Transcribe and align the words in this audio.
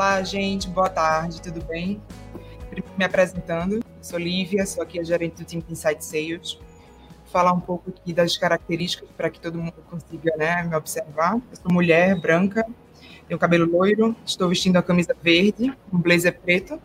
Olá, 0.00 0.22
gente, 0.22 0.66
boa 0.66 0.88
tarde, 0.88 1.42
tudo 1.42 1.62
bem? 1.62 2.00
Me 2.96 3.04
apresentando, 3.04 3.80
sou 4.00 4.18
Lívia, 4.18 4.64
sou 4.64 4.82
aqui 4.82 4.98
a 4.98 5.04
gerente 5.04 5.34
do 5.34 5.44
time 5.44 5.60
de 5.60 5.72
Insight 5.74 6.02
Sales. 6.02 6.54
Vou 6.54 7.26
falar 7.30 7.52
um 7.52 7.60
pouco 7.60 7.90
aqui 7.90 8.14
das 8.14 8.34
características 8.34 9.10
para 9.14 9.28
que 9.28 9.38
todo 9.38 9.58
mundo 9.58 9.74
consiga 9.90 10.34
né, 10.38 10.62
me 10.62 10.74
observar. 10.74 11.34
Eu 11.34 11.42
sou 11.62 11.70
mulher, 11.70 12.18
branca, 12.18 12.66
tenho 13.28 13.38
cabelo 13.38 13.70
loiro, 13.70 14.16
estou 14.24 14.48
vestindo 14.48 14.78
a 14.78 14.82
camisa 14.82 15.14
verde, 15.22 15.70
um 15.92 15.98
blazer 15.98 16.40
preto. 16.40 16.80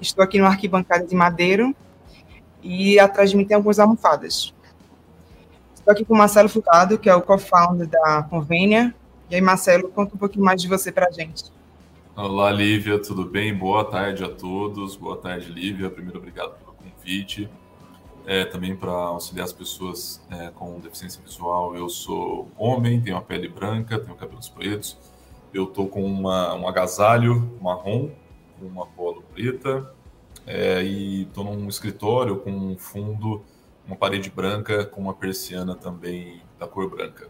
Estou 0.00 0.22
aqui 0.22 0.38
no 0.38 0.46
arquibancada 0.46 1.04
de 1.04 1.16
madeiro 1.16 1.74
e 2.62 3.00
atrás 3.00 3.30
de 3.30 3.36
mim 3.36 3.44
tem 3.44 3.56
algumas 3.56 3.80
almofadas. 3.80 4.54
Estou 5.74 5.90
aqui 5.90 6.04
com 6.04 6.14
o 6.14 6.16
Marcelo 6.16 6.48
Furtado, 6.48 7.00
que 7.00 7.10
é 7.10 7.14
o 7.16 7.20
co-founder 7.20 7.88
da 7.88 8.22
Convênia. 8.30 8.94
E 9.28 9.34
aí, 9.34 9.40
Marcelo, 9.40 9.88
conta 9.88 10.14
um 10.14 10.18
pouquinho 10.18 10.44
mais 10.44 10.62
de 10.62 10.68
você 10.68 10.92
para 10.92 11.08
a 11.08 11.10
gente. 11.10 11.50
Olá, 12.16 12.50
Lívia, 12.50 13.00
tudo 13.00 13.24
bem? 13.24 13.54
Boa 13.54 13.84
tarde 13.84 14.24
a 14.24 14.28
todos. 14.28 14.96
Boa 14.96 15.16
tarde, 15.16 15.50
Lívia. 15.50 15.88
Primeiro, 15.88 16.18
obrigado 16.18 16.58
pelo 16.58 16.72
convite. 16.72 17.48
É, 18.26 18.44
também 18.44 18.74
para 18.74 18.90
auxiliar 18.90 19.44
as 19.44 19.52
pessoas 19.52 20.20
é, 20.28 20.50
com 20.50 20.80
deficiência 20.80 21.22
visual. 21.22 21.76
Eu 21.76 21.88
sou 21.88 22.50
homem, 22.58 23.00
tenho 23.00 23.16
a 23.16 23.22
pele 23.22 23.48
branca, 23.48 23.96
tenho 23.96 24.16
cabelos 24.16 24.48
pretos. 24.48 24.98
Eu 25.54 25.64
estou 25.64 25.88
com 25.88 26.04
uma, 26.04 26.52
um 26.54 26.66
agasalho 26.66 27.56
marrom, 27.60 28.10
uma 28.60 28.86
polo 28.86 29.22
preta, 29.32 29.94
é, 30.46 30.82
e 30.82 31.22
estou 31.22 31.44
num 31.44 31.68
escritório 31.68 32.40
com 32.40 32.50
um 32.50 32.76
fundo 32.76 33.40
uma 33.86 33.96
parede 33.96 34.30
branca 34.30 34.84
com 34.84 35.00
uma 35.00 35.14
persiana 35.14 35.76
também 35.76 36.42
da 36.58 36.66
cor 36.66 36.90
branca. 36.90 37.28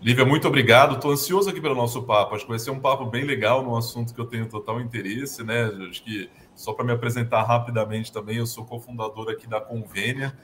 Lívia, 0.00 0.24
muito 0.24 0.46
obrigado. 0.46 0.96
Estou 0.96 1.10
ansioso 1.10 1.48
aqui 1.48 1.60
pelo 1.60 1.74
nosso 1.74 2.02
papo. 2.02 2.34
Acho 2.34 2.44
que 2.44 2.50
vai 2.50 2.58
ser 2.58 2.70
um 2.70 2.78
papo 2.80 3.06
bem 3.06 3.24
legal 3.24 3.62
num 3.62 3.76
assunto 3.76 4.14
que 4.14 4.20
eu 4.20 4.26
tenho 4.26 4.48
total 4.48 4.80
interesse, 4.80 5.42
né? 5.42 5.64
Acho 5.88 6.02
que 6.02 6.30
só 6.54 6.72
para 6.72 6.84
me 6.84 6.92
apresentar 6.92 7.42
rapidamente 7.42 8.12
também, 8.12 8.36
eu 8.36 8.46
sou 8.46 8.64
cofundador 8.64 9.30
aqui 9.30 9.46
da 9.46 9.60
Convênia, 9.60 10.36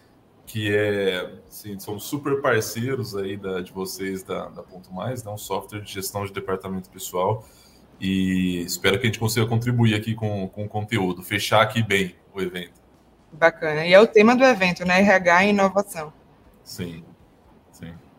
que 0.46 0.74
é, 0.74 1.32
assim, 1.48 1.78
são 1.78 1.98
super 1.98 2.40
parceiros 2.40 3.16
aí 3.16 3.36
da, 3.36 3.60
de 3.60 3.72
vocês 3.72 4.22
da, 4.22 4.48
da 4.48 4.62
Ponto 4.62 4.92
Mais, 4.92 5.22
né? 5.22 5.30
um 5.30 5.38
software 5.38 5.80
de 5.80 5.92
gestão 5.92 6.24
de 6.24 6.32
departamento 6.32 6.90
pessoal. 6.90 7.46
E 8.00 8.62
espero 8.62 8.98
que 8.98 9.06
a 9.06 9.06
gente 9.06 9.18
consiga 9.18 9.46
contribuir 9.46 9.94
aqui 9.94 10.14
com, 10.14 10.48
com 10.48 10.64
o 10.64 10.68
conteúdo, 10.68 11.22
fechar 11.22 11.62
aqui 11.62 11.82
bem 11.82 12.16
o 12.34 12.40
evento. 12.40 12.82
Bacana. 13.32 13.86
E 13.86 13.94
é 13.94 14.00
o 14.00 14.06
tema 14.06 14.34
do 14.34 14.44
evento, 14.44 14.84
né? 14.84 15.00
RH 15.00 15.44
e 15.44 15.50
inovação. 15.50 16.12
Sim, 16.64 16.84
sim. 16.84 17.04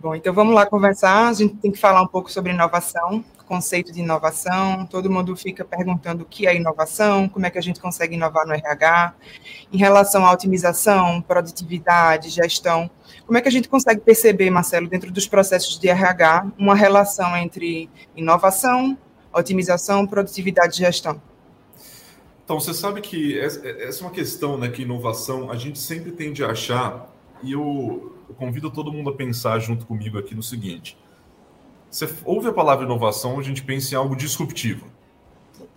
Bom, 0.03 0.13
então 0.13 0.33
vamos 0.33 0.53
lá 0.53 0.65
conversar. 0.65 1.29
A 1.29 1.33
gente 1.33 1.55
tem 1.55 1.71
que 1.71 1.79
falar 1.79 2.01
um 2.01 2.07
pouco 2.07 2.29
sobre 2.29 2.51
inovação, 2.51 3.23
conceito 3.45 3.89
de 3.89 4.01
inovação. 4.01 4.85
Todo 4.85 5.09
mundo 5.09 5.33
fica 5.33 5.63
perguntando 5.63 6.23
o 6.23 6.25
que 6.25 6.45
é 6.45 6.53
inovação, 6.53 7.29
como 7.29 7.45
é 7.45 7.49
que 7.49 7.57
a 7.57 7.61
gente 7.61 7.79
consegue 7.79 8.15
inovar 8.15 8.45
no 8.45 8.53
RH, 8.53 9.13
em 9.71 9.77
relação 9.77 10.25
à 10.25 10.33
otimização, 10.33 11.21
produtividade, 11.21 12.29
gestão. 12.29 12.91
Como 13.25 13.37
é 13.37 13.41
que 13.41 13.47
a 13.47 13.51
gente 13.51 13.69
consegue 13.69 14.01
perceber, 14.01 14.49
Marcelo, 14.49 14.89
dentro 14.89 15.09
dos 15.09 15.25
processos 15.25 15.79
de 15.79 15.87
RH, 15.87 16.47
uma 16.57 16.75
relação 16.75 17.37
entre 17.37 17.89
inovação, 18.13 18.97
otimização, 19.33 20.05
produtividade 20.05 20.73
e 20.73 20.77
gestão? 20.79 21.21
Então, 22.43 22.59
você 22.59 22.73
sabe 22.73 22.99
que 22.99 23.39
essa 23.39 23.65
é 23.65 24.01
uma 24.01 24.11
questão, 24.11 24.57
né, 24.57 24.67
que 24.67 24.81
inovação, 24.81 25.49
a 25.49 25.55
gente 25.55 25.79
sempre 25.79 26.11
tende 26.11 26.43
a 26.43 26.47
achar, 26.49 27.12
e 27.43 27.51
eu, 27.51 28.15
eu 28.27 28.35
convido 28.35 28.69
todo 28.71 28.91
mundo 28.91 29.09
a 29.09 29.15
pensar 29.15 29.59
junto 29.59 29.85
comigo 29.85 30.17
aqui 30.17 30.33
no 30.33 30.43
seguinte: 30.43 30.97
você 31.89 32.09
ouve 32.25 32.47
a 32.47 32.53
palavra 32.53 32.85
inovação, 32.85 33.39
a 33.39 33.43
gente 33.43 33.63
pensa 33.63 33.93
em 33.93 33.97
algo 33.97 34.15
disruptivo. 34.15 34.87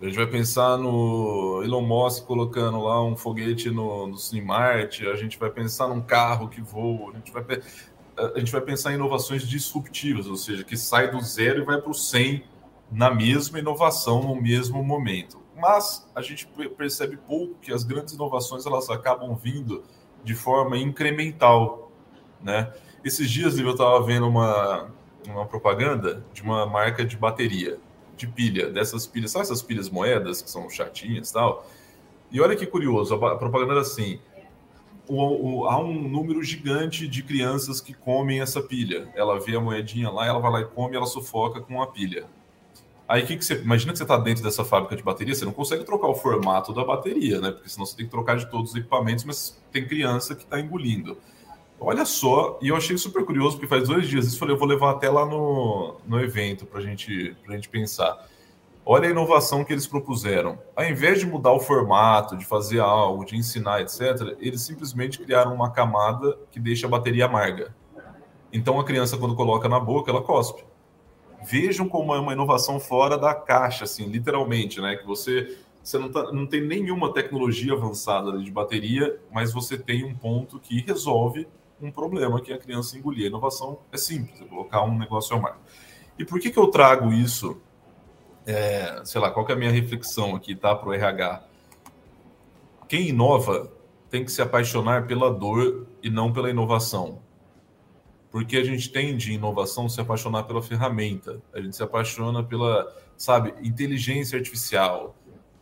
A 0.01 0.05
gente 0.05 0.15
vai 0.15 0.27
pensar 0.27 0.77
no 0.77 1.61
Elon 1.63 1.81
Musk 1.81 2.25
colocando 2.25 2.79
lá 2.81 3.03
um 3.03 3.15
foguete 3.15 3.69
no, 3.69 4.07
no 4.07 4.17
Cinemart, 4.17 5.01
a 5.07 5.15
gente 5.15 5.39
vai 5.39 5.49
pensar 5.49 5.87
num 5.87 6.01
carro 6.01 6.49
que 6.49 6.61
voa, 6.61 7.11
a 7.11 7.15
gente 7.15 7.31
vai, 7.31 7.43
a 8.35 8.39
gente 8.39 8.51
vai 8.51 8.61
pensar 8.61 8.91
em 8.91 8.95
inovações 8.95 9.47
disruptivas, 9.47 10.27
ou 10.27 10.35
seja, 10.35 10.63
que 10.63 10.77
sai 10.77 11.09
do 11.09 11.19
zero 11.21 11.61
e 11.61 11.65
vai 11.65 11.81
para 11.81 11.89
o 11.89 11.95
100 11.95 12.43
na 12.91 13.13
mesma 13.13 13.57
inovação, 13.57 14.21
no 14.21 14.39
mesmo 14.39 14.83
momento 14.83 15.47
mas 15.57 16.07
a 16.15 16.21
gente 16.21 16.47
percebe 16.77 17.17
pouco 17.17 17.55
que 17.55 17.73
as 17.73 17.83
grandes 17.83 18.13
inovações 18.13 18.65
elas 18.65 18.89
acabam 18.89 19.35
vindo 19.35 19.83
de 20.27 20.35
forma 20.35 20.77
incremental, 20.77 21.89
né? 22.43 22.73
Esses 23.01 23.31
dias 23.31 23.57
eu 23.57 23.71
estava 23.71 24.03
vendo 24.03 24.27
uma, 24.27 24.89
uma 25.25 25.45
propaganda 25.45 26.21
de 26.33 26.43
uma 26.43 26.65
marca 26.65 27.05
de 27.05 27.15
bateria, 27.15 27.79
de 28.17 28.27
pilha, 28.27 28.69
dessas 28.69 29.07
pilhas, 29.07 29.31
sabe 29.31 29.45
essas 29.45 29.63
pilhas 29.63 29.89
moedas 29.89 30.41
que 30.41 30.51
são 30.51 30.69
chatinhas 30.69 31.29
e 31.29 31.33
tal? 31.33 31.65
E 32.29 32.41
olha 32.41 32.57
que 32.57 32.65
curioso, 32.65 33.15
a 33.15 33.37
propaganda 33.37 33.71
era 33.71 33.81
assim, 33.81 34.19
o, 35.07 35.61
o, 35.61 35.65
há 35.65 35.79
um 35.79 36.09
número 36.09 36.43
gigante 36.43 37.07
de 37.07 37.23
crianças 37.23 37.79
que 37.79 37.93
comem 37.93 38.41
essa 38.41 38.61
pilha. 38.61 39.09
Ela 39.15 39.39
vê 39.39 39.55
a 39.55 39.61
moedinha 39.61 40.09
lá, 40.09 40.27
ela 40.27 40.39
vai 40.39 40.51
lá 40.51 40.59
e 40.59 40.65
come, 40.65 40.97
ela 40.97 41.05
sufoca 41.05 41.61
com 41.61 41.81
a 41.81 41.87
pilha. 41.87 42.25
Aí 43.07 43.23
que, 43.23 43.37
que 43.37 43.45
você. 43.45 43.55
Imagina 43.55 43.93
que 43.93 43.97
você 43.97 44.03
está 44.03 44.17
dentro 44.17 44.43
dessa 44.43 44.65
fábrica 44.65 44.95
de 44.95 45.01
bateria, 45.01 45.33
você 45.33 45.45
não 45.45 45.53
consegue 45.53 45.85
trocar 45.85 46.07
o 46.07 46.15
formato 46.15 46.73
da 46.73 46.83
bateria, 46.83 47.39
né? 47.39 47.51
Porque 47.51 47.69
senão 47.69 47.85
você 47.85 47.95
tem 47.95 48.05
que 48.05 48.11
trocar 48.11 48.35
de 48.35 48.49
todos 48.51 48.71
os 48.71 48.75
equipamentos, 48.75 49.23
mas 49.23 49.57
tem 49.71 49.87
criança 49.87 50.35
que 50.35 50.43
está 50.43 50.59
engolindo. 50.59 51.17
Olha 51.79 52.03
só, 52.05 52.59
e 52.61 52.67
eu 52.69 52.75
achei 52.75 52.97
super 52.97 53.23
curioso, 53.23 53.55
porque 53.55 53.67
faz 53.67 53.87
dois 53.87 54.07
dias 54.07 54.25
isso, 54.25 54.39
falei, 54.39 54.55
eu 54.55 54.59
vou 54.59 54.67
levar 54.67 54.91
até 54.91 55.09
lá 55.09 55.25
no, 55.25 55.95
no 56.05 56.19
evento 56.19 56.65
para 56.65 56.81
gente, 56.81 57.35
a 57.47 57.51
gente 57.51 57.69
pensar. 57.69 58.27
Olha 58.83 59.07
a 59.07 59.11
inovação 59.11 59.63
que 59.63 59.71
eles 59.71 59.85
propuseram. 59.85 60.57
Ao 60.75 60.83
invés 60.83 61.19
de 61.19 61.27
mudar 61.27 61.51
o 61.51 61.59
formato, 61.59 62.35
de 62.35 62.45
fazer 62.45 62.79
algo, 62.79 63.23
de 63.23 63.37
ensinar, 63.37 63.81
etc., 63.81 64.35
eles 64.39 64.61
simplesmente 64.61 65.19
criaram 65.19 65.53
uma 65.53 65.71
camada 65.71 66.37
que 66.51 66.59
deixa 66.59 66.87
a 66.87 66.89
bateria 66.89 67.25
amarga. 67.25 67.73
Então 68.51 68.79
a 68.79 68.83
criança, 68.83 69.17
quando 69.17 69.35
coloca 69.35 69.69
na 69.69 69.79
boca, 69.79 70.09
ela 70.09 70.21
cospe 70.21 70.66
vejam 71.47 71.87
como 71.87 72.13
é 72.13 72.19
uma 72.19 72.33
inovação 72.33 72.79
fora 72.79 73.17
da 73.17 73.33
caixa, 73.33 73.85
assim, 73.85 74.05
literalmente, 74.05 74.81
né? 74.81 74.97
Que 74.97 75.05
você, 75.05 75.57
você 75.81 75.97
não, 75.97 76.11
tá, 76.11 76.31
não 76.31 76.45
tem 76.45 76.61
nenhuma 76.61 77.13
tecnologia 77.13 77.73
avançada 77.73 78.37
de 78.37 78.51
bateria, 78.51 79.17
mas 79.31 79.53
você 79.53 79.77
tem 79.77 80.03
um 80.03 80.13
ponto 80.13 80.59
que 80.59 80.81
resolve 80.81 81.47
um 81.81 81.89
problema 81.89 82.41
que 82.41 82.51
a 82.51 82.57
criança 82.57 82.97
engolir. 82.97 83.25
A 83.25 83.27
inovação 83.27 83.79
é 83.91 83.97
simples, 83.97 84.41
é 84.41 84.45
colocar 84.45 84.83
um 84.83 84.97
negócio 84.97 85.35
ao 85.35 85.41
mar. 85.41 85.57
E 86.19 86.25
por 86.25 86.39
que, 86.39 86.49
que 86.49 86.59
eu 86.59 86.67
trago 86.67 87.13
isso? 87.13 87.61
É, 88.45 89.01
sei 89.05 89.21
lá, 89.21 89.31
qual 89.31 89.45
que 89.45 89.51
é 89.51 89.55
a 89.55 89.57
minha 89.57 89.71
reflexão 89.71 90.35
aqui, 90.35 90.55
tá, 90.55 90.75
para 90.75 90.89
o 90.89 90.93
RH? 90.93 91.43
Quem 92.89 93.09
inova 93.09 93.71
tem 94.09 94.23
que 94.23 94.31
se 94.31 94.41
apaixonar 94.41 95.07
pela 95.07 95.31
dor 95.33 95.87
e 96.01 96.09
não 96.09 96.31
pela 96.31 96.49
inovação 96.49 97.21
porque 98.31 98.57
a 98.57 98.63
gente 98.63 98.89
tende, 98.91 99.31
em 99.31 99.35
inovação, 99.35 99.87
se 99.87 99.99
apaixonar 100.01 100.43
pela 100.43 100.61
ferramenta, 100.61 101.41
a 101.53 101.61
gente 101.61 101.75
se 101.75 101.83
apaixona 101.83 102.43
pela, 102.43 102.93
sabe, 103.15 103.53
inteligência 103.61 104.37
artificial, 104.37 105.15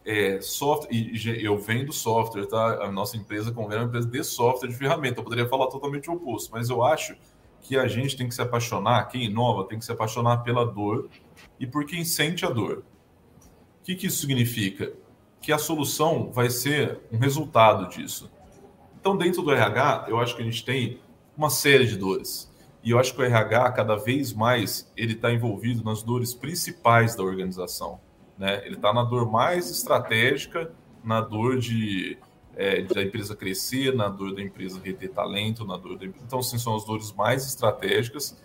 é, 0.06 0.40
software, 0.40 0.94
e 0.94 1.44
eu 1.44 1.58
vendo 1.58 1.92
software, 1.92 2.46
tá? 2.46 2.84
A 2.84 2.92
nossa 2.92 3.18
empresa 3.18 3.50
é 3.50 3.54
uma 3.54 3.84
empresa 3.84 4.08
de 4.08 4.24
software 4.24 4.70
de 4.70 4.76
ferramenta. 4.76 5.20
Eu 5.20 5.24
poderia 5.24 5.48
falar 5.48 5.68
totalmente 5.68 6.10
o 6.10 6.14
oposto, 6.14 6.52
mas 6.52 6.70
eu 6.70 6.84
acho 6.84 7.16
que 7.62 7.76
a 7.76 7.88
gente 7.88 8.16
tem 8.16 8.28
que 8.28 8.36
se 8.36 8.42
apaixonar, 8.42 9.08
quem 9.08 9.24
inova 9.24 9.64
tem 9.64 9.80
que 9.80 9.86
se 9.86 9.92
apaixonar 9.92 10.44
pela 10.44 10.64
dor 10.64 11.10
e 11.60 11.66
por 11.66 11.86
quem 11.86 12.06
sente 12.06 12.46
a 12.46 12.50
dor. 12.50 12.84
O 13.82 13.84
que, 13.84 13.96
que 13.96 14.06
isso 14.08 14.20
significa? 14.20 14.94
Que 15.42 15.52
a 15.52 15.58
solução 15.58 16.32
vai 16.32 16.50
ser 16.50 17.00
um 17.12 17.18
resultado 17.18 17.90
disso. 17.90 18.32
Então, 19.00 19.18
dentro 19.18 19.42
do 19.42 19.52
RH, 19.52 20.06
eu 20.08 20.20
acho 20.20 20.36
que 20.36 20.44
a 20.44 20.46
gente 20.46 20.64
tem 20.64 21.00
uma 21.36 21.50
série 21.50 21.86
de 21.86 21.98
dores. 21.98 22.52
E 22.86 22.92
eu 22.92 23.00
acho 23.00 23.16
que 23.16 23.22
o 23.22 23.26
RH, 23.26 23.72
cada 23.72 23.96
vez 23.96 24.32
mais, 24.32 24.92
ele 24.96 25.14
está 25.14 25.34
envolvido 25.34 25.84
nas 25.84 26.04
dores 26.04 26.36
principais 26.36 27.16
da 27.16 27.24
organização. 27.24 28.00
Né? 28.38 28.62
Ele 28.64 28.76
está 28.76 28.94
na 28.94 29.04
dor 29.04 29.30
mais 29.30 29.72
estratégica, 29.72 30.72
na 31.04 31.20
dor 31.20 31.58
de, 31.58 32.16
é, 32.56 32.84
da 32.84 33.02
empresa 33.02 33.36
crescer, 33.36 33.92
na 33.96 34.08
dor 34.08 34.36
da 34.36 34.42
empresa 34.44 34.80
reter 34.80 35.12
talento, 35.12 35.66
na 35.66 35.78
dor 35.78 35.98
da... 35.98 36.06
Então, 36.06 36.38
assim, 36.38 36.60
são 36.60 36.76
as 36.76 36.86
dores 36.86 37.12
mais 37.12 37.44
estratégicas. 37.48 38.40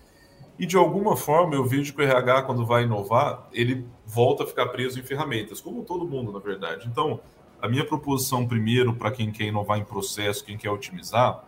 E, 0.59 0.65
de 0.65 0.77
alguma 0.79 1.19
forma, 1.19 1.55
eu 1.55 1.65
vejo 1.67 1.95
que 1.95 2.01
o 2.01 2.05
RH, 2.05 2.45
quando 2.45 2.65
vai 2.65 2.85
inovar, 2.85 3.47
ele 3.53 3.87
volta 4.07 4.45
a 4.45 4.47
ficar 4.47 4.69
preso 4.69 4.99
em 4.99 5.03
ferramentas, 5.03 5.61
como 5.61 5.85
todo 5.85 6.09
mundo, 6.09 6.33
na 6.33 6.39
verdade. 6.39 6.89
Então, 6.89 7.21
a 7.61 7.69
minha 7.69 7.85
proposição, 7.85 8.49
primeiro, 8.49 8.95
para 8.95 9.11
quem 9.11 9.31
quer 9.31 9.45
inovar 9.45 9.79
em 9.79 9.85
processo, 9.85 10.43
quem 10.43 10.57
quer 10.57 10.71
otimizar, 10.71 11.45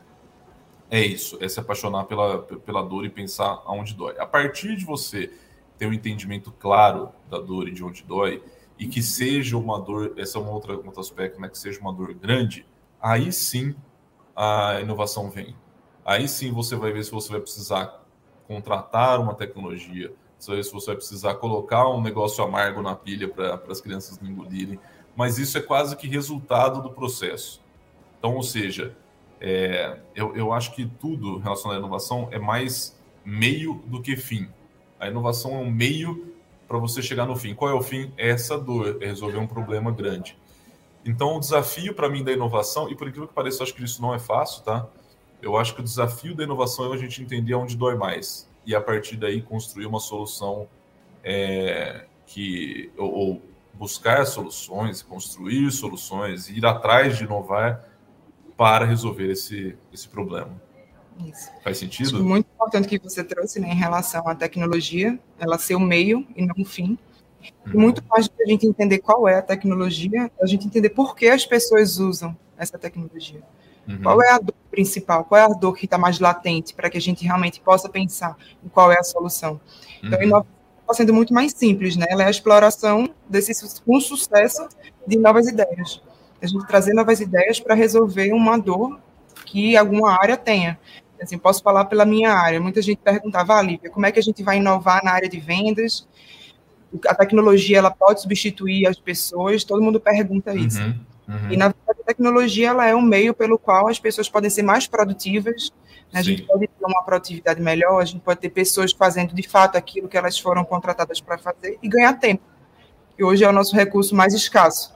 é 0.92 1.00
isso, 1.00 1.38
é 1.40 1.48
se 1.48 1.58
apaixonar 1.58 2.04
pela, 2.04 2.42
pela 2.42 2.82
dor 2.82 3.06
e 3.06 3.08
pensar 3.08 3.62
aonde 3.64 3.94
dói. 3.94 4.14
A 4.18 4.26
partir 4.26 4.76
de 4.76 4.84
você 4.84 5.32
ter 5.78 5.86
um 5.86 5.92
entendimento 5.92 6.52
claro 6.52 7.08
da 7.30 7.38
dor 7.38 7.66
e 7.66 7.72
de 7.72 7.82
onde 7.82 8.04
dói, 8.04 8.42
e 8.78 8.86
que 8.86 9.02
seja 9.02 9.56
uma 9.56 9.80
dor, 9.80 10.12
esse 10.18 10.36
é 10.36 10.40
um 10.40 10.50
outro, 10.50 10.82
um 10.82 10.84
outro 10.84 11.00
aspecto, 11.00 11.40
né, 11.40 11.48
que 11.48 11.56
seja 11.56 11.80
uma 11.80 11.94
dor 11.94 12.12
grande, 12.12 12.66
aí 13.00 13.32
sim 13.32 13.74
a 14.36 14.80
inovação 14.82 15.30
vem. 15.30 15.56
Aí 16.04 16.28
sim 16.28 16.52
você 16.52 16.76
vai 16.76 16.92
ver 16.92 17.02
se 17.06 17.10
você 17.10 17.32
vai 17.32 17.40
precisar 17.40 18.04
contratar 18.46 19.18
uma 19.18 19.34
tecnologia, 19.34 20.12
se 20.38 20.50
você 20.70 20.86
vai 20.88 20.96
precisar 20.96 21.36
colocar 21.36 21.88
um 21.88 22.02
negócio 22.02 22.44
amargo 22.44 22.82
na 22.82 22.94
pilha 22.94 23.28
para 23.28 23.62
as 23.70 23.80
crianças 23.80 24.20
não 24.20 24.30
engolirem, 24.30 24.78
mas 25.16 25.38
isso 25.38 25.56
é 25.56 25.62
quase 25.62 25.96
que 25.96 26.06
resultado 26.06 26.82
do 26.82 26.90
processo. 26.90 27.62
Então, 28.18 28.34
ou 28.34 28.42
seja, 28.42 28.94
é, 29.44 29.98
eu, 30.14 30.36
eu 30.36 30.52
acho 30.52 30.72
que 30.72 30.86
tudo 30.86 31.38
relacionado 31.38 31.78
à 31.78 31.78
inovação 31.80 32.28
é 32.30 32.38
mais 32.38 32.96
meio 33.24 33.82
do 33.86 34.00
que 34.00 34.16
fim. 34.16 34.48
A 35.00 35.08
inovação 35.08 35.56
é 35.56 35.58
um 35.58 35.70
meio 35.70 36.32
para 36.68 36.78
você 36.78 37.02
chegar 37.02 37.26
no 37.26 37.34
fim. 37.34 37.52
Qual 37.52 37.68
é 37.68 37.74
o 37.74 37.82
fim? 37.82 38.12
É 38.16 38.30
essa 38.30 38.56
dor, 38.56 38.98
é 39.00 39.06
resolver 39.06 39.38
um 39.38 39.46
problema 39.48 39.90
grande. 39.90 40.38
Então, 41.04 41.36
o 41.36 41.40
desafio 41.40 41.92
para 41.92 42.08
mim 42.08 42.22
da 42.22 42.30
inovação, 42.30 42.88
e 42.88 42.94
por 42.94 43.08
incrível 43.08 43.26
que 43.26 43.34
pareça, 43.34 43.64
acho 43.64 43.74
que 43.74 43.82
isso 43.82 44.00
não 44.00 44.14
é 44.14 44.18
fácil, 44.20 44.62
tá? 44.62 44.86
Eu 45.42 45.56
acho 45.56 45.74
que 45.74 45.80
o 45.80 45.84
desafio 45.84 46.36
da 46.36 46.44
inovação 46.44 46.92
é 46.92 46.94
a 46.94 46.96
gente 46.96 47.20
entender 47.20 47.54
onde 47.56 47.76
dói 47.76 47.96
mais 47.96 48.48
e 48.64 48.76
a 48.76 48.80
partir 48.80 49.16
daí 49.16 49.42
construir 49.42 49.86
uma 49.86 49.98
solução 49.98 50.68
é, 51.24 52.06
que 52.26 52.92
ou, 52.96 53.12
ou, 53.12 53.42
buscar 53.74 54.24
soluções, 54.24 55.02
construir 55.02 55.72
soluções, 55.72 56.48
ir 56.48 56.64
atrás 56.64 57.18
de 57.18 57.24
inovar 57.24 57.91
para 58.56 58.84
resolver 58.84 59.30
esse, 59.30 59.76
esse 59.92 60.08
problema. 60.08 60.50
Isso. 61.26 61.50
Faz 61.62 61.78
sentido? 61.78 62.16
Acho 62.16 62.24
muito 62.24 62.46
importante 62.54 62.88
que 62.88 62.98
você 62.98 63.22
trouxe 63.22 63.60
né, 63.60 63.68
em 63.70 63.76
relação 63.76 64.26
à 64.26 64.34
tecnologia, 64.34 65.18
ela 65.38 65.58
ser 65.58 65.74
o 65.74 65.80
meio 65.80 66.26
e 66.34 66.44
não 66.44 66.54
o 66.58 66.64
fim. 66.64 66.98
Uhum. 67.66 67.80
muito 67.80 68.04
mais 68.08 68.28
do 68.28 68.36
que 68.36 68.42
a 68.44 68.46
gente 68.46 68.66
entender 68.66 68.98
qual 68.98 69.26
é 69.26 69.38
a 69.38 69.42
tecnologia, 69.42 70.30
a 70.40 70.46
gente 70.46 70.64
entender 70.64 70.90
por 70.90 71.16
que 71.16 71.26
as 71.26 71.44
pessoas 71.44 71.98
usam 71.98 72.36
essa 72.56 72.78
tecnologia. 72.78 73.42
Uhum. 73.88 74.00
Qual 74.00 74.22
é 74.22 74.30
a 74.30 74.38
dor 74.38 74.54
principal? 74.70 75.24
Qual 75.24 75.40
é 75.40 75.44
a 75.44 75.48
dor 75.48 75.76
que 75.76 75.86
está 75.86 75.98
mais 75.98 76.20
latente 76.20 76.72
para 76.72 76.88
que 76.88 76.96
a 76.96 77.00
gente 77.00 77.24
realmente 77.24 77.60
possa 77.60 77.88
pensar 77.88 78.36
em 78.64 78.68
qual 78.68 78.92
é 78.92 78.98
a 78.98 79.02
solução? 79.02 79.60
Então, 80.02 80.18
uhum. 80.18 80.24
inovação 80.24 80.62
está 80.82 80.94
sendo 80.94 81.14
muito 81.14 81.32
mais 81.32 81.52
simples, 81.52 81.96
né? 81.96 82.06
Ela 82.08 82.24
é 82.24 82.26
a 82.26 82.30
exploração 82.30 83.08
desse 83.28 83.52
com 83.84 84.00
sucesso 84.00 84.68
de 85.06 85.18
novas 85.18 85.48
ideias. 85.48 86.02
A 86.42 86.46
gente 86.46 86.66
trazer 86.66 86.92
novas 86.92 87.20
ideias 87.20 87.60
para 87.60 87.74
resolver 87.74 88.32
uma 88.32 88.58
dor 88.58 88.98
que 89.46 89.76
alguma 89.76 90.12
área 90.12 90.36
tenha. 90.36 90.78
Assim, 91.22 91.38
posso 91.38 91.62
falar 91.62 91.84
pela 91.84 92.04
minha 92.04 92.32
área. 92.32 92.60
Muita 92.60 92.82
gente 92.82 92.98
perguntava, 92.98 93.56
ah, 93.56 93.62
Lívia, 93.62 93.90
como 93.90 94.04
é 94.04 94.10
que 94.10 94.18
a 94.18 94.22
gente 94.22 94.42
vai 94.42 94.56
inovar 94.56 95.04
na 95.04 95.12
área 95.12 95.28
de 95.28 95.38
vendas? 95.38 96.06
A 97.06 97.14
tecnologia 97.14 97.78
ela 97.78 97.92
pode 97.92 98.22
substituir 98.22 98.88
as 98.88 98.98
pessoas? 98.98 99.62
Todo 99.62 99.80
mundo 99.80 100.00
pergunta 100.00 100.52
isso. 100.52 100.80
Uhum, 100.80 100.98
uhum. 101.28 101.50
E 101.52 101.56
na 101.56 101.68
verdade, 101.68 102.00
a 102.00 102.04
tecnologia 102.04 102.70
ela 102.70 102.86
é 102.86 102.94
um 102.94 103.00
meio 103.00 103.32
pelo 103.32 103.56
qual 103.56 103.86
as 103.86 104.00
pessoas 104.00 104.28
podem 104.28 104.50
ser 104.50 104.62
mais 104.62 104.88
produtivas. 104.88 105.70
Né? 106.12 106.18
A 106.18 106.22
gente 106.22 106.42
pode 106.42 106.66
ter 106.66 106.84
uma 106.84 107.04
produtividade 107.04 107.62
melhor. 107.62 108.02
A 108.02 108.04
gente 108.04 108.20
pode 108.20 108.40
ter 108.40 108.50
pessoas 108.50 108.92
fazendo 108.92 109.32
de 109.32 109.48
fato 109.48 109.76
aquilo 109.76 110.08
que 110.08 110.16
elas 110.16 110.36
foram 110.38 110.64
contratadas 110.64 111.20
para 111.20 111.38
fazer 111.38 111.78
e 111.80 111.88
ganhar 111.88 112.14
tempo. 112.14 112.42
E 113.16 113.22
hoje 113.22 113.44
é 113.44 113.48
o 113.48 113.52
nosso 113.52 113.76
recurso 113.76 114.14
mais 114.16 114.34
escasso. 114.34 114.92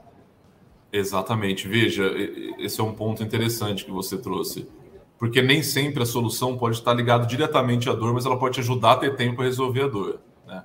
Exatamente. 0.96 1.68
Veja, 1.68 2.10
esse 2.58 2.80
é 2.80 2.84
um 2.84 2.94
ponto 2.94 3.22
interessante 3.22 3.84
que 3.84 3.90
você 3.90 4.16
trouxe. 4.16 4.66
Porque 5.18 5.42
nem 5.42 5.62
sempre 5.62 6.02
a 6.02 6.06
solução 6.06 6.56
pode 6.56 6.76
estar 6.76 6.94
ligada 6.94 7.26
diretamente 7.26 7.88
à 7.88 7.92
dor, 7.92 8.14
mas 8.14 8.24
ela 8.24 8.38
pode 8.38 8.54
te 8.54 8.60
ajudar 8.60 8.92
a 8.92 8.96
ter 8.96 9.14
tempo 9.14 9.36
para 9.36 9.44
resolver 9.44 9.82
a 9.82 9.88
dor. 9.88 10.20
Né? 10.46 10.64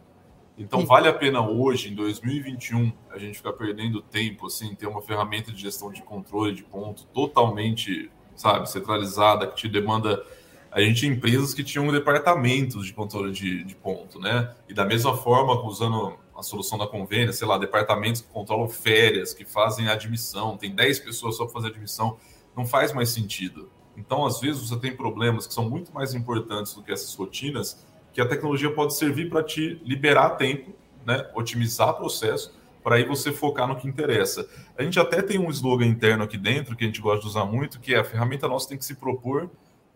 Então, 0.57 0.85
vale 0.85 1.07
a 1.09 1.13
pena 1.13 1.41
hoje, 1.41 1.89
em 1.89 1.95
2021, 1.95 2.93
a 3.09 3.17
gente 3.17 3.37
ficar 3.37 3.53
perdendo 3.53 4.01
tempo, 4.01 4.47
assim, 4.47 4.73
ter 4.73 4.87
uma 4.87 5.01
ferramenta 5.01 5.51
de 5.51 5.61
gestão 5.61 5.91
de 5.91 6.01
controle 6.01 6.53
de 6.53 6.63
ponto 6.63 7.05
totalmente, 7.07 8.09
sabe, 8.35 8.69
centralizada, 8.69 9.47
que 9.47 9.55
te 9.55 9.67
demanda. 9.67 10.23
A 10.71 10.79
gente 10.79 11.01
tinha 11.01 11.11
empresas 11.11 11.53
que 11.53 11.63
tinham 11.63 11.91
departamentos 11.91 12.85
de 12.85 12.93
controle 12.93 13.33
de, 13.33 13.65
de 13.65 13.75
ponto, 13.75 14.17
né? 14.19 14.53
E 14.69 14.73
da 14.73 14.85
mesma 14.85 15.15
forma, 15.15 15.61
usando 15.65 16.17
a 16.41 16.43
solução 16.43 16.77
da 16.77 16.87
convênia, 16.87 17.31
sei 17.31 17.47
lá, 17.47 17.57
departamentos 17.57 18.21
que 18.21 18.27
controlam 18.27 18.67
férias, 18.67 19.33
que 19.33 19.45
fazem 19.45 19.87
admissão, 19.87 20.57
tem 20.57 20.73
10 20.73 20.99
pessoas 20.99 21.37
só 21.37 21.45
para 21.45 21.53
fazer 21.53 21.67
admissão, 21.67 22.17
não 22.57 22.65
faz 22.65 22.91
mais 22.91 23.09
sentido. 23.09 23.69
Então, 23.95 24.25
às 24.25 24.41
vezes, 24.41 24.67
você 24.67 24.77
tem 24.77 24.95
problemas 24.95 25.45
que 25.47 25.53
são 25.53 25.69
muito 25.69 25.93
mais 25.93 26.13
importantes 26.13 26.73
do 26.73 26.81
que 26.81 26.91
essas 26.91 27.13
rotinas, 27.13 27.85
que 28.11 28.19
a 28.19 28.27
tecnologia 28.27 28.73
pode 28.73 28.95
servir 28.95 29.29
para 29.29 29.43
te 29.43 29.79
liberar 29.85 30.31
tempo, 30.31 30.73
né, 31.05 31.29
otimizar 31.35 31.93
processo, 31.93 32.53
para 32.83 32.95
aí 32.95 33.05
você 33.05 33.31
focar 33.31 33.67
no 33.67 33.75
que 33.75 33.87
interessa. 33.87 34.47
A 34.75 34.81
gente 34.81 34.99
até 34.99 35.21
tem 35.21 35.37
um 35.37 35.49
slogan 35.49 35.85
interno 35.85 36.23
aqui 36.23 36.37
dentro, 36.37 36.75
que 36.75 36.83
a 36.83 36.87
gente 36.87 36.99
gosta 36.99 37.21
de 37.21 37.27
usar 37.27 37.45
muito, 37.45 37.79
que 37.79 37.93
é 37.93 37.99
a 37.99 38.03
ferramenta 38.03 38.47
nossa 38.47 38.67
tem 38.67 38.77
que 38.77 38.85
se 38.85 38.95
propor 38.95 39.49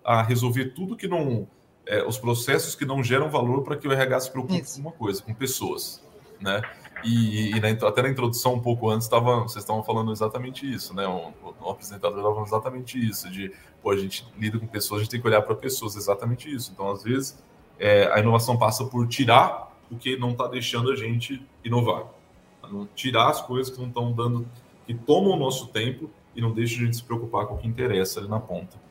a 0.04 0.22
resolver 0.22 0.66
tudo 0.76 0.96
que 0.96 1.08
não. 1.08 1.48
É, 1.88 2.04
os 2.04 2.18
processos 2.18 2.76
que 2.76 2.86
não 2.86 3.04
geram 3.04 3.30
valor 3.30 3.64
para 3.64 3.76
que 3.76 3.88
o 3.88 3.92
RH 3.92 4.20
se 4.22 4.32
preocupe 4.32 4.60
Isso. 4.60 4.76
com 4.76 4.82
uma 4.82 4.92
coisa, 4.92 5.22
com 5.22 5.34
pessoas 5.34 6.05
né? 6.46 6.62
E, 7.04 7.52
e 7.56 7.60
na, 7.60 7.70
até 7.88 8.02
na 8.02 8.10
introdução, 8.10 8.54
um 8.54 8.60
pouco 8.60 8.90
antes, 8.90 9.08
tava, 9.08 9.42
vocês 9.42 9.64
estavam 9.64 9.84
falando 9.84 10.12
exatamente 10.12 10.72
isso, 10.72 10.94
né? 10.94 11.06
O, 11.08 11.34
o 11.62 11.70
apresentador 11.70 12.18
estava 12.18 12.34
falando 12.34 12.48
exatamente 12.48 12.98
isso, 12.98 13.30
de, 13.30 13.52
pô, 13.82 13.92
a 13.92 13.98
gente 13.98 14.26
lida 14.38 14.58
com 14.58 14.68
pessoas, 14.68 15.02
a 15.02 15.04
gente 15.04 15.12
tem 15.12 15.22
que 15.22 15.28
olhar 15.28 15.42
para 15.42 15.56
pessoas, 15.56 15.96
exatamente 15.96 16.54
isso. 16.54 16.72
Então, 16.72 16.90
às 16.90 17.04
vezes, 17.04 17.44
é, 17.78 18.10
a 18.14 18.20
inovação 18.20 18.58
passa 18.58 18.86
por 18.86 19.08
tirar 19.08 19.76
o 19.92 19.98
que 19.98 20.18
não 20.18 20.32
está 20.32 20.48
deixando 20.48 20.92
a 20.92 20.96
gente 20.96 21.46
inovar. 21.64 22.06
Tirar 22.96 23.30
as 23.30 23.42
coisas 23.42 23.72
que 23.72 23.80
não 23.80 23.88
estão 23.88 24.12
dando, 24.12 24.48
que 24.88 24.94
tomam 24.94 25.32
o 25.32 25.38
nosso 25.38 25.68
tempo 25.68 26.10
e 26.36 26.42
não 26.42 26.52
deixam 26.52 26.82
a 26.82 26.86
gente 26.86 26.98
se 26.98 27.04
preocupar 27.04 27.46
com 27.46 27.56
o 27.56 27.58
que 27.58 27.68
interessa 27.68 28.20
ali 28.20 28.30
na 28.30 28.40
ponta. 28.40 28.85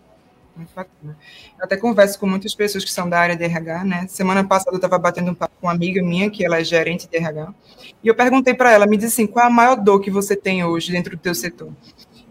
Muito 0.57 0.73
bacana. 0.75 1.19
Eu 1.59 1.65
até 1.65 1.77
converso 1.77 2.19
com 2.19 2.27
muitas 2.27 2.55
pessoas 2.55 2.85
que 2.85 2.93
são 2.93 3.09
da 3.09 3.19
área 3.19 3.37
de 3.37 3.43
RH, 3.45 3.85
né? 3.85 4.07
Semana 4.09 4.45
passada 4.45 4.71
eu 4.71 4.77
estava 4.77 4.99
batendo 4.99 5.33
um 5.33 5.35
papo 5.35 5.55
com 5.61 5.67
uma 5.67 5.73
amiga 5.73 6.01
minha, 6.01 6.31
que 6.31 6.45
ela 6.45 6.59
é 6.59 6.65
gerente 6.65 7.09
de 7.09 7.17
RH, 7.17 7.53
e 8.03 8.09
eu 8.09 8.15
perguntei 8.15 8.55
para 8.55 8.71
ela, 8.71 8.87
me 8.87 8.97
disse 8.97 9.15
assim, 9.15 9.27
qual 9.27 9.45
é 9.45 9.49
a 9.49 9.51
maior 9.51 9.77
dor 9.77 10.01
que 10.01 10.11
você 10.11 10.37
tem 10.37 10.65
hoje 10.65 10.93
dentro 10.93 11.17
do 11.17 11.21
teu 11.21 11.35
setor? 11.35 11.73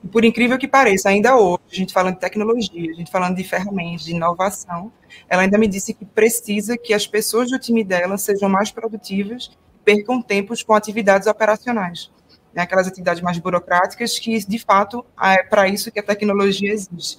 E 0.03 0.07
por 0.07 0.23
incrível 0.23 0.57
que 0.57 0.67
pareça, 0.67 1.09
ainda 1.09 1.35
hoje, 1.35 1.61
a 1.71 1.75
gente 1.75 1.93
falando 1.93 2.15
de 2.15 2.21
tecnologia, 2.21 2.91
a 2.91 2.93
gente 2.93 3.11
falando 3.11 3.35
de 3.35 3.43
ferramentas, 3.43 4.05
de 4.05 4.11
inovação, 4.11 4.91
ela 5.29 5.41
ainda 5.41 5.57
me 5.57 5.67
disse 5.67 5.93
que 5.93 6.05
precisa 6.05 6.77
que 6.77 6.93
as 6.93 7.07
pessoas 7.07 7.49
do 7.49 7.59
time 7.59 7.83
dela 7.83 8.17
sejam 8.17 8.49
mais 8.49 8.71
produtivas, 8.71 9.51
percam 9.83 10.21
tempos 10.21 10.63
com 10.63 10.73
atividades 10.73 11.27
operacionais. 11.27 12.11
Né? 12.53 12.61
Aquelas 12.61 12.87
atividades 12.87 13.21
mais 13.21 13.37
burocráticas 13.37 14.19
que, 14.19 14.45
de 14.45 14.59
fato, 14.59 15.05
é 15.21 15.43
para 15.43 15.67
isso 15.67 15.91
que 15.91 15.99
a 15.99 16.03
tecnologia 16.03 16.71
existe. 16.71 17.17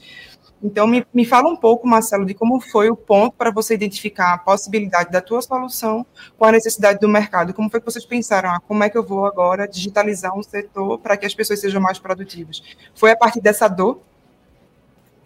Então, 0.65 0.87
me, 0.87 1.07
me 1.13 1.27
fala 1.27 1.47
um 1.47 1.57
pouco, 1.57 1.87
Marcelo, 1.87 2.25
de 2.25 2.33
como 2.33 2.59
foi 2.59 2.89
o 2.89 2.97
ponto 2.97 3.37
para 3.37 3.51
você 3.51 3.75
identificar 3.75 4.33
a 4.33 4.39
possibilidade 4.39 5.13
da 5.13 5.21
tua 5.21 5.43
solução 5.43 6.07
com 6.39 6.47
a 6.47 6.53
necessidade 6.53 6.99
do 6.99 7.07
mercado. 7.07 7.53
Como 7.53 7.69
foi 7.69 7.81
que 7.81 7.85
vocês 7.85 8.07
pensaram, 8.07 8.49
ah, 8.49 8.61
como 8.67 8.83
é 8.83 8.89
que 8.89 8.97
eu 8.97 9.05
vou 9.05 9.27
agora 9.27 9.69
digitalizar 9.69 10.35
um 10.35 10.43
setor 10.43 10.99
para 11.01 11.19
que 11.19 11.27
as 11.27 11.35
pessoas 11.35 11.61
sejam 11.61 11.83
mais 11.83 11.99
produtivas? 11.99 12.63
Foi 12.95 13.11
a 13.11 13.17
partir 13.17 13.43
dessa 13.43 13.69
dor? 13.69 14.01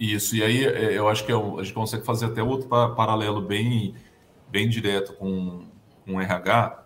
Isso, 0.00 0.34
e 0.34 0.42
aí 0.42 0.64
é, 0.64 0.98
eu 0.98 1.08
acho 1.08 1.24
que 1.24 1.30
é 1.30 1.36
a 1.36 1.62
gente 1.62 1.72
consegue 1.72 2.04
fazer 2.04 2.26
até 2.26 2.42
outro 2.42 2.68
paralelo 2.68 3.40
bem, 3.40 3.94
bem 4.50 4.68
direto 4.68 5.12
com, 5.14 5.66
com 6.04 6.14
o 6.16 6.20
RH, 6.20 6.84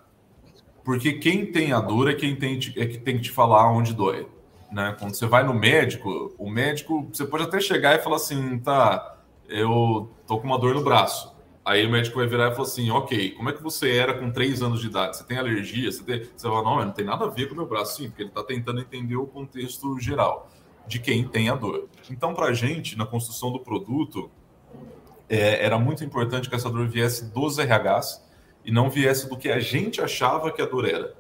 porque 0.85 1.15
quem 1.15 1.51
tem 1.51 1.73
a 1.73 1.81
dor 1.81 2.11
é 2.11 2.15
quem 2.15 2.37
tem, 2.37 2.59
é 2.77 2.87
que 2.87 2.99
tem 2.99 3.17
que 3.17 3.23
te 3.23 3.31
falar 3.31 3.73
onde 3.73 3.95
dói. 3.95 4.27
Né? 4.73 4.97
Quando 4.99 5.15
você 5.15 5.27
vai 5.27 5.45
no 5.45 5.53
médico, 5.53 6.35
o 6.39 6.51
médico, 6.51 7.09
você 7.13 7.27
pode 7.27 7.45
até 7.45 7.61
chegar 7.61 7.95
e 7.95 8.03
falar 8.03 8.17
assim, 8.17 8.59
tá, 8.59 9.19
eu 9.47 10.11
tô 10.27 10.39
com 10.39 10.47
uma 10.47 10.59
dor 10.59 10.75
no 10.75 10.83
braço. 10.83 11.31
Aí 11.65 11.87
o 11.87 11.91
médico 11.91 12.17
vai 12.17 12.27
virar 12.27 12.51
e 12.51 12.53
falar 12.53 12.67
assim, 12.67 12.91
ok, 12.91 13.33
como 13.33 13.51
é 13.51 13.53
que 13.53 13.63
você 13.63 13.97
era 13.97 14.15
com 14.15 14.31
três 14.31 14.63
anos 14.63 14.81
de 14.81 14.87
idade? 14.87 15.17
Você 15.17 15.25
tem 15.25 15.37
alergia? 15.37 15.93
Você, 15.93 16.03
tem... 16.03 16.23
você 16.25 16.49
vai 16.49 16.57
falar, 16.57 16.77
não, 16.77 16.87
não 16.87 16.93
tem 16.93 17.05
nada 17.05 17.27
a 17.27 17.29
ver 17.29 17.47
com 17.47 17.55
o 17.55 17.57
meu 17.59 17.67
braço, 17.67 17.99
sim, 17.99 18.09
porque 18.09 18.23
ele 18.23 18.31
está 18.31 18.43
tentando 18.43 18.81
entender 18.81 19.17
o 19.17 19.27
contexto 19.27 20.01
geral 20.01 20.51
de 20.87 20.99
quem 20.99 21.29
tem 21.29 21.51
a 21.51 21.55
dor. 21.55 21.89
Então, 22.11 22.35
para 22.35 22.47
a 22.47 22.53
gente, 22.53 22.97
na 22.97 23.07
construção 23.07 23.53
do 23.53 23.61
produto, 23.61 24.31
é, 25.29 25.65
era 25.65 25.79
muito 25.79 26.03
importante 26.03 26.49
que 26.49 26.55
essa 26.55 26.71
dor 26.71 26.89
viesse 26.89 27.27
dos 27.27 27.59
RHs 27.59 28.27
e 28.65 28.73
não 28.73 28.89
viesse 28.89 29.29
do 29.29 29.37
que 29.37 29.51
a 29.51 29.61
gente 29.61 30.01
achava 30.01 30.51
que 30.51 30.63
a 30.63 30.67
dor 30.67 30.89
era. 30.89 31.15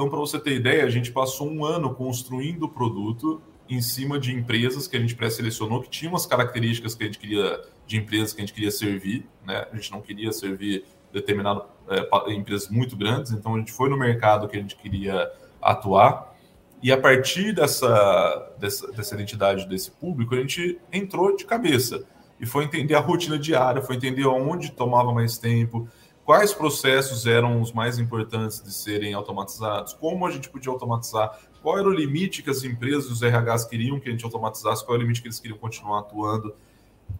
Então, 0.00 0.08
para 0.08 0.18
você 0.18 0.40
ter 0.40 0.54
ideia, 0.54 0.82
a 0.82 0.88
gente 0.88 1.12
passou 1.12 1.46
um 1.46 1.62
ano 1.62 1.94
construindo 1.94 2.62
o 2.62 2.68
produto 2.70 3.38
em 3.68 3.82
cima 3.82 4.18
de 4.18 4.32
empresas 4.32 4.88
que 4.88 4.96
a 4.96 4.98
gente 4.98 5.14
pré-selecionou, 5.14 5.82
que 5.82 5.90
tinham 5.90 6.16
as 6.16 6.24
características 6.24 6.94
que 6.94 7.02
a 7.02 7.06
gente 7.06 7.18
queria, 7.18 7.60
de 7.86 7.98
empresas 7.98 8.32
que 8.32 8.40
a 8.40 8.46
gente 8.46 8.54
queria 8.54 8.70
servir, 8.70 9.28
né? 9.46 9.66
A 9.70 9.76
gente 9.76 9.92
não 9.92 10.00
queria 10.00 10.32
servir 10.32 10.86
determinado 11.12 11.64
é, 11.86 12.32
empresas 12.32 12.70
muito 12.70 12.96
grandes, 12.96 13.32
então 13.32 13.56
a 13.56 13.58
gente 13.58 13.72
foi 13.72 13.90
no 13.90 13.96
mercado 13.98 14.48
que 14.48 14.56
a 14.56 14.60
gente 14.60 14.74
queria 14.74 15.30
atuar. 15.60 16.34
E 16.82 16.90
a 16.90 16.96
partir 16.96 17.52
dessa, 17.54 18.54
dessa, 18.58 18.90
dessa 18.92 19.14
identidade 19.14 19.68
desse 19.68 19.90
público, 19.90 20.34
a 20.34 20.38
gente 20.38 20.80
entrou 20.90 21.36
de 21.36 21.44
cabeça 21.44 22.06
e 22.40 22.46
foi 22.46 22.64
entender 22.64 22.94
a 22.94 23.00
rotina 23.00 23.38
diária, 23.38 23.82
foi 23.82 23.96
entender 23.96 24.24
onde 24.24 24.72
tomava 24.72 25.12
mais 25.12 25.36
tempo, 25.36 25.86
quais 26.30 26.54
processos 26.54 27.26
eram 27.26 27.60
os 27.60 27.72
mais 27.72 27.98
importantes 27.98 28.62
de 28.62 28.72
serem 28.72 29.14
automatizados, 29.14 29.94
como 29.94 30.24
a 30.24 30.30
gente 30.30 30.48
podia 30.48 30.70
automatizar, 30.70 31.36
qual 31.60 31.76
era 31.76 31.88
o 31.88 31.92
limite 31.92 32.40
que 32.40 32.48
as 32.48 32.62
empresas 32.62 33.06
e 33.06 33.12
os 33.12 33.20
RHs 33.20 33.64
queriam 33.64 33.98
que 33.98 34.08
a 34.08 34.12
gente 34.12 34.24
automatizasse, 34.24 34.84
qual 34.84 34.94
era 34.94 35.00
o 35.00 35.02
limite 35.02 35.22
que 35.22 35.26
eles 35.26 35.40
queriam 35.40 35.58
continuar 35.58 35.98
atuando. 35.98 36.54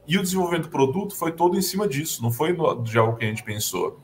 E 0.07 0.17
o 0.17 0.23
desenvolvimento 0.23 0.67
do 0.67 0.71
produto 0.71 1.17
foi 1.17 1.33
todo 1.33 1.59
em 1.59 1.61
cima 1.61 1.89
disso, 1.89 2.23
não 2.23 2.31
foi 2.31 2.57
de 2.85 2.99
algo 3.01 3.17
que 3.17 3.25
a 3.25 3.29
gente 3.29 3.43
pensou. 3.43 3.99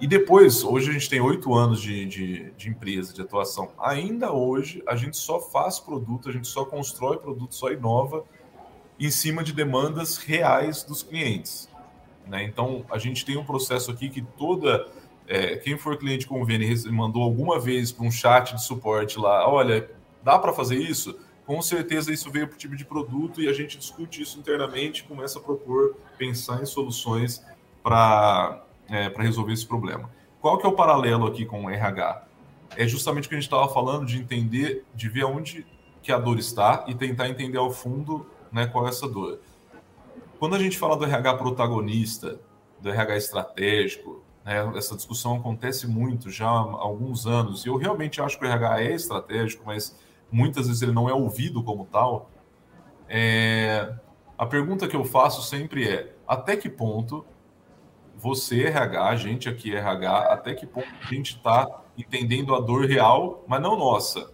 E 0.00 0.06
depois, 0.06 0.64
hoje 0.64 0.88
a 0.88 0.92
gente 0.94 1.10
tem 1.10 1.20
oito 1.20 1.52
anos 1.52 1.78
de, 1.78 2.06
de, 2.06 2.50
de, 2.52 2.70
empresa, 2.70 3.12
de 3.12 3.20
atuação. 3.20 3.68
Ainda 3.78 4.32
hoje, 4.32 4.82
a 4.86 4.96
gente 4.96 5.18
só 5.18 5.38
faz 5.40 5.78
produto, 5.78 6.30
a 6.30 6.32
gente 6.32 6.48
só 6.48 6.64
constrói 6.64 7.18
produto, 7.18 7.54
só 7.54 7.70
inova 7.70 8.24
em 8.98 9.10
cima 9.10 9.44
de 9.44 9.52
demandas 9.52 10.16
reais 10.16 10.82
dos 10.84 11.02
clientes. 11.02 11.67
Né? 12.28 12.44
Então, 12.44 12.84
a 12.90 12.98
gente 12.98 13.24
tem 13.24 13.36
um 13.36 13.44
processo 13.44 13.90
aqui 13.90 14.08
que 14.08 14.22
toda. 14.22 14.86
É, 15.26 15.56
quem 15.56 15.76
for 15.76 15.96
cliente 15.98 16.26
convênio 16.26 16.74
mandou 16.90 17.22
alguma 17.22 17.60
vez 17.60 17.92
para 17.92 18.06
um 18.06 18.10
chat 18.10 18.54
de 18.54 18.64
suporte 18.64 19.18
lá, 19.18 19.46
olha, 19.46 19.90
dá 20.22 20.38
para 20.38 20.54
fazer 20.54 20.76
isso? 20.76 21.18
Com 21.44 21.60
certeza 21.60 22.12
isso 22.12 22.30
veio 22.30 22.46
para 22.48 22.54
o 22.54 22.58
tipo 22.58 22.74
de 22.74 22.84
produto 22.84 23.42
e 23.42 23.48
a 23.48 23.52
gente 23.52 23.76
discute 23.76 24.22
isso 24.22 24.38
internamente, 24.38 25.04
começa 25.04 25.38
a 25.38 25.42
propor, 25.42 25.96
pensar 26.16 26.62
em 26.62 26.66
soluções 26.66 27.44
para 27.82 28.64
é, 28.88 29.12
resolver 29.16 29.52
esse 29.52 29.66
problema. 29.66 30.10
Qual 30.40 30.56
que 30.58 30.66
é 30.66 30.68
o 30.68 30.72
paralelo 30.72 31.26
aqui 31.26 31.44
com 31.44 31.64
o 31.64 31.70
RH? 31.70 32.26
É 32.76 32.86
justamente 32.86 33.26
o 33.26 33.28
que 33.28 33.34
a 33.34 33.38
gente 33.38 33.46
estava 33.46 33.68
falando 33.68 34.06
de 34.06 34.18
entender, 34.18 34.84
de 34.94 35.08
ver 35.08 35.24
onde 35.24 35.66
que 36.02 36.12
a 36.12 36.18
dor 36.18 36.38
está 36.38 36.84
e 36.86 36.94
tentar 36.94 37.28
entender 37.28 37.58
ao 37.58 37.70
fundo 37.70 38.26
né, 38.52 38.66
qual 38.66 38.86
é 38.86 38.90
essa 38.90 39.08
dor. 39.08 39.40
Quando 40.38 40.54
a 40.54 40.58
gente 40.58 40.78
fala 40.78 40.96
do 40.96 41.04
RH 41.04 41.34
protagonista, 41.34 42.40
do 42.80 42.88
RH 42.88 43.16
estratégico, 43.16 44.22
né, 44.44 44.72
essa 44.76 44.94
discussão 44.94 45.36
acontece 45.36 45.86
muito 45.86 46.30
já 46.30 46.48
há 46.48 46.58
alguns 46.58 47.26
anos, 47.26 47.66
e 47.66 47.68
eu 47.68 47.76
realmente 47.76 48.20
acho 48.20 48.38
que 48.38 48.44
o 48.44 48.48
RH 48.48 48.82
é 48.82 48.94
estratégico, 48.94 49.64
mas 49.66 49.98
muitas 50.30 50.66
vezes 50.68 50.82
ele 50.82 50.92
não 50.92 51.08
é 51.08 51.12
ouvido 51.12 51.62
como 51.62 51.86
tal. 51.86 52.30
É... 53.08 53.94
A 54.36 54.46
pergunta 54.46 54.86
que 54.86 54.94
eu 54.94 55.04
faço 55.04 55.42
sempre 55.42 55.88
é: 55.88 56.14
até 56.26 56.56
que 56.56 56.68
ponto 56.68 57.26
você, 58.16 58.64
RH, 58.64 59.08
a 59.08 59.16
gente 59.16 59.48
aqui, 59.48 59.74
RH, 59.74 60.18
até 60.32 60.54
que 60.54 60.66
ponto 60.66 60.86
a 61.02 61.06
gente 61.12 61.36
está 61.36 61.82
entendendo 61.96 62.54
a 62.54 62.60
dor 62.60 62.84
real, 62.86 63.44
mas 63.48 63.60
não 63.60 63.76
nossa, 63.76 64.30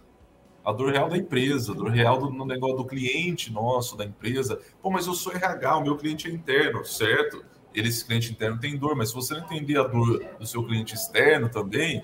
a 0.65 0.71
dor 0.71 0.91
real 0.91 1.07
da 1.07 1.17
empresa, 1.17 1.71
a 1.71 1.75
dor 1.75 1.91
real 1.91 2.19
do, 2.19 2.29
no 2.31 2.45
negócio 2.45 2.77
do 2.77 2.85
cliente 2.85 3.53
nosso, 3.53 3.95
da 3.95 4.03
empresa. 4.03 4.59
Pô, 4.81 4.89
mas 4.89 5.05
eu 5.05 5.13
sou 5.13 5.31
RH, 5.31 5.77
o 5.77 5.83
meu 5.83 5.95
cliente 5.95 6.27
é 6.27 6.31
interno, 6.31 6.83
certo? 6.83 7.45
Ele, 7.73 7.89
esse 7.89 8.03
cliente 8.03 8.31
interno 8.31 8.59
tem 8.59 8.75
dor, 8.75 8.95
mas 8.95 9.09
se 9.09 9.15
você 9.15 9.35
não 9.35 9.41
entender 9.41 9.77
a 9.77 9.83
dor 9.83 10.25
do 10.39 10.45
seu 10.45 10.63
cliente 10.65 10.95
externo 10.95 11.49
também, 11.49 12.03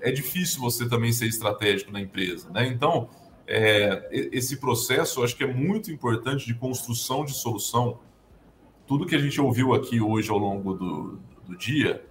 é 0.00 0.10
difícil 0.10 0.60
você 0.60 0.88
também 0.88 1.12
ser 1.12 1.26
estratégico 1.26 1.92
na 1.92 2.00
empresa, 2.00 2.48
né? 2.50 2.66
Então, 2.66 3.10
é, 3.46 4.08
esse 4.10 4.56
processo 4.56 5.20
eu 5.20 5.24
acho 5.24 5.36
que 5.36 5.44
é 5.44 5.52
muito 5.52 5.90
importante 5.90 6.46
de 6.46 6.54
construção 6.54 7.24
de 7.24 7.34
solução. 7.34 7.98
Tudo 8.86 9.04
que 9.04 9.14
a 9.14 9.18
gente 9.18 9.38
ouviu 9.40 9.74
aqui 9.74 10.00
hoje 10.00 10.30
ao 10.30 10.38
longo 10.38 10.72
do, 10.72 11.18
do 11.46 11.56
dia, 11.58 12.02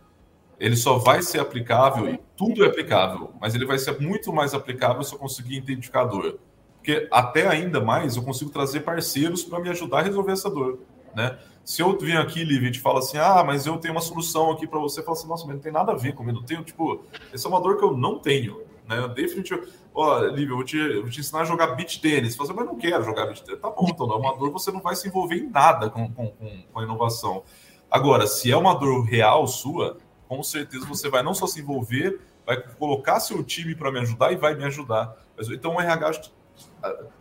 ele 0.59 0.75
só 0.75 0.97
vai 0.97 1.21
ser 1.21 1.39
aplicável, 1.39 2.09
e 2.09 2.19
tudo 2.35 2.63
é 2.63 2.67
aplicável, 2.67 3.31
mas 3.39 3.55
ele 3.55 3.65
vai 3.65 3.79
ser 3.79 3.99
muito 3.99 4.33
mais 4.33 4.53
aplicável 4.53 5.01
se 5.03 5.13
eu 5.13 5.19
conseguir 5.19 5.55
identificar 5.55 6.01
a 6.01 6.05
dor. 6.05 6.39
Porque 6.77 7.07
até 7.11 7.47
ainda 7.47 7.79
mais 7.79 8.15
eu 8.15 8.23
consigo 8.23 8.51
trazer 8.51 8.81
parceiros 8.81 9.43
para 9.43 9.59
me 9.59 9.69
ajudar 9.69 9.99
a 9.99 10.01
resolver 10.03 10.31
essa 10.31 10.49
dor. 10.49 10.79
Né? 11.15 11.37
Se 11.63 11.81
eu 11.81 11.97
vim 11.97 12.13
aqui, 12.13 12.43
Liv, 12.43 12.63
e 12.65 12.71
te 12.71 12.79
falo 12.79 12.99
assim, 12.99 13.17
ah, 13.17 13.43
mas 13.45 13.65
eu 13.65 13.77
tenho 13.77 13.93
uma 13.93 14.01
solução 14.01 14.51
aqui 14.51 14.67
para 14.67 14.79
você, 14.79 15.03
fala 15.03 15.17
assim, 15.17 15.27
nossa, 15.27 15.45
mas 15.45 15.55
não 15.55 15.61
tem 15.61 15.71
nada 15.71 15.91
a 15.91 15.95
ver 15.95 16.13
comigo, 16.13 16.39
não 16.39 16.45
tenho, 16.45 16.63
tipo, 16.63 17.03
essa 17.33 17.47
é 17.47 17.49
uma 17.49 17.61
dor 17.61 17.77
que 17.77 17.83
eu 17.83 17.95
não 17.95 18.19
tenho, 18.19 18.61
né? 18.87 19.07
Definitivamente, 19.09 19.73
ó, 19.93 20.19
Liv, 20.19 20.49
eu 20.49 20.55
vou 20.55 20.65
te, 20.65 20.77
eu 20.77 21.01
vou 21.01 21.11
te 21.11 21.19
ensinar 21.19 21.41
a 21.41 21.45
jogar 21.45 21.67
beat 21.75 21.99
tênis. 22.01 22.33
Você 22.33 22.37
fala 22.37 22.49
assim, 22.49 22.59
mas 22.59 22.65
não 22.65 22.75
quero 22.75 23.03
jogar 23.03 23.27
beat 23.27 23.41
tênis. 23.41 23.61
Tá 23.61 23.69
bom, 23.69 23.87
então 23.87 24.07
não 24.07 24.15
é 24.15 24.19
uma 24.19 24.37
dor, 24.37 24.51
você 24.51 24.71
não 24.71 24.81
vai 24.81 24.95
se 24.95 25.07
envolver 25.07 25.35
em 25.35 25.49
nada 25.49 25.89
com, 25.89 26.11
com, 26.11 26.27
com, 26.27 26.63
com 26.71 26.79
a 26.79 26.83
inovação. 26.83 27.43
Agora, 27.89 28.27
se 28.27 28.51
é 28.51 28.57
uma 28.57 28.73
dor 28.73 29.03
real 29.03 29.45
sua, 29.47 29.97
com 30.29 30.43
certeza 30.43 30.85
você 30.85 31.09
vai 31.09 31.23
não 31.23 31.33
só 31.33 31.47
se 31.47 31.59
envolver, 31.59 32.21
vai 32.45 32.61
colocar 32.61 33.19
seu 33.19 33.43
time 33.43 33.73
para 33.73 33.91
me 33.91 33.99
ajudar 33.99 34.31
e 34.31 34.35
vai 34.35 34.55
me 34.55 34.63
ajudar. 34.63 35.17
Então, 35.51 35.75
o 35.75 35.81
RH, 35.81 36.29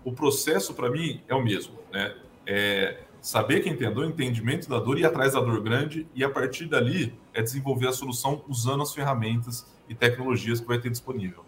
o 0.04 0.12
processo 0.12 0.74
para 0.74 0.90
mim 0.90 1.22
é 1.26 1.34
o 1.34 1.42
mesmo, 1.42 1.78
né? 1.90 2.14
É 2.46 3.00
saber 3.20 3.60
quem 3.60 3.74
tem 3.74 3.88
a 3.88 3.90
dor, 3.90 4.04
entendimento 4.04 4.68
da 4.68 4.78
dor, 4.78 4.98
ir 4.98 5.06
atrás 5.06 5.32
da 5.32 5.40
dor 5.40 5.60
grande 5.62 6.06
e 6.14 6.22
a 6.22 6.28
partir 6.28 6.66
dali 6.66 7.18
é 7.32 7.42
desenvolver 7.42 7.88
a 7.88 7.92
solução 7.92 8.44
usando 8.46 8.82
as 8.82 8.92
ferramentas 8.92 9.66
e 9.88 9.94
tecnologias 9.94 10.60
que 10.60 10.66
vai 10.66 10.78
ter 10.78 10.90
disponível. 10.90 11.47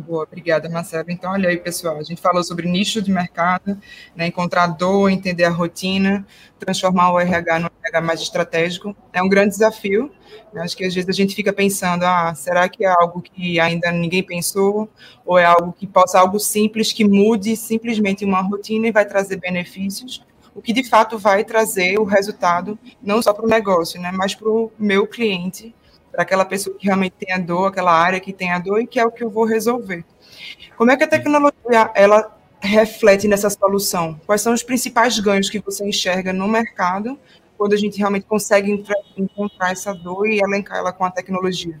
Boa, 0.00 0.24
obrigada, 0.24 0.68
Marcelo. 0.68 1.10
Então, 1.10 1.30
olha 1.30 1.50
aí, 1.50 1.58
pessoal, 1.58 1.98
a 1.98 2.02
gente 2.02 2.20
falou 2.22 2.42
sobre 2.42 2.66
nicho 2.66 3.02
de 3.02 3.12
mercado, 3.12 3.78
né, 4.16 4.26
encontrar 4.26 4.66
dor, 4.68 5.10
entender 5.10 5.44
a 5.44 5.50
rotina, 5.50 6.26
transformar 6.58 7.12
o 7.12 7.20
RH 7.20 7.58
no 7.58 7.70
RH 7.84 8.00
mais 8.00 8.20
estratégico. 8.22 8.96
É 9.12 9.22
um 9.22 9.28
grande 9.28 9.50
desafio. 9.50 10.10
Né? 10.54 10.62
Acho 10.62 10.74
que 10.74 10.84
às 10.84 10.94
vezes 10.94 11.08
a 11.08 11.12
gente 11.12 11.34
fica 11.34 11.52
pensando, 11.52 12.04
ah, 12.04 12.34
será 12.34 12.66
que 12.68 12.84
é 12.84 12.88
algo 12.88 13.20
que 13.20 13.60
ainda 13.60 13.92
ninguém 13.92 14.22
pensou? 14.22 14.88
Ou 15.26 15.38
é 15.38 15.44
algo 15.44 15.72
que 15.72 15.86
possa, 15.86 16.18
algo 16.18 16.40
simples, 16.40 16.92
que 16.92 17.04
mude 17.04 17.54
simplesmente 17.56 18.24
uma 18.24 18.40
rotina 18.40 18.88
e 18.88 18.92
vai 18.92 19.04
trazer 19.04 19.36
benefícios? 19.36 20.24
O 20.54 20.62
que 20.62 20.72
de 20.72 20.82
fato 20.82 21.18
vai 21.18 21.44
trazer 21.44 21.98
o 21.98 22.04
resultado, 22.04 22.78
não 23.02 23.20
só 23.20 23.34
para 23.34 23.44
o 23.44 23.48
negócio, 23.48 24.00
né, 24.00 24.10
mas 24.12 24.34
para 24.34 24.48
o 24.48 24.72
meu 24.78 25.06
cliente 25.06 25.74
para 26.10 26.22
aquela 26.22 26.44
pessoa 26.44 26.76
que 26.76 26.86
realmente 26.86 27.14
tem 27.18 27.32
a 27.34 27.38
dor, 27.38 27.66
aquela 27.66 27.92
área 27.92 28.20
que 28.20 28.32
tem 28.32 28.50
a 28.50 28.58
dor 28.58 28.80
e 28.80 28.86
que 28.86 28.98
é 28.98 29.04
o 29.04 29.10
que 29.10 29.22
eu 29.22 29.30
vou 29.30 29.44
resolver. 29.44 30.04
Como 30.76 30.90
é 30.90 30.96
que 30.96 31.04
a 31.04 31.08
tecnologia 31.08 31.90
ela 31.94 32.36
reflete 32.60 33.28
nessa 33.28 33.48
solução? 33.48 34.20
Quais 34.26 34.40
são 34.40 34.52
os 34.52 34.62
principais 34.62 35.18
ganhos 35.18 35.48
que 35.48 35.60
você 35.60 35.86
enxerga 35.86 36.32
no 36.32 36.48
mercado 36.48 37.18
quando 37.56 37.74
a 37.74 37.76
gente 37.76 37.98
realmente 37.98 38.26
consegue 38.26 38.84
encontrar 39.16 39.72
essa 39.72 39.92
dor 39.92 40.26
e 40.26 40.40
elencar 40.40 40.78
ela 40.78 40.92
com 40.92 41.04
a 41.04 41.10
tecnologia? 41.10 41.80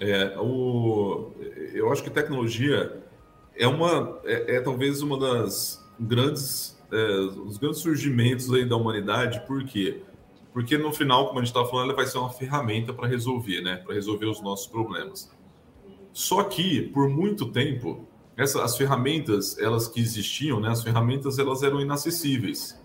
É, 0.00 0.36
o, 0.38 1.32
eu 1.74 1.90
acho 1.92 2.02
que 2.02 2.10
tecnologia 2.10 3.02
é 3.56 3.66
uma 3.66 4.20
é, 4.24 4.56
é 4.56 4.60
talvez 4.60 5.02
uma 5.02 5.18
das 5.18 5.84
grandes 5.98 6.78
é, 6.90 7.18
os 7.44 7.58
grandes 7.58 7.80
surgimentos 7.80 8.52
aí 8.52 8.64
da 8.64 8.76
humanidade, 8.76 9.40
por 9.46 9.64
quê? 9.64 10.00
Porque 10.52 10.78
no 10.78 10.92
final, 10.92 11.28
como 11.28 11.38
a 11.38 11.44
gente 11.44 11.54
está 11.54 11.64
falando, 11.68 11.86
ela 11.86 11.96
vai 11.96 12.06
ser 12.06 12.18
uma 12.18 12.30
ferramenta 12.30 12.92
para 12.92 13.06
resolver, 13.06 13.60
né? 13.60 13.76
Para 13.76 13.94
resolver 13.94 14.26
os 14.26 14.40
nossos 14.40 14.66
problemas. 14.66 15.30
Só 16.12 16.42
que, 16.44 16.82
por 16.82 17.08
muito 17.08 17.46
tempo, 17.52 18.08
essa, 18.36 18.64
as 18.64 18.76
ferramentas, 18.76 19.58
elas 19.58 19.88
que 19.88 20.00
existiam, 20.00 20.60
né? 20.60 20.70
As 20.70 20.82
ferramentas, 20.82 21.38
elas 21.38 21.62
eram 21.62 21.80
inacessíveis. 21.80 22.80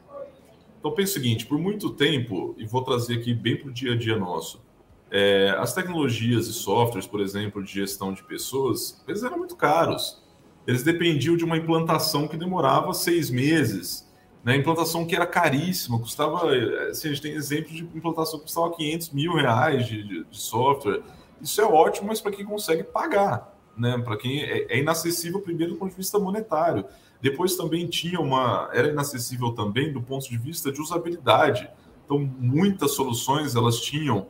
Então, 0.79 0.91
pense 0.91 1.11
o 1.11 1.13
seguinte: 1.13 1.45
por 1.45 1.57
muito 1.57 1.91
tempo, 1.91 2.53
e 2.57 2.65
vou 2.65 2.83
trazer 2.83 3.19
aqui 3.19 3.33
bem 3.33 3.57
para 3.57 3.69
o 3.69 3.73
dia 3.73 3.93
a 3.93 3.97
dia 3.97 4.17
nosso, 4.17 4.61
é, 5.09 5.55
as 5.59 5.73
tecnologias 5.73 6.47
e 6.47 6.53
softwares, 6.53 7.05
por 7.05 7.21
exemplo, 7.21 7.63
de 7.63 7.71
gestão 7.71 8.11
de 8.11 8.23
pessoas, 8.23 9.03
eles 9.07 9.23
eram 9.23 9.37
muito 9.37 9.55
caros. 9.55 10.21
Eles 10.65 10.81
dependiam 10.81 11.37
de 11.37 11.43
uma 11.43 11.55
implantação 11.55 12.27
que 12.27 12.35
demorava 12.35 12.93
seis 12.93 13.29
meses 13.29 14.02
né? 14.43 14.57
Implantação 14.57 15.05
que 15.05 15.15
era 15.15 15.25
caríssima, 15.25 15.97
custava. 15.97 16.51
Assim, 16.89 17.07
a 17.07 17.11
gente 17.11 17.21
tem 17.21 17.33
exemplos 17.33 17.73
de 17.73 17.83
implantação 17.83 18.39
que 18.39 18.45
custava 18.45 18.75
500 18.75 19.09
mil 19.11 19.33
reais 19.35 19.87
de, 19.87 20.03
de, 20.03 20.23
de 20.25 20.37
software. 20.37 21.01
Isso 21.41 21.61
é 21.61 21.65
ótimo, 21.65 22.07
mas 22.07 22.19
para 22.19 22.31
quem 22.31 22.45
consegue 22.45 22.83
pagar, 22.83 23.57
né? 23.77 23.97
Para 23.99 24.17
quem 24.17 24.43
é, 24.43 24.65
é, 24.69 24.79
inacessível 24.79 25.39
primeiro 25.39 25.73
do 25.73 25.79
ponto 25.79 25.91
de 25.91 25.97
vista 25.97 26.19
monetário. 26.19 26.85
Depois 27.21 27.55
também 27.55 27.87
tinha 27.87 28.19
uma, 28.19 28.69
era 28.73 28.89
inacessível 28.89 29.53
também 29.53 29.93
do 29.93 30.01
ponto 30.01 30.29
de 30.29 30.37
vista 30.37 30.71
de 30.71 30.81
usabilidade. 30.81 31.69
Então 32.03 32.19
muitas 32.19 32.91
soluções 32.91 33.55
elas 33.55 33.79
tinham, 33.79 34.27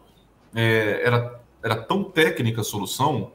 é, 0.54 1.02
era, 1.04 1.42
era 1.64 1.76
tão 1.76 2.04
técnica 2.04 2.62
a 2.62 2.64
solução 2.64 3.32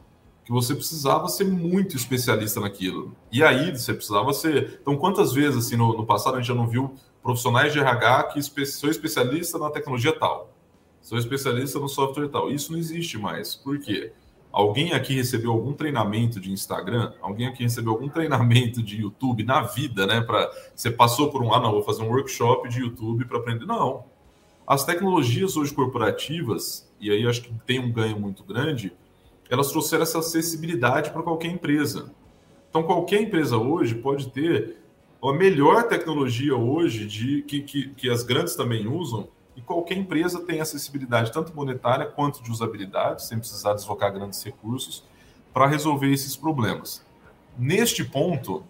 que 0.48 0.52
você 0.52 0.74
precisava 0.74 1.28
ser 1.28 1.44
muito 1.44 1.94
especialista 1.94 2.58
naquilo. 2.58 3.14
E 3.30 3.44
aí 3.44 3.70
você 3.70 3.92
precisava 3.92 4.32
ser. 4.32 4.78
Então, 4.80 4.96
quantas 4.96 5.34
vezes 5.34 5.66
assim 5.66 5.76
no, 5.76 5.94
no 5.94 6.06
passado 6.06 6.36
a 6.36 6.38
gente 6.38 6.48
já 6.48 6.54
não 6.54 6.66
viu 6.66 6.94
profissionais 7.22 7.70
de 7.70 7.78
RH 7.78 8.22
que 8.32 8.38
espe... 8.38 8.64
sou 8.64 8.88
especialista 8.88 9.58
na 9.58 9.68
tecnologia 9.68 10.10
tal, 10.18 10.50
sou 11.02 11.18
especialista 11.18 11.78
no 11.78 11.86
software 11.86 12.28
tal. 12.28 12.50
Isso 12.50 12.72
não 12.72 12.78
existe 12.78 13.18
mais. 13.18 13.54
Por 13.56 13.78
quê? 13.78 14.10
Alguém 14.50 14.94
aqui 14.94 15.16
recebeu 15.16 15.52
algum 15.52 15.74
treinamento 15.74 16.40
de 16.40 16.50
Instagram? 16.50 17.12
Alguém 17.20 17.46
aqui 17.46 17.62
recebeu 17.62 17.92
algum 17.92 18.08
treinamento 18.08 18.82
de 18.82 19.02
YouTube 19.02 19.44
na 19.44 19.60
vida, 19.60 20.06
né? 20.06 20.22
Para 20.22 20.50
você 20.74 20.90
passou 20.90 21.30
por 21.30 21.42
um, 21.42 21.52
ah, 21.52 21.60
não, 21.60 21.72
vou 21.72 21.82
fazer 21.82 22.02
um 22.02 22.08
workshop 22.08 22.70
de 22.70 22.80
YouTube 22.80 23.26
para 23.26 23.36
aprender. 23.36 23.66
Não. 23.66 24.06
As 24.66 24.82
tecnologias 24.82 25.58
hoje 25.58 25.74
corporativas, 25.74 26.90
e 26.98 27.10
aí 27.10 27.26
acho 27.26 27.42
que 27.42 27.52
tem 27.66 27.78
um 27.78 27.92
ganho 27.92 28.18
muito 28.18 28.42
grande, 28.42 28.96
elas 29.50 29.70
trouxeram 29.70 30.02
essa 30.02 30.18
acessibilidade 30.18 31.10
para 31.10 31.22
qualquer 31.22 31.48
empresa. 31.48 32.12
Então, 32.68 32.82
qualquer 32.82 33.22
empresa 33.22 33.56
hoje 33.56 33.94
pode 33.94 34.28
ter 34.30 34.76
a 35.22 35.32
melhor 35.32 35.88
tecnologia 35.88 36.54
hoje 36.56 37.06
de 37.06 37.42
que, 37.42 37.62
que, 37.62 37.88
que 37.90 38.10
as 38.10 38.22
grandes 38.22 38.54
também 38.54 38.86
usam, 38.86 39.28
e 39.56 39.60
qualquer 39.60 39.96
empresa 39.96 40.40
tem 40.40 40.60
acessibilidade, 40.60 41.32
tanto 41.32 41.52
monetária 41.54 42.06
quanto 42.06 42.40
de 42.42 42.50
usabilidade, 42.50 43.26
sem 43.26 43.38
precisar 43.38 43.74
deslocar 43.74 44.12
grandes 44.12 44.40
recursos, 44.44 45.02
para 45.52 45.66
resolver 45.66 46.12
esses 46.12 46.36
problemas. 46.36 47.04
Neste 47.58 48.04
ponto, 48.04 48.62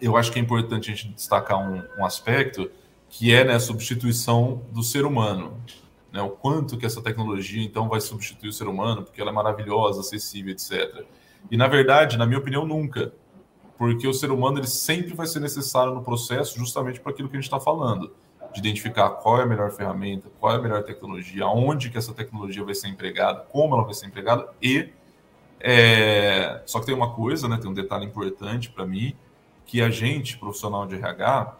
eu 0.00 0.16
acho 0.16 0.32
que 0.32 0.38
é 0.38 0.42
importante 0.42 0.90
a 0.90 0.94
gente 0.94 1.08
destacar 1.08 1.58
um, 1.58 1.82
um 1.98 2.06
aspecto 2.06 2.70
que 3.10 3.34
é 3.34 3.44
né, 3.44 3.54
a 3.54 3.60
substituição 3.60 4.62
do 4.72 4.82
ser 4.82 5.04
humano. 5.04 5.58
Né? 6.12 6.20
O 6.20 6.30
quanto 6.30 6.76
que 6.76 6.84
essa 6.84 7.00
tecnologia 7.00 7.62
então 7.62 7.88
vai 7.88 8.00
substituir 8.00 8.50
o 8.50 8.52
ser 8.52 8.68
humano, 8.68 9.02
porque 9.02 9.20
ela 9.20 9.30
é 9.30 9.34
maravilhosa, 9.34 10.00
acessível, 10.00 10.52
etc. 10.52 11.04
E 11.50 11.56
na 11.56 11.66
verdade, 11.66 12.18
na 12.18 12.26
minha 12.26 12.38
opinião, 12.38 12.66
nunca, 12.66 13.12
porque 13.78 14.06
o 14.06 14.12
ser 14.12 14.30
humano 14.30 14.58
ele 14.58 14.66
sempre 14.66 15.14
vai 15.14 15.26
ser 15.26 15.40
necessário 15.40 15.94
no 15.94 16.02
processo, 16.02 16.58
justamente 16.58 17.00
para 17.00 17.12
aquilo 17.12 17.28
que 17.28 17.36
a 17.36 17.40
gente 17.40 17.46
está 17.46 17.58
falando, 17.58 18.12
de 18.52 18.60
identificar 18.60 19.08
qual 19.10 19.40
é 19.40 19.42
a 19.42 19.46
melhor 19.46 19.70
ferramenta, 19.70 20.28
qual 20.38 20.52
é 20.52 20.56
a 20.56 20.62
melhor 20.62 20.82
tecnologia, 20.82 21.44
aonde 21.44 21.88
que 21.88 21.96
essa 21.96 22.12
tecnologia 22.12 22.62
vai 22.62 22.74
ser 22.74 22.88
empregada, 22.88 23.40
como 23.50 23.74
ela 23.74 23.84
vai 23.84 23.94
ser 23.94 24.06
empregada 24.06 24.48
e 24.60 24.90
é... 25.58 26.60
só 26.66 26.80
que 26.80 26.86
tem 26.86 26.94
uma 26.94 27.14
coisa, 27.14 27.48
né? 27.48 27.56
Tem 27.56 27.70
um 27.70 27.74
detalhe 27.74 28.04
importante 28.04 28.68
para 28.68 28.84
mim 28.84 29.14
que 29.64 29.80
a 29.80 29.88
gente 29.88 30.36
profissional 30.36 30.86
de 30.86 30.96
RH 30.96 31.56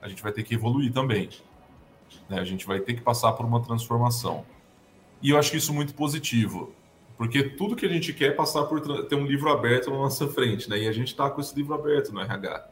a 0.00 0.08
gente 0.08 0.22
vai 0.22 0.30
ter 0.30 0.42
que 0.42 0.54
evoluir 0.54 0.92
também. 0.92 1.28
Né? 2.28 2.38
A 2.38 2.44
gente 2.44 2.66
vai 2.66 2.80
ter 2.80 2.94
que 2.94 3.00
passar 3.00 3.32
por 3.32 3.44
uma 3.44 3.60
transformação. 3.60 4.44
E 5.22 5.30
eu 5.30 5.38
acho 5.38 5.56
isso 5.56 5.72
muito 5.72 5.94
positivo, 5.94 6.72
porque 7.16 7.42
tudo 7.42 7.74
que 7.74 7.86
a 7.86 7.88
gente 7.88 8.12
quer 8.12 8.26
é 8.26 8.32
passar 8.32 8.64
por 8.64 8.80
ter 9.06 9.14
um 9.14 9.26
livro 9.26 9.50
aberto 9.50 9.90
na 9.90 9.96
nossa 9.96 10.28
frente, 10.28 10.68
né? 10.68 10.78
E 10.78 10.88
a 10.88 10.92
gente 10.92 11.08
está 11.08 11.30
com 11.30 11.40
esse 11.40 11.54
livro 11.56 11.74
aberto 11.74 12.12
no 12.12 12.20
RH. 12.20 12.68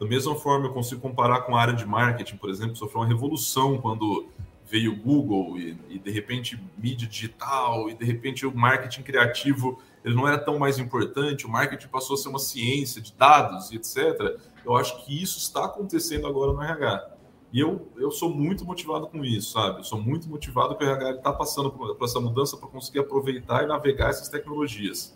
Da 0.00 0.06
mesma 0.06 0.34
forma, 0.34 0.66
eu 0.66 0.72
consigo 0.72 1.00
comparar 1.00 1.42
com 1.42 1.54
a 1.54 1.60
área 1.60 1.74
de 1.74 1.84
marketing, 1.86 2.36
por 2.36 2.48
exemplo, 2.48 2.74
sofreu 2.74 3.02
uma 3.02 3.06
revolução 3.06 3.78
quando 3.78 4.26
veio 4.72 4.92
o 4.92 4.96
Google 4.96 5.58
e, 5.58 5.76
e, 5.90 5.98
de 5.98 6.10
repente 6.10 6.58
mídia 6.78 7.06
digital 7.06 7.90
e 7.90 7.94
de 7.94 8.06
repente 8.06 8.46
o 8.46 8.56
marketing 8.56 9.02
criativo 9.02 9.82
ele 10.02 10.14
não 10.14 10.26
era 10.26 10.38
tão 10.38 10.58
mais 10.58 10.78
importante, 10.78 11.46
o 11.46 11.48
marketing 11.48 11.88
passou 11.88 12.14
a 12.14 12.16
ser 12.16 12.30
uma 12.30 12.38
ciência 12.38 13.00
de 13.00 13.12
dados 13.12 13.70
e 13.70 13.76
etc. 13.76 14.40
Eu 14.64 14.74
acho 14.76 15.04
que 15.04 15.22
isso 15.22 15.38
está 15.38 15.66
acontecendo 15.66 16.26
agora 16.26 16.52
no 16.52 16.62
RH. 16.62 17.11
E 17.52 17.60
eu, 17.60 17.86
eu 17.98 18.10
sou 18.10 18.34
muito 18.34 18.64
motivado 18.64 19.06
com 19.08 19.22
isso, 19.22 19.52
sabe? 19.52 19.80
Eu 19.80 19.84
sou 19.84 20.00
muito 20.00 20.28
motivado 20.28 20.74
que 20.74 20.82
o 20.82 20.88
RH 20.88 21.18
está 21.18 21.32
passando 21.32 21.70
por, 21.70 21.94
por, 21.94 22.04
essa 22.04 22.18
mudança 22.18 22.56
para 22.56 22.66
conseguir 22.66 23.00
aproveitar 23.00 23.62
e 23.62 23.66
navegar 23.66 24.08
essas 24.08 24.28
tecnologias. 24.28 25.14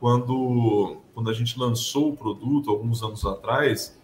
Quando, 0.00 0.96
quando 1.14 1.30
a 1.30 1.32
gente 1.32 1.56
lançou 1.56 2.10
o 2.10 2.16
produto, 2.16 2.70
alguns 2.70 3.02
anos 3.02 3.24
atrás, 3.24 3.96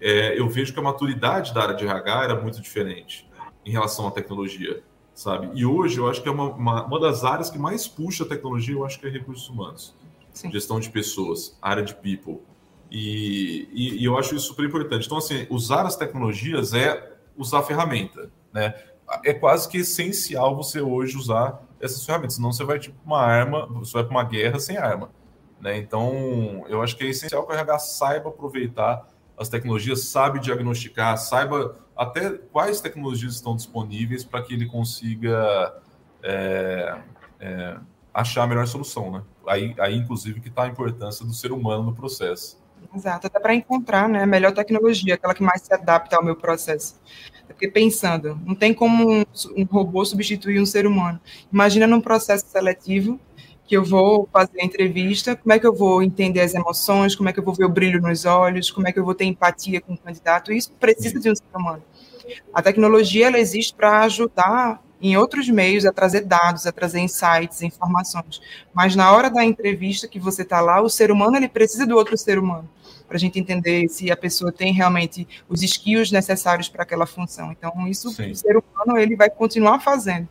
é, 0.00 0.38
eu 0.38 0.48
vejo 0.48 0.72
que 0.72 0.78
a 0.78 0.82
maturidade 0.82 1.52
da 1.52 1.62
área 1.62 1.74
de 1.74 1.84
RH 1.84 2.24
era 2.24 2.40
muito 2.40 2.60
diferente 2.60 3.28
em 3.66 3.72
relação 3.72 4.06
à 4.06 4.10
tecnologia, 4.12 4.82
sabe? 5.12 5.50
E 5.54 5.66
hoje 5.66 5.98
eu 5.98 6.08
acho 6.08 6.22
que 6.22 6.28
é 6.28 6.32
uma, 6.32 6.50
uma, 6.54 6.84
uma 6.86 7.00
das 7.00 7.24
áreas 7.24 7.50
que 7.50 7.58
mais 7.58 7.88
puxa 7.88 8.22
a 8.22 8.28
tecnologia, 8.28 8.74
eu 8.74 8.84
acho 8.84 9.00
que 9.00 9.06
é 9.06 9.10
recursos 9.10 9.48
humanos. 9.48 9.96
Sim. 10.32 10.50
Gestão 10.52 10.78
de 10.78 10.88
pessoas, 10.90 11.58
área 11.60 11.82
de 11.82 11.94
people. 11.94 12.38
E, 12.90 13.68
e, 13.72 14.02
e, 14.02 14.04
eu 14.04 14.18
acho 14.18 14.34
isso 14.34 14.46
super 14.46 14.64
importante. 14.64 15.06
Então, 15.06 15.18
assim, 15.18 15.46
usar 15.48 15.86
as 15.86 15.96
tecnologias 15.96 16.74
é 16.74 17.18
usar 17.36 17.60
a 17.60 17.62
ferramenta, 17.62 18.30
né? 18.52 18.74
É 19.24 19.32
quase 19.32 19.68
que 19.68 19.78
essencial 19.78 20.54
você 20.54 20.80
hoje 20.80 21.16
usar 21.16 21.62
essas 21.80 22.04
ferramentas, 22.04 22.34
senão 22.34 22.52
você 22.52 22.64
vai 22.64 22.78
tipo 22.78 22.96
uma 23.04 23.20
arma, 23.20 23.66
você 23.66 23.92
vai 23.94 24.04
para 24.04 24.10
uma 24.10 24.24
guerra 24.24 24.58
sem 24.58 24.76
arma, 24.76 25.10
né? 25.60 25.78
Então, 25.78 26.64
eu 26.68 26.82
acho 26.82 26.96
que 26.96 27.04
é 27.04 27.08
essencial 27.08 27.46
que 27.46 27.52
o 27.52 27.54
RH 27.54 27.78
saiba 27.78 28.28
aproveitar 28.28 29.08
as 29.38 29.48
tecnologias, 29.48 30.04
sabe 30.04 30.38
diagnosticar, 30.38 31.16
saiba 31.16 31.76
até 31.96 32.30
quais 32.30 32.80
tecnologias 32.80 33.34
estão 33.34 33.56
disponíveis 33.56 34.24
para 34.24 34.42
que 34.42 34.52
ele 34.52 34.66
consiga 34.66 35.80
é, 36.22 37.00
é, 37.40 37.76
achar 38.12 38.42
a 38.42 38.46
melhor 38.46 38.66
solução, 38.66 39.10
né? 39.10 39.22
Aí, 39.46 39.74
aí 39.78 39.96
inclusive, 39.96 40.40
que 40.40 40.48
está 40.48 40.64
a 40.64 40.68
importância 40.68 41.24
do 41.24 41.32
ser 41.32 41.52
humano 41.52 41.84
no 41.84 41.94
processo. 41.94 42.59
Exato, 42.94 43.26
até 43.28 43.38
para 43.38 43.54
encontrar 43.54 44.08
né, 44.08 44.22
a 44.22 44.26
melhor 44.26 44.52
tecnologia, 44.52 45.14
aquela 45.14 45.34
que 45.34 45.42
mais 45.42 45.62
se 45.62 45.72
adapta 45.72 46.16
ao 46.16 46.24
meu 46.24 46.34
processo. 46.34 47.00
Porque 47.46 47.68
pensando, 47.68 48.40
não 48.44 48.54
tem 48.54 48.74
como 48.74 49.12
um, 49.12 49.24
um 49.56 49.64
robô 49.64 50.04
substituir 50.04 50.60
um 50.60 50.66
ser 50.66 50.86
humano. 50.86 51.20
Imagina 51.52 51.86
num 51.86 52.00
processo 52.00 52.46
seletivo 52.46 53.20
que 53.66 53.76
eu 53.76 53.84
vou 53.84 54.28
fazer 54.32 54.60
a 54.60 54.64
entrevista, 54.64 55.36
como 55.36 55.52
é 55.52 55.58
que 55.58 55.66
eu 55.66 55.72
vou 55.72 56.02
entender 56.02 56.40
as 56.40 56.54
emoções, 56.54 57.14
como 57.14 57.28
é 57.28 57.32
que 57.32 57.38
eu 57.38 57.44
vou 57.44 57.54
ver 57.54 57.66
o 57.66 57.68
brilho 57.68 58.00
nos 58.00 58.24
olhos, 58.24 58.68
como 58.68 58.88
é 58.88 58.92
que 58.92 58.98
eu 58.98 59.04
vou 59.04 59.14
ter 59.14 59.26
empatia 59.26 59.80
com 59.80 59.92
o 59.92 59.98
candidato. 59.98 60.52
Isso 60.52 60.72
precisa 60.72 61.20
de 61.20 61.30
um 61.30 61.36
ser 61.36 61.44
humano. 61.54 61.82
A 62.52 62.60
tecnologia 62.60 63.28
ela 63.28 63.38
existe 63.38 63.72
para 63.72 64.00
ajudar 64.00 64.82
em 65.00 65.16
outros 65.16 65.48
meios 65.48 65.86
a 65.86 65.92
trazer 65.92 66.22
dados, 66.22 66.66
a 66.66 66.72
trazer 66.72 66.98
insights, 66.98 67.62
informações. 67.62 68.40
Mas 68.74 68.96
na 68.96 69.12
hora 69.12 69.30
da 69.30 69.44
entrevista 69.44 70.08
que 70.08 70.18
você 70.18 70.42
está 70.42 70.60
lá, 70.60 70.80
o 70.80 70.88
ser 70.88 71.12
humano 71.12 71.36
ele 71.36 71.48
precisa 71.48 71.86
do 71.86 71.96
outro 71.96 72.18
ser 72.18 72.38
humano 72.38 72.68
para 73.10 73.16
a 73.16 73.20
gente 73.20 73.40
entender 73.40 73.88
se 73.88 74.08
a 74.08 74.16
pessoa 74.16 74.52
tem 74.52 74.72
realmente 74.72 75.26
os 75.48 75.64
skills 75.64 76.12
necessários 76.12 76.68
para 76.68 76.84
aquela 76.84 77.06
função. 77.06 77.50
Então 77.50 77.88
isso 77.88 78.08
Sim. 78.10 78.30
o 78.30 78.36
ser 78.36 78.56
humano 78.56 78.96
ele 78.96 79.16
vai 79.16 79.28
continuar 79.28 79.80
fazendo. 79.80 80.28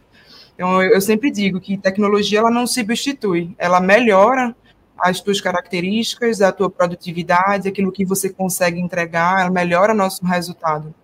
Então 0.56 0.82
eu, 0.82 0.94
eu 0.94 1.02
sempre 1.02 1.30
digo 1.30 1.60
que 1.60 1.78
tecnologia 1.78 2.40
ela 2.40 2.50
não 2.50 2.66
substitui, 2.66 3.54
ela 3.58 3.82
melhora 3.82 4.56
as 4.98 5.20
tuas 5.20 5.42
características, 5.42 6.42
a 6.42 6.54
tua 6.54 6.70
produtividade, 6.70 7.68
aquilo 7.68 7.92
que 7.92 8.06
você 8.06 8.30
consegue 8.30 8.80
entregar, 8.80 9.42
ela 9.42 9.50
melhora 9.50 9.94
nosso 9.94 10.26
resultado. 10.26 10.96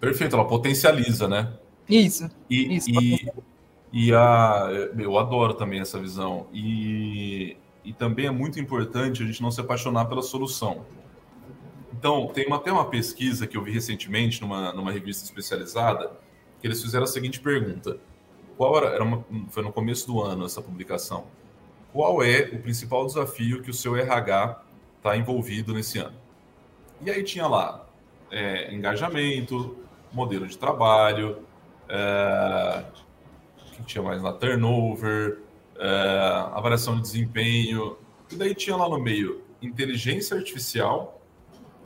Perfeito, 0.00 0.34
ela 0.34 0.48
potencializa, 0.48 1.28
né? 1.28 1.52
Isso. 1.88 2.28
E, 2.50 2.76
isso, 2.76 2.90
e, 2.90 3.28
e 3.92 4.12
a, 4.12 4.68
eu 4.98 5.16
adoro 5.16 5.54
também 5.54 5.78
essa 5.78 6.00
visão. 6.00 6.48
E, 6.52 7.56
e 7.86 7.92
também 7.92 8.26
é 8.26 8.30
muito 8.30 8.58
importante 8.58 9.22
a 9.22 9.26
gente 9.26 9.40
não 9.40 9.50
se 9.50 9.60
apaixonar 9.60 10.06
pela 10.06 10.20
solução. 10.20 10.84
Então, 11.92 12.26
tem 12.26 12.52
até 12.52 12.72
uma 12.72 12.84
pesquisa 12.84 13.46
que 13.46 13.56
eu 13.56 13.62
vi 13.62 13.70
recentemente 13.70 14.42
numa, 14.42 14.72
numa 14.72 14.90
revista 14.90 15.24
especializada, 15.24 16.10
que 16.60 16.66
eles 16.66 16.82
fizeram 16.82 17.04
a 17.04 17.06
seguinte 17.06 17.40
pergunta. 17.40 17.98
Qual 18.56 18.76
era, 18.76 18.88
era 18.88 19.04
uma, 19.04 19.24
foi 19.50 19.62
no 19.62 19.72
começo 19.72 20.06
do 20.06 20.20
ano 20.20 20.44
essa 20.44 20.60
publicação. 20.60 21.26
Qual 21.92 22.22
é 22.22 22.50
o 22.52 22.58
principal 22.60 23.06
desafio 23.06 23.62
que 23.62 23.70
o 23.70 23.74
seu 23.74 23.96
RH 23.96 24.62
está 24.96 25.16
envolvido 25.16 25.72
nesse 25.72 25.98
ano? 25.98 26.16
E 27.00 27.10
aí 27.10 27.22
tinha 27.22 27.46
lá 27.46 27.86
é, 28.30 28.74
engajamento, 28.74 29.76
modelo 30.12 30.46
de 30.46 30.58
trabalho, 30.58 31.38
é, 31.88 32.84
o 33.68 33.70
que 33.76 33.82
tinha 33.84 34.02
mais 34.02 34.20
lá? 34.20 34.32
Turnover, 34.32 35.38
é, 35.78 36.50
avaliação 36.52 36.96
de 36.96 37.02
desempenho. 37.02 37.96
E 38.30 38.36
daí 38.36 38.54
tinha 38.54 38.76
lá 38.76 38.88
no 38.88 38.98
meio 38.98 39.42
inteligência 39.60 40.36
artificial 40.36 41.20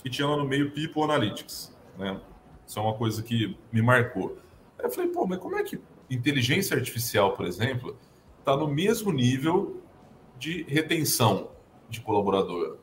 e 0.05 0.11
tinha 0.11 0.27
lá 0.27 0.37
no 0.37 0.45
meio 0.45 0.71
People 0.71 1.03
Analytics. 1.03 1.77
Né? 1.99 2.21
Isso 2.67 2.79
é 2.79 2.83
uma 2.83 2.95
coisa 2.95 3.23
que 3.23 3.57
me 3.73 3.83
marcou. 3.83 4.39
Aí 4.79 4.87
eu 4.87 4.91
falei, 4.91 5.11
pô, 5.11 5.27
mas 5.27 5.39
como 5.39 5.57
é 5.57 5.63
que 5.63 5.81
inteligência 6.09 6.77
artificial, 6.77 7.33
por 7.33 7.47
exemplo, 7.47 7.97
está 8.39 8.57
no 8.57 8.67
mesmo 8.69 9.13
nível 9.13 9.81
de 10.39 10.63
retenção 10.65 11.51
de 11.89 12.01
colaborador? 12.01 12.79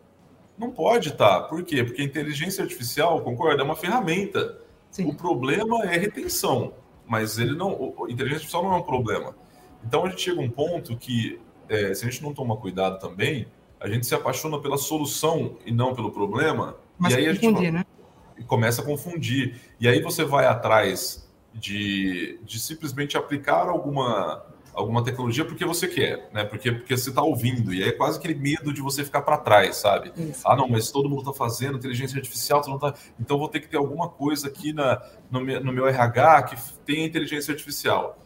Não 0.58 0.72
pode 0.72 1.10
estar. 1.10 1.42
Tá. 1.42 1.48
Por 1.48 1.64
quê? 1.64 1.84
Porque 1.84 2.04
inteligência 2.04 2.64
artificial, 2.64 3.22
concorda, 3.22 3.62
é 3.62 3.66
uma 3.66 3.76
ferramenta. 3.76 4.60
Sim. 4.90 5.06
O 5.06 5.14
problema 5.14 5.84
é 5.84 5.98
retenção, 5.98 6.74
mas 7.06 7.38
ele 7.38 7.56
não. 7.56 7.94
Inteligência 8.10 8.38
artificial 8.38 8.64
não 8.64 8.74
é 8.74 8.78
um 8.78 8.84
problema. 8.84 9.36
Então 9.88 10.06
a 10.06 10.10
gente 10.10 10.22
chega 10.22 10.42
a 10.42 10.44
um 10.44 10.50
ponto 10.50 10.98
que, 10.98 11.40
é, 11.70 11.94
se 11.94 12.06
a 12.06 12.10
gente 12.10 12.22
não 12.22 12.34
toma 12.34 12.58
cuidado 12.58 13.00
também, 13.00 13.48
a 13.80 13.88
gente 13.88 14.06
se 14.06 14.14
apaixona 14.14 14.60
pela 14.60 14.78
solução 14.78 15.58
e 15.66 15.72
não 15.72 15.96
pelo 15.96 16.12
problema. 16.12 16.76
Mas 17.00 17.14
e 17.14 17.18
aí 17.18 17.28
a 17.28 17.34
gente 17.34 17.72
né? 17.72 17.86
começa 18.48 18.82
a 18.82 18.86
confundir. 18.86 19.62
E 19.80 19.88
aí 19.88 20.02
você 20.02 20.26
vai 20.26 20.46
atrás 20.46 21.26
de, 21.54 22.38
de 22.44 22.60
simplesmente 22.60 23.16
aplicar 23.16 23.70
alguma 23.70 24.46
alguma 24.74 25.04
tecnologia 25.04 25.44
porque 25.44 25.66
você 25.66 25.88
quer, 25.88 26.30
né? 26.32 26.44
Porque, 26.44 26.72
porque 26.72 26.96
você 26.96 27.10
está 27.10 27.24
ouvindo, 27.24 27.74
e 27.74 27.82
é 27.82 27.92
quase 27.92 28.20
aquele 28.20 28.36
medo 28.36 28.72
de 28.72 28.80
você 28.80 29.04
ficar 29.04 29.24
para 29.24 29.36
trás, 29.36 29.78
sabe? 29.78 30.12
Isso. 30.16 30.48
Ah, 30.48 30.56
não, 30.56 30.68
mas 30.68 30.92
todo 30.92 31.10
mundo 31.10 31.22
está 31.22 31.34
fazendo 31.34 31.80
inteligência 31.80 32.16
artificial, 32.16 32.62
tá... 32.78 32.94
então 33.20 33.40
vou 33.40 33.48
ter 33.48 33.60
que 33.60 33.68
ter 33.68 33.78
alguma 33.78 34.08
coisa 34.08 34.48
aqui 34.48 34.74
na, 34.74 35.02
no, 35.32 35.42
meu, 35.42 35.64
no 35.64 35.74
meu 35.74 35.88
RH 35.88 36.44
que 36.44 36.56
tenha 36.86 37.04
inteligência 37.04 37.52
artificial. 37.52 38.20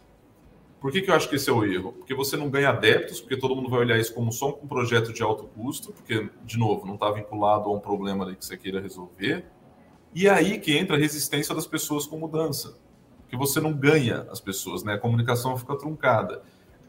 Por 0.82 0.92
que, 0.92 1.00
que 1.00 1.12
eu 1.12 1.16
acho 1.16 1.30
que 1.30 1.36
esse 1.36 1.48
é 1.48 1.54
o 1.54 1.64
erro? 1.64 1.94
Porque 1.94 2.16
você 2.16 2.36
não 2.36 2.50
ganha 2.50 2.70
adeptos, 2.70 3.22
porque 3.22 3.38
todo 3.38 3.56
mundo 3.56 3.70
vai 3.70 3.82
olhar 3.82 4.00
isso 4.00 4.12
como 4.16 4.32
só 4.32 4.50
um 4.50 4.68
projeto 4.68 5.14
de 5.14 5.22
alto 5.22 5.44
custo, 5.44 5.94
porque, 5.94 6.28
de 6.44 6.58
novo, 6.58 6.88
não 6.88 6.96
está 6.96 7.12
vinculado 7.12 7.70
a 7.70 7.72
um 7.72 7.80
problema 7.80 8.26
ali 8.26 8.36
que 8.36 8.44
você 8.44 8.58
queira 8.58 8.82
resolver. 8.82 9.46
E 10.12 10.28
é 10.28 10.32
aí 10.32 10.60
que 10.60 10.76
entra 10.76 10.96
a 10.96 11.00
resistência 11.00 11.54
das 11.54 11.68
pessoas 11.68 12.08
com 12.08 12.18
mudança, 12.18 12.80
porque 13.20 13.38
você 13.38 13.62
não 13.62 13.72
ganha 13.72 14.26
as 14.32 14.42
pessoas, 14.42 14.84
né? 14.84 14.96
A 14.96 14.98
comunicação 14.98 15.56
fica 15.56 15.78
truncada. 15.78 16.42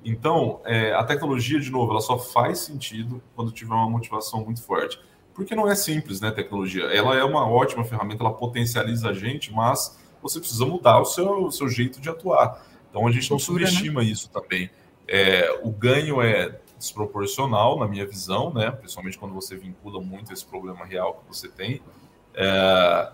Então, 0.03 0.63
é, 0.65 0.95
a 0.95 1.05
tecnologia, 1.05 1.61
de 1.61 1.71
novo, 1.71 1.93
ela 1.93 2.01
só 2.01 2.19
faz 2.19 2.61
sentido 2.61 3.23
quando 3.37 3.53
tiver 3.53 3.75
uma 3.75 3.91
motivação 3.91 4.43
muito 4.43 4.63
forte. 4.63 4.99
Porque 5.35 5.55
não 5.55 5.71
é 5.71 5.75
simples, 5.75 6.19
né, 6.19 6.31
tecnologia? 6.31 6.85
Ela 6.85 7.15
é 7.15 7.25
uma 7.25 7.47
ótima 7.47 7.85
ferramenta, 7.85 8.23
ela 8.23 8.33
potencializa 8.33 9.11
a 9.11 9.13
gente, 9.13 9.53
mas 9.53 9.99
você 10.23 10.41
precisa 10.41 10.65
mudar 10.65 10.99
o 10.99 11.05
seu, 11.05 11.45
o 11.45 11.53
seu 11.53 11.69
jeito 11.69 12.01
de 12.01 12.09
atuar. 12.09 12.72
Então 12.93 13.07
a 13.07 13.11
gente 13.11 13.31
não 13.31 13.39
Cultura, 13.39 13.65
né? 13.65 13.71
subestima 13.71 14.03
né? 14.03 14.07
isso 14.07 14.29
também. 14.29 14.71
É, 15.09 15.61
o 15.65 15.71
ganho 15.71 16.21
é 16.21 16.61
desproporcional, 16.79 17.79
na 17.79 17.89
minha 17.89 18.07
visão, 18.07 18.53
né? 18.53 18.71
principalmente 18.71 19.19
quando 19.19 19.33
você 19.33 19.57
vincula 19.57 19.99
muito 20.01 20.31
esse 20.31 20.45
problema 20.45 20.85
real 20.85 21.15
que 21.15 21.35
você 21.35 21.49
tem. 21.49 21.81
É, 22.35 23.13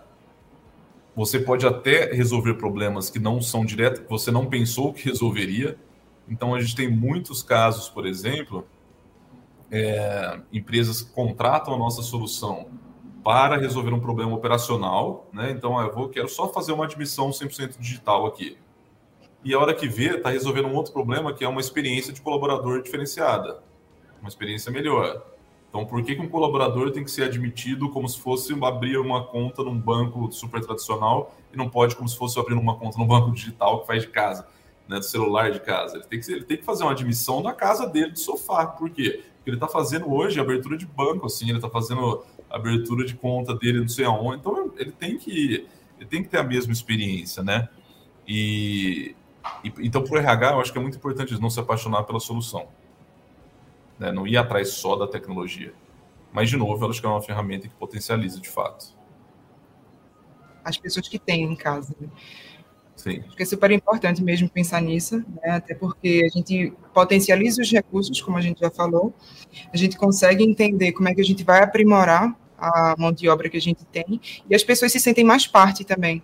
você 1.15 1.39
pode 1.39 1.65
até 1.65 2.13
resolver 2.13 2.55
problemas 2.55 3.09
que 3.09 3.21
não 3.21 3.41
são 3.41 3.65
diretos, 3.65 4.01
que 4.01 4.11
você 4.11 4.33
não 4.33 4.47
pensou 4.47 4.93
que 4.93 5.05
resolveria. 5.05 5.79
Então, 6.29 6.55
a 6.55 6.61
gente 6.61 6.75
tem 6.75 6.89
muitos 6.89 7.43
casos, 7.43 7.89
por 7.89 8.05
exemplo, 8.05 8.67
é, 9.71 10.41
empresas 10.53 11.03
que 11.03 11.13
contratam 11.13 11.75
a 11.75 11.79
nossa 11.79 12.03
solução 12.03 12.69
para 13.23 13.57
resolver 13.57 13.93
um 13.93 14.01
problema 14.01 14.35
operacional, 14.35 15.29
né? 15.33 15.51
Então, 15.51 15.81
eu 15.81 15.93
vou, 15.93 16.09
quero 16.09 16.29
só 16.29 16.49
fazer 16.49 16.73
uma 16.73 16.85
admissão 16.85 17.31
100% 17.31 17.79
digital 17.79 18.27
aqui. 18.27 18.57
E 19.45 19.55
a 19.55 19.59
hora 19.59 19.75
que 19.75 19.89
vê, 19.89 20.17
está 20.17 20.31
resolvendo 20.31 20.67
um 20.67 20.75
outro 20.75 20.93
problema 20.93 21.33
que 21.33 21.45
é 21.45 21.49
uma 21.49 21.61
experiência 21.61 22.13
de 22.13 22.21
colaborador 22.21 22.83
diferenciada, 22.83 23.63
uma 24.21 24.29
experiência 24.29 24.71
melhor. 24.71 25.23
Então, 25.69 25.85
por 25.85 26.03
que, 26.03 26.15
que 26.15 26.21
um 26.21 26.29
colaborador 26.29 26.91
tem 26.91 27.05
que 27.05 27.11
ser 27.11 27.25
admitido 27.25 27.91
como 27.91 28.09
se 28.09 28.19
fosse 28.19 28.53
abrir 28.65 28.97
uma 28.99 29.25
conta 29.25 29.63
num 29.63 29.79
banco 29.79 30.31
super 30.33 30.65
tradicional 30.65 31.35
e 31.53 31.57
não 31.57 31.69
pode 31.69 31.95
como 31.95 32.09
se 32.09 32.17
fosse 32.17 32.39
abrir 32.39 32.55
uma 32.55 32.77
conta 32.77 32.99
num 32.99 33.07
banco 33.07 33.31
digital 33.33 33.81
que 33.81 33.87
faz 33.87 34.03
de 34.03 34.09
casa, 34.09 34.49
né, 34.89 34.99
do 34.99 35.05
celular 35.05 35.51
de 35.51 35.61
casa? 35.61 35.99
Ele 35.99 36.05
tem 36.05 36.21
que, 36.21 36.33
ele 36.33 36.45
tem 36.45 36.57
que 36.57 36.65
fazer 36.65 36.85
uma 36.85 36.93
admissão 36.93 37.43
da 37.43 37.53
casa 37.53 37.87
dele, 37.87 38.13
do 38.13 38.19
sofá. 38.19 38.67
Por 38.67 38.89
quê? 38.89 39.23
Porque 39.37 39.51
ele 39.51 39.57
está 39.57 39.69
fazendo 39.69 40.11
hoje 40.11 40.41
abertura 40.41 40.77
de 40.77 40.87
banco, 40.87 41.27
assim, 41.27 41.49
ele 41.49 41.59
está 41.59 41.69
fazendo 41.69 42.25
abertura 42.51 43.05
de 43.05 43.15
conta 43.15 43.55
dele, 43.55 43.81
não 43.81 43.89
sei 43.89 44.07
aonde. 44.07 44.39
Então, 44.39 44.73
ele 44.79 44.91
tem 44.91 45.19
que, 45.19 45.67
ele 45.99 46.07
tem 46.09 46.23
que 46.23 46.31
ter 46.31 46.39
a 46.39 46.43
mesma 46.43 46.73
experiência, 46.73 47.43
né? 47.43 47.69
E, 48.27 49.15
e 49.65 49.73
então, 49.81 50.03
para 50.03 50.15
o 50.15 50.19
RH, 50.19 50.53
eu 50.53 50.61
acho 50.61 50.73
que 50.73 50.79
é 50.79 50.83
muito 50.83 50.97
importante 50.97 51.41
não 51.41 51.51
se 51.51 51.61
apaixonar 51.61 52.05
pela 52.05 52.21
solução 52.21 52.69
né? 53.99 54.13
não 54.13 54.27
ir 54.27 54.37
atrás 54.37 54.69
só 54.69 54.97
da 54.97 55.07
tecnologia. 55.07 55.73
Mas, 56.33 56.49
de 56.49 56.57
novo, 56.57 56.85
eu 56.85 56.91
acho 56.91 57.01
que 57.01 57.07
é 57.07 57.11
uma 57.11 57.23
ferramenta 57.23 57.67
que 57.67 57.75
potencializa 57.75 58.41
de 58.41 58.49
fato. 58.49 58.97
As 60.65 60.77
pessoas 60.77 61.09
que 61.09 61.19
têm 61.19 61.45
em 61.45 61.57
casa. 61.57 61.95
Né? 62.01 62.09
Sim. 62.95 63.23
Acho 63.27 63.37
que 63.37 63.43
é 63.43 63.47
super 63.47 63.71
importante 63.71 64.23
mesmo 64.23 64.49
pensar 64.49 64.83
nisso, 64.83 65.25
né? 65.43 65.53
até 65.53 65.75
porque 65.75 66.27
a 66.27 66.37
gente 66.37 66.73
potencializa 66.93 67.63
os 67.63 67.71
recursos, 67.71 68.21
como 68.21 68.37
a 68.37 68.41
gente 68.41 68.61
já 68.61 68.71
falou, 68.71 69.15
a 69.73 69.77
gente 69.77 69.97
consegue 69.97 70.45
entender 70.45 70.93
como 70.93 71.09
é 71.09 71.15
que 71.15 71.21
a 71.21 71.25
gente 71.25 71.43
vai 71.45 71.63
aprimorar 71.63 72.37
a 72.59 72.97
mão 72.99 73.13
de 73.13 73.29
obra 73.29 73.49
que 73.49 73.57
a 73.57 73.61
gente 73.61 73.85
tem, 73.85 74.21
e 74.51 74.55
as 74.55 74.65
pessoas 74.65 74.91
se 74.91 74.99
sentem 74.99 75.23
mais 75.23 75.47
parte 75.47 75.85
também, 75.85 76.21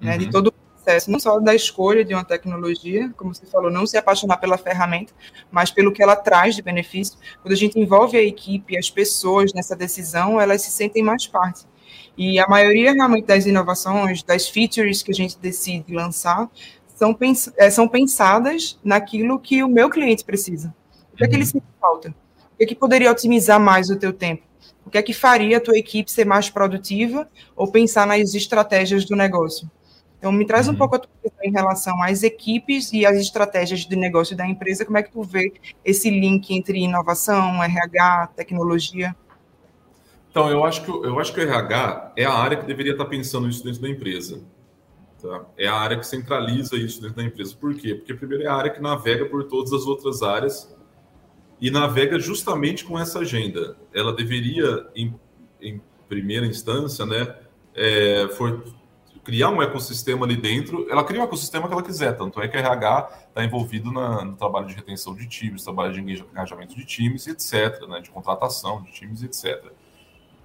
né, 0.00 0.12
uhum. 0.12 0.18
de 0.18 0.30
todo 0.30 0.54
processo, 0.86 1.10
não 1.10 1.18
só 1.18 1.40
da 1.40 1.54
escolha 1.54 2.04
de 2.04 2.14
uma 2.14 2.24
tecnologia, 2.24 3.12
como 3.16 3.34
você 3.34 3.44
falou, 3.44 3.70
não 3.70 3.84
se 3.86 3.96
apaixonar 3.96 4.36
pela 4.36 4.56
ferramenta, 4.56 5.12
mas 5.50 5.70
pelo 5.70 5.92
que 5.92 6.02
ela 6.02 6.14
traz 6.14 6.54
de 6.54 6.62
benefício. 6.62 7.18
Quando 7.42 7.52
a 7.52 7.56
gente 7.56 7.78
envolve 7.78 8.16
a 8.16 8.22
equipe, 8.22 8.78
as 8.78 8.88
pessoas 8.88 9.52
nessa 9.52 9.74
decisão, 9.74 10.40
elas 10.40 10.62
se 10.62 10.70
sentem 10.70 11.02
mais 11.02 11.26
parte. 11.26 11.66
E 12.16 12.38
a 12.38 12.46
maioria 12.48 12.92
realmente 12.92 13.26
das 13.26 13.44
inovações, 13.46 14.22
das 14.22 14.48
features 14.48 15.02
que 15.02 15.10
a 15.10 15.14
gente 15.14 15.36
decide 15.38 15.92
lançar, 15.92 16.48
são, 16.94 17.12
pens 17.12 17.52
é, 17.58 17.68
são 17.68 17.88
pensadas 17.88 18.78
naquilo 18.82 19.38
que 19.38 19.62
o 19.62 19.68
meu 19.68 19.90
cliente 19.90 20.24
precisa. 20.24 20.74
O 21.12 21.16
que 21.16 21.24
é 21.24 21.28
que 21.28 21.34
ele 21.34 21.42
uhum. 21.42 21.50
sente 21.50 21.66
falta? 21.80 22.08
O 22.54 22.56
que 22.56 22.64
é 22.64 22.66
que 22.66 22.74
poderia 22.74 23.10
otimizar 23.10 23.60
mais 23.60 23.90
o 23.90 23.96
teu 23.96 24.12
tempo? 24.12 24.44
O 24.84 24.90
que 24.90 24.96
é 24.96 25.02
que 25.02 25.12
faria 25.12 25.56
a 25.56 25.60
tua 25.60 25.76
equipe 25.76 26.10
ser 26.10 26.24
mais 26.24 26.48
produtiva 26.48 27.28
ou 27.56 27.70
pensar 27.70 28.06
nas 28.06 28.34
estratégias 28.34 29.04
do 29.04 29.16
negócio? 29.16 29.68
Então, 30.18 30.32
me 30.32 30.46
traz 30.46 30.66
um 30.66 30.72
uhum. 30.72 30.78
pouco 30.78 30.96
a 30.96 30.98
tua 30.98 31.10
visão 31.22 31.38
em 31.42 31.52
relação 31.52 32.02
às 32.02 32.22
equipes 32.22 32.92
e 32.92 33.04
às 33.04 33.16
estratégias 33.16 33.80
de 33.80 33.96
negócio 33.96 34.36
da 34.36 34.46
empresa. 34.46 34.84
Como 34.84 34.98
é 34.98 35.02
que 35.02 35.12
tu 35.12 35.22
vê 35.22 35.52
esse 35.84 36.10
link 36.10 36.54
entre 36.54 36.78
inovação, 36.78 37.62
RH, 37.62 38.28
tecnologia? 38.34 39.14
Então, 40.30 40.50
eu 40.50 40.64
acho 40.64 40.84
que 40.84 40.90
eu 40.90 41.18
acho 41.18 41.32
que 41.32 41.40
o 41.40 41.42
RH 41.42 42.12
é 42.16 42.24
a 42.24 42.32
área 42.32 42.56
que 42.56 42.66
deveria 42.66 42.92
estar 42.92 43.06
pensando 43.06 43.48
isso 43.48 43.64
dentro 43.64 43.80
da 43.80 43.88
empresa. 43.88 44.42
Tá? 45.20 45.46
É 45.56 45.66
a 45.66 45.74
área 45.74 45.98
que 45.98 46.06
centraliza 46.06 46.76
isso 46.76 47.00
dentro 47.00 47.16
da 47.16 47.24
empresa. 47.24 47.56
Por 47.58 47.74
quê? 47.74 47.94
Porque 47.94 48.14
primeiro 48.14 48.44
é 48.44 48.46
a 48.46 48.54
área 48.54 48.70
que 48.70 48.80
navega 48.80 49.26
por 49.26 49.44
todas 49.44 49.72
as 49.72 49.86
outras 49.86 50.22
áreas 50.22 50.74
e 51.60 51.70
navega 51.70 52.18
justamente 52.18 52.84
com 52.84 52.98
essa 52.98 53.20
agenda. 53.20 53.76
Ela 53.94 54.12
deveria, 54.12 54.86
em, 54.94 55.14
em 55.60 55.80
primeira 56.08 56.46
instância, 56.46 57.06
né, 57.06 57.34
é, 57.74 58.28
for, 58.36 58.62
criar 59.26 59.50
um 59.50 59.60
ecossistema 59.60 60.24
ali 60.24 60.36
dentro, 60.36 60.86
ela 60.88 61.02
cria 61.02 61.20
o 61.20 61.24
ecossistema 61.24 61.66
que 61.66 61.74
ela 61.74 61.82
quiser, 61.82 62.16
tanto 62.16 62.40
é 62.40 62.46
que 62.46 62.56
a 62.56 62.60
RH 62.60 63.26
está 63.26 63.44
envolvido 63.44 63.90
na, 63.90 64.24
no 64.24 64.36
trabalho 64.36 64.68
de 64.68 64.74
retenção 64.74 65.16
de 65.16 65.26
times, 65.26 65.64
trabalho 65.64 65.92
de 65.92 66.00
engajamento 66.00 66.76
de 66.76 66.84
times, 66.84 67.26
etc., 67.26 67.88
né, 67.88 68.00
de 68.00 68.08
contratação 68.08 68.80
de 68.84 68.92
times, 68.92 69.24
etc. 69.24 69.64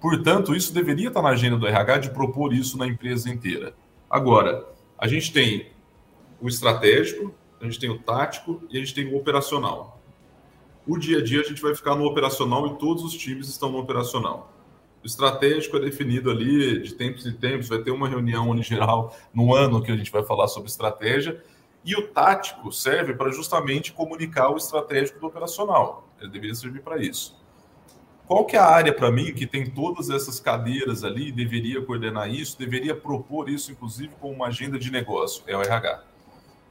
Portanto, 0.00 0.52
isso 0.52 0.74
deveria 0.74 1.06
estar 1.06 1.22
na 1.22 1.28
agenda 1.28 1.56
do 1.56 1.64
RH 1.64 1.98
de 1.98 2.10
propor 2.10 2.52
isso 2.52 2.76
na 2.76 2.84
empresa 2.84 3.30
inteira. 3.30 3.72
Agora, 4.10 4.66
a 4.98 5.06
gente 5.06 5.32
tem 5.32 5.70
o 6.40 6.48
estratégico, 6.48 7.32
a 7.60 7.64
gente 7.64 7.78
tem 7.78 7.88
o 7.88 8.00
tático 8.00 8.64
e 8.68 8.78
a 8.78 8.80
gente 8.80 8.94
tem 8.94 9.06
o 9.06 9.16
operacional. 9.16 10.02
O 10.84 10.98
dia 10.98 11.18
a 11.18 11.22
dia 11.22 11.40
a 11.40 11.44
gente 11.44 11.62
vai 11.62 11.72
ficar 11.72 11.94
no 11.94 12.04
operacional 12.04 12.66
e 12.66 12.78
todos 12.78 13.04
os 13.04 13.14
times 13.14 13.46
estão 13.46 13.70
no 13.70 13.78
operacional. 13.78 14.51
O 15.02 15.06
estratégico 15.06 15.76
é 15.76 15.80
definido 15.80 16.30
ali 16.30 16.80
de 16.80 16.94
tempos 16.94 17.26
em 17.26 17.32
tempos, 17.32 17.68
vai 17.68 17.78
ter 17.78 17.90
uma 17.90 18.08
reunião 18.08 18.54
em 18.56 18.62
geral 18.62 19.16
no 19.34 19.54
ano 19.54 19.82
que 19.82 19.90
a 19.90 19.96
gente 19.96 20.12
vai 20.12 20.22
falar 20.22 20.46
sobre 20.46 20.70
estratégia. 20.70 21.42
E 21.84 21.96
o 21.96 22.06
tático 22.08 22.70
serve 22.70 23.12
para 23.14 23.32
justamente 23.32 23.92
comunicar 23.92 24.50
o 24.50 24.56
estratégico 24.56 25.18
do 25.18 25.26
operacional. 25.26 26.08
Ele 26.20 26.30
deveria 26.30 26.54
servir 26.54 26.80
para 26.80 26.98
isso. 26.98 27.42
Qual 28.26 28.44
que 28.44 28.56
é 28.56 28.60
a 28.60 28.66
área 28.66 28.94
para 28.94 29.10
mim 29.10 29.34
que 29.34 29.46
tem 29.46 29.68
todas 29.68 30.08
essas 30.08 30.38
cadeiras 30.38 31.02
ali, 31.02 31.32
deveria 31.32 31.82
coordenar 31.82 32.30
isso, 32.30 32.56
deveria 32.56 32.94
propor 32.94 33.48
isso, 33.48 33.72
inclusive, 33.72 34.14
com 34.20 34.30
uma 34.30 34.46
agenda 34.46 34.78
de 34.78 34.92
negócio? 34.92 35.42
É 35.48 35.56
o 35.56 35.60
RH. 35.60 36.04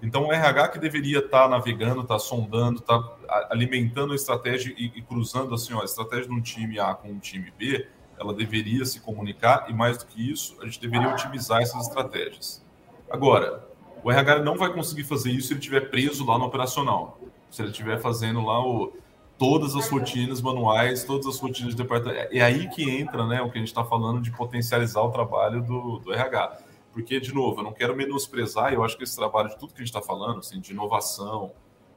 Então, 0.01 0.25
o 0.25 0.33
RH 0.33 0.69
que 0.69 0.79
deveria 0.79 1.19
estar 1.19 1.43
tá 1.43 1.49
navegando, 1.49 2.01
estar 2.01 2.15
tá 2.15 2.19
sondando, 2.19 2.79
estar 2.79 2.99
tá 2.99 3.47
alimentando 3.51 4.13
a 4.13 4.15
estratégia 4.15 4.73
e, 4.77 4.85
e 4.95 5.01
cruzando 5.01 5.53
assim, 5.53 5.73
ó, 5.73 5.81
a 5.81 5.85
estratégia 5.85 6.27
de 6.27 6.33
um 6.33 6.41
time 6.41 6.79
A 6.79 6.95
com 6.95 7.09
um 7.09 7.19
time 7.19 7.51
B, 7.55 7.87
ela 8.21 8.33
deveria 8.35 8.85
se 8.85 8.99
comunicar 8.99 9.65
e, 9.67 9.73
mais 9.73 9.97
do 9.97 10.05
que 10.05 10.31
isso, 10.31 10.55
a 10.61 10.65
gente 10.65 10.79
deveria 10.79 11.09
otimizar 11.09 11.59
essas 11.59 11.87
estratégias. 11.87 12.63
Agora, 13.09 13.67
o 14.03 14.11
RH 14.11 14.43
não 14.43 14.55
vai 14.55 14.71
conseguir 14.71 15.03
fazer 15.03 15.31
isso 15.31 15.47
se 15.47 15.53
ele 15.53 15.59
estiver 15.59 15.89
preso 15.89 16.23
lá 16.23 16.37
no 16.37 16.45
operacional. 16.45 17.19
Se 17.49 17.63
ele 17.63 17.71
estiver 17.71 17.99
fazendo 17.99 18.45
lá 18.45 18.63
o, 18.63 18.93
todas 19.39 19.75
as 19.75 19.89
rotinas 19.89 20.39
manuais, 20.39 21.03
todas 21.03 21.25
as 21.25 21.39
rotinas 21.39 21.75
de 21.75 21.81
departamento. 21.81 22.29
É 22.31 22.41
aí 22.41 22.69
que 22.69 22.87
entra 22.87 23.25
né, 23.25 23.41
o 23.41 23.49
que 23.49 23.57
a 23.57 23.59
gente 23.59 23.69
está 23.69 23.83
falando 23.83 24.21
de 24.21 24.29
potencializar 24.29 25.01
o 25.01 25.09
trabalho 25.09 25.63
do, 25.63 25.97
do 25.97 26.13
RH. 26.13 26.59
Porque, 26.93 27.19
de 27.19 27.33
novo, 27.33 27.61
eu 27.61 27.63
não 27.63 27.73
quero 27.73 27.95
menosprezar, 27.95 28.71
eu 28.71 28.83
acho 28.83 28.95
que 28.95 29.03
esse 29.03 29.15
trabalho 29.15 29.49
de 29.49 29.57
tudo 29.57 29.73
que 29.73 29.81
a 29.81 29.83
gente 29.83 29.95
está 29.95 30.01
falando, 30.01 30.39
assim, 30.39 30.59
de 30.59 30.73
inovação, 30.73 31.53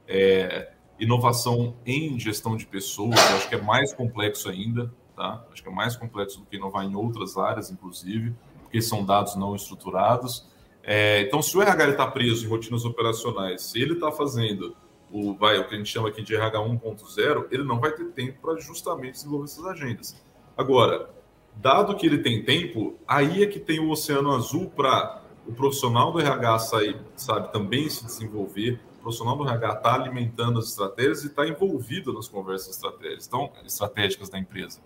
é, 0.07 0.71
inovação 0.99 1.75
em 1.85 2.17
gestão 2.17 2.57
de 2.57 2.65
pessoas, 2.65 3.15
eu 3.29 3.37
acho 3.37 3.47
que 3.47 3.55
é 3.55 3.61
mais 3.61 3.93
complexo 3.93 4.49
ainda 4.49 4.91
tá? 5.15 5.43
Acho 5.51 5.63
que 5.63 5.69
é 5.69 5.71
mais 5.71 5.95
complexo 5.95 6.39
do 6.39 6.45
que 6.45 6.57
inovar 6.57 6.85
em 6.85 6.95
outras 6.95 7.37
áreas, 7.37 7.71
inclusive, 7.71 8.33
porque 8.61 8.81
são 8.81 9.05
dados 9.05 9.35
não 9.35 9.55
estruturados. 9.55 10.45
É, 10.83 11.21
então, 11.21 11.41
se 11.41 11.57
o 11.57 11.61
RH 11.61 11.89
está 11.89 12.07
preso 12.07 12.45
em 12.45 12.49
rotinas 12.49 12.85
operacionais, 12.85 13.63
se 13.63 13.81
ele 13.81 13.93
está 13.93 14.11
fazendo 14.11 14.75
o, 15.11 15.33
vai, 15.33 15.57
o 15.57 15.67
que 15.67 15.75
a 15.75 15.77
gente 15.77 15.89
chama 15.89 16.09
aqui 16.09 16.21
de 16.21 16.35
RH 16.35 16.59
1.0, 16.59 17.47
ele 17.51 17.63
não 17.63 17.79
vai 17.79 17.91
ter 17.91 18.05
tempo 18.11 18.39
para 18.41 18.59
justamente 18.59 19.13
desenvolver 19.13 19.45
essas 19.45 19.65
agendas. 19.65 20.23
Agora, 20.57 21.09
dado 21.55 21.95
que 21.95 22.05
ele 22.05 22.19
tem 22.19 22.43
tempo, 22.43 22.95
aí 23.07 23.43
é 23.43 23.47
que 23.47 23.59
tem 23.59 23.79
o 23.79 23.89
oceano 23.89 24.33
azul 24.33 24.69
para 24.69 25.21
o 25.47 25.53
profissional 25.53 26.11
do 26.11 26.19
RH 26.19 26.59
sair, 26.59 26.97
sabe, 27.15 27.51
também 27.51 27.89
se 27.89 28.03
desenvolver, 28.05 28.79
o 28.99 29.01
profissional 29.03 29.37
do 29.37 29.43
RH 29.47 29.73
está 29.73 29.93
alimentando 29.93 30.59
as 30.59 30.69
estratégias 30.69 31.23
e 31.23 31.27
está 31.27 31.47
envolvido 31.47 32.11
nas 32.11 32.27
conversas 32.27 32.75
estratégicas, 32.75 33.27
então, 33.27 33.51
estratégicas 33.63 34.29
da 34.29 34.39
empresa. 34.39 34.81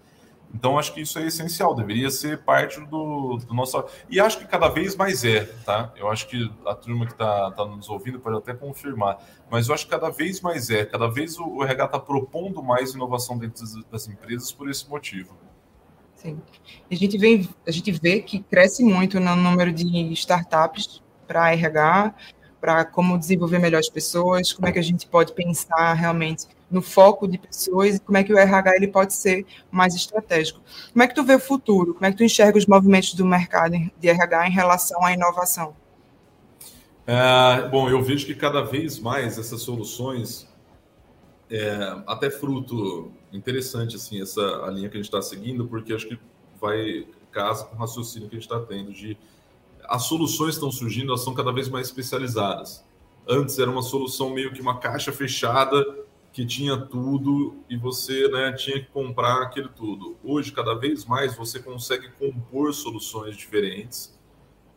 Então, 0.53 0.79
acho 0.79 0.93
que 0.93 1.01
isso 1.01 1.19
é 1.19 1.27
essencial, 1.27 1.75
deveria 1.75 2.09
ser 2.09 2.39
parte 2.39 2.79
do, 2.81 3.38
do 3.38 3.53
nosso. 3.53 3.83
E 4.09 4.19
acho 4.19 4.39
que 4.39 4.47
cada 4.47 4.67
vez 4.67 4.95
mais 4.95 5.23
é, 5.23 5.45
tá? 5.63 5.93
Eu 5.95 6.09
acho 6.09 6.27
que 6.27 6.51
a 6.65 6.73
turma 6.73 7.05
que 7.05 7.12
está 7.12 7.51
tá 7.51 7.65
nos 7.65 7.88
ouvindo 7.88 8.19
pode 8.19 8.38
até 8.38 8.53
confirmar, 8.53 9.23
mas 9.49 9.67
eu 9.67 9.75
acho 9.75 9.85
que 9.85 9.91
cada 9.91 10.09
vez 10.09 10.41
mais 10.41 10.69
é, 10.69 10.85
cada 10.85 11.07
vez 11.07 11.38
o 11.38 11.63
RH 11.63 11.85
está 11.85 11.99
propondo 11.99 12.63
mais 12.63 12.93
inovação 12.93 13.38
dentro 13.38 13.63
das 13.91 14.07
empresas 14.07 14.51
por 14.51 14.69
esse 14.69 14.89
motivo. 14.89 15.38
Sim. 16.15 16.41
A 16.91 16.95
gente, 16.95 17.17
vê, 17.17 17.47
a 17.65 17.71
gente 17.71 17.91
vê 17.91 18.19
que 18.19 18.39
cresce 18.39 18.83
muito 18.83 19.19
no 19.19 19.35
número 19.35 19.71
de 19.71 19.85
startups 20.13 21.01
para 21.25 21.53
RH, 21.53 22.13
para 22.59 22.83
como 22.83 23.17
desenvolver 23.17 23.59
melhor 23.59 23.79
as 23.79 23.88
pessoas, 23.88 24.51
como 24.51 24.67
é 24.67 24.71
que 24.71 24.79
a 24.79 24.83
gente 24.83 25.07
pode 25.07 25.31
pensar 25.33 25.93
realmente 25.93 26.45
no 26.69 26.82
foco 26.82 27.27
de 27.27 27.38
pessoas 27.38 27.95
e 27.95 27.99
como 27.99 28.17
é 28.17 28.23
que 28.23 28.34
o 28.34 28.38
RH 28.38 28.75
ele 28.75 28.88
pode 28.88 29.13
ser 29.13 29.45
mais 29.71 29.95
estratégico. 29.95 30.62
Como 30.91 31.03
é 31.03 31.08
que 31.08 31.15
tu 31.15 31.23
vê 31.23 31.36
o 31.36 31.39
futuro? 31.39 31.93
Como 31.93 32.05
é 32.05 32.12
que 32.12 32.17
tu 32.17 32.23
enxerga 32.23 32.58
os 32.58 32.65
movimentos 32.65 33.13
do 33.13 33.25
mercado 33.25 33.75
de 33.99 34.10
RH 34.10 34.47
em 34.47 34.51
relação 34.51 35.03
à 35.03 35.13
inovação? 35.13 35.75
É, 37.08 37.67
bom, 37.69 37.89
eu 37.89 38.01
vejo 38.03 38.25
que 38.25 38.36
cada 38.36 38.62
vez 38.62 38.99
mais 38.99 39.39
essas 39.39 39.62
soluções, 39.62 40.47
é, 41.49 41.95
até 42.05 42.29
fruto 42.29 43.12
interessante 43.34 43.95
assim 43.95 44.21
essa 44.21 44.41
a 44.65 44.69
linha 44.69 44.89
que 44.89 44.97
a 44.97 44.99
gente 44.99 45.08
está 45.08 45.21
seguindo, 45.21 45.67
porque 45.67 45.93
acho 45.93 46.08
que 46.08 46.19
vai 46.62 47.08
casa 47.32 47.65
com 47.65 47.75
o 47.75 47.79
raciocínio 47.79 48.29
que 48.29 48.36
a 48.36 48.39
gente 48.39 48.51
está 48.51 48.60
tendo 48.60 48.91
de 48.91 49.17
as 49.88 50.03
soluções 50.03 50.53
estão 50.53 50.71
surgindo, 50.71 51.10
elas 51.10 51.21
são 51.21 51.34
cada 51.34 51.51
vez 51.51 51.67
mais 51.67 51.88
especializadas. 51.88 52.86
Antes 53.27 53.58
era 53.58 53.69
uma 53.69 53.82
solução 53.82 54.29
meio 54.29 54.53
que 54.53 54.62
uma 54.62 54.77
caixa 54.77 55.12
fechada 55.12 55.84
que 56.31 56.45
tinha 56.45 56.77
tudo 56.77 57.57
e 57.69 57.75
você 57.75 58.27
né, 58.29 58.53
tinha 58.53 58.79
que 58.79 58.89
comprar 58.91 59.41
aquilo 59.41 59.69
tudo. 59.69 60.17
Hoje, 60.23 60.51
cada 60.51 60.75
vez 60.75 61.05
mais, 61.05 61.35
você 61.35 61.59
consegue 61.59 62.09
compor 62.19 62.73
soluções 62.73 63.35
diferentes 63.35 64.17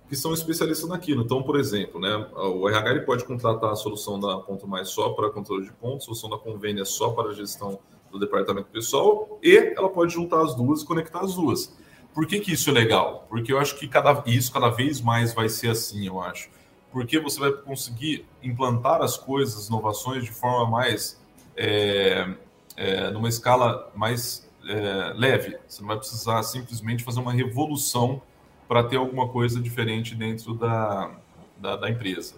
que 0.08 0.16
são 0.16 0.34
especialistas 0.34 0.88
naquilo. 0.88 1.22
Então, 1.22 1.42
por 1.42 1.58
exemplo, 1.58 1.98
né, 1.98 2.14
o 2.34 2.68
RH 2.68 2.90
ele 2.90 3.00
pode 3.00 3.24
contratar 3.24 3.70
a 3.70 3.76
solução 3.76 4.20
da 4.20 4.38
Ponto 4.38 4.68
Mais 4.68 4.90
só 4.90 5.10
para 5.10 5.30
controle 5.30 5.64
de 5.64 5.72
pontos, 5.72 6.04
solução 6.04 6.28
da 6.28 6.36
Convênia 6.36 6.84
só 6.84 7.10
para 7.12 7.30
a 7.30 7.32
gestão 7.32 7.78
do 8.10 8.18
departamento 8.18 8.68
pessoal, 8.68 9.38
e 9.42 9.56
ela 9.56 9.88
pode 9.88 10.12
juntar 10.12 10.42
as 10.42 10.54
duas 10.54 10.82
e 10.82 10.84
conectar 10.84 11.20
as 11.20 11.34
duas. 11.34 11.74
Por 12.12 12.26
que, 12.26 12.40
que 12.40 12.52
isso 12.52 12.68
é 12.68 12.72
legal? 12.74 13.26
Porque 13.28 13.50
eu 13.50 13.58
acho 13.58 13.74
que 13.78 13.88
cada, 13.88 14.22
isso 14.26 14.52
cada 14.52 14.68
vez 14.68 15.00
mais 15.00 15.32
vai 15.32 15.48
ser 15.48 15.70
assim, 15.70 16.06
eu 16.06 16.20
acho. 16.20 16.50
Porque 16.90 17.18
você 17.18 17.40
vai 17.40 17.50
conseguir 17.50 18.26
implantar 18.42 19.00
as 19.00 19.16
coisas, 19.16 19.68
inovações, 19.68 20.24
de 20.24 20.30
forma 20.30 20.70
mais. 20.70 21.21
É, 21.56 22.34
é, 22.76 23.10
numa 23.10 23.28
escala 23.28 23.90
mais 23.94 24.48
é, 24.66 25.12
leve. 25.14 25.58
Você 25.66 25.80
não 25.80 25.88
vai 25.88 25.98
precisar 25.98 26.42
simplesmente 26.42 27.04
fazer 27.04 27.20
uma 27.20 27.32
revolução 27.32 28.22
para 28.68 28.82
ter 28.84 28.96
alguma 28.96 29.28
coisa 29.28 29.60
diferente 29.60 30.14
dentro 30.14 30.54
da, 30.54 31.10
da, 31.58 31.76
da, 31.76 31.90
empresa. 31.90 32.36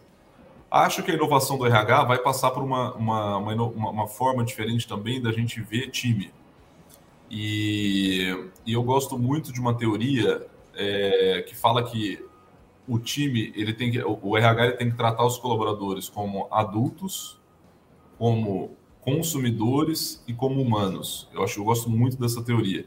Acho 0.70 1.02
que 1.02 1.10
a 1.10 1.14
inovação 1.14 1.56
do 1.56 1.66
RH 1.66 2.04
vai 2.04 2.18
passar 2.18 2.50
por 2.50 2.62
uma, 2.62 2.94
uma, 2.94 3.36
uma, 3.36 3.90
uma 3.90 4.08
forma 4.08 4.44
diferente 4.44 4.88
também 4.88 5.22
da 5.22 5.30
gente 5.30 5.60
ver 5.60 5.90
time. 5.90 6.32
E, 7.30 8.48
e 8.66 8.72
eu 8.72 8.82
gosto 8.82 9.18
muito 9.18 9.52
de 9.52 9.60
uma 9.60 9.74
teoria 9.74 10.46
é, 10.74 11.44
que 11.46 11.54
fala 11.54 11.82
que 11.82 12.24
o 12.86 12.98
time, 12.98 13.52
ele 13.56 13.72
tem 13.72 13.90
que, 13.90 14.02
o 14.02 14.36
RH 14.36 14.64
ele 14.66 14.76
tem 14.76 14.90
que 14.90 14.96
tratar 14.96 15.24
os 15.24 15.38
colaboradores 15.38 16.08
como 16.08 16.48
adultos, 16.50 17.40
como 18.18 18.76
consumidores 19.04 20.22
e 20.26 20.32
como 20.32 20.60
humanos. 20.60 21.28
Eu 21.32 21.44
acho 21.44 21.60
eu 21.60 21.64
gosto 21.64 21.90
muito 21.90 22.18
dessa 22.18 22.42
teoria. 22.42 22.86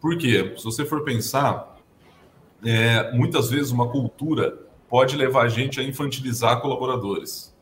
Por 0.00 0.18
quê? 0.18 0.54
Se 0.56 0.64
você 0.64 0.84
for 0.84 1.04
pensar, 1.04 1.78
é, 2.64 3.12
muitas 3.12 3.50
vezes 3.50 3.70
uma 3.70 3.88
cultura 3.88 4.58
pode 4.88 5.16
levar 5.16 5.44
a 5.44 5.48
gente 5.48 5.80
a 5.80 5.82
infantilizar 5.82 6.60
colaboradores. 6.60 7.56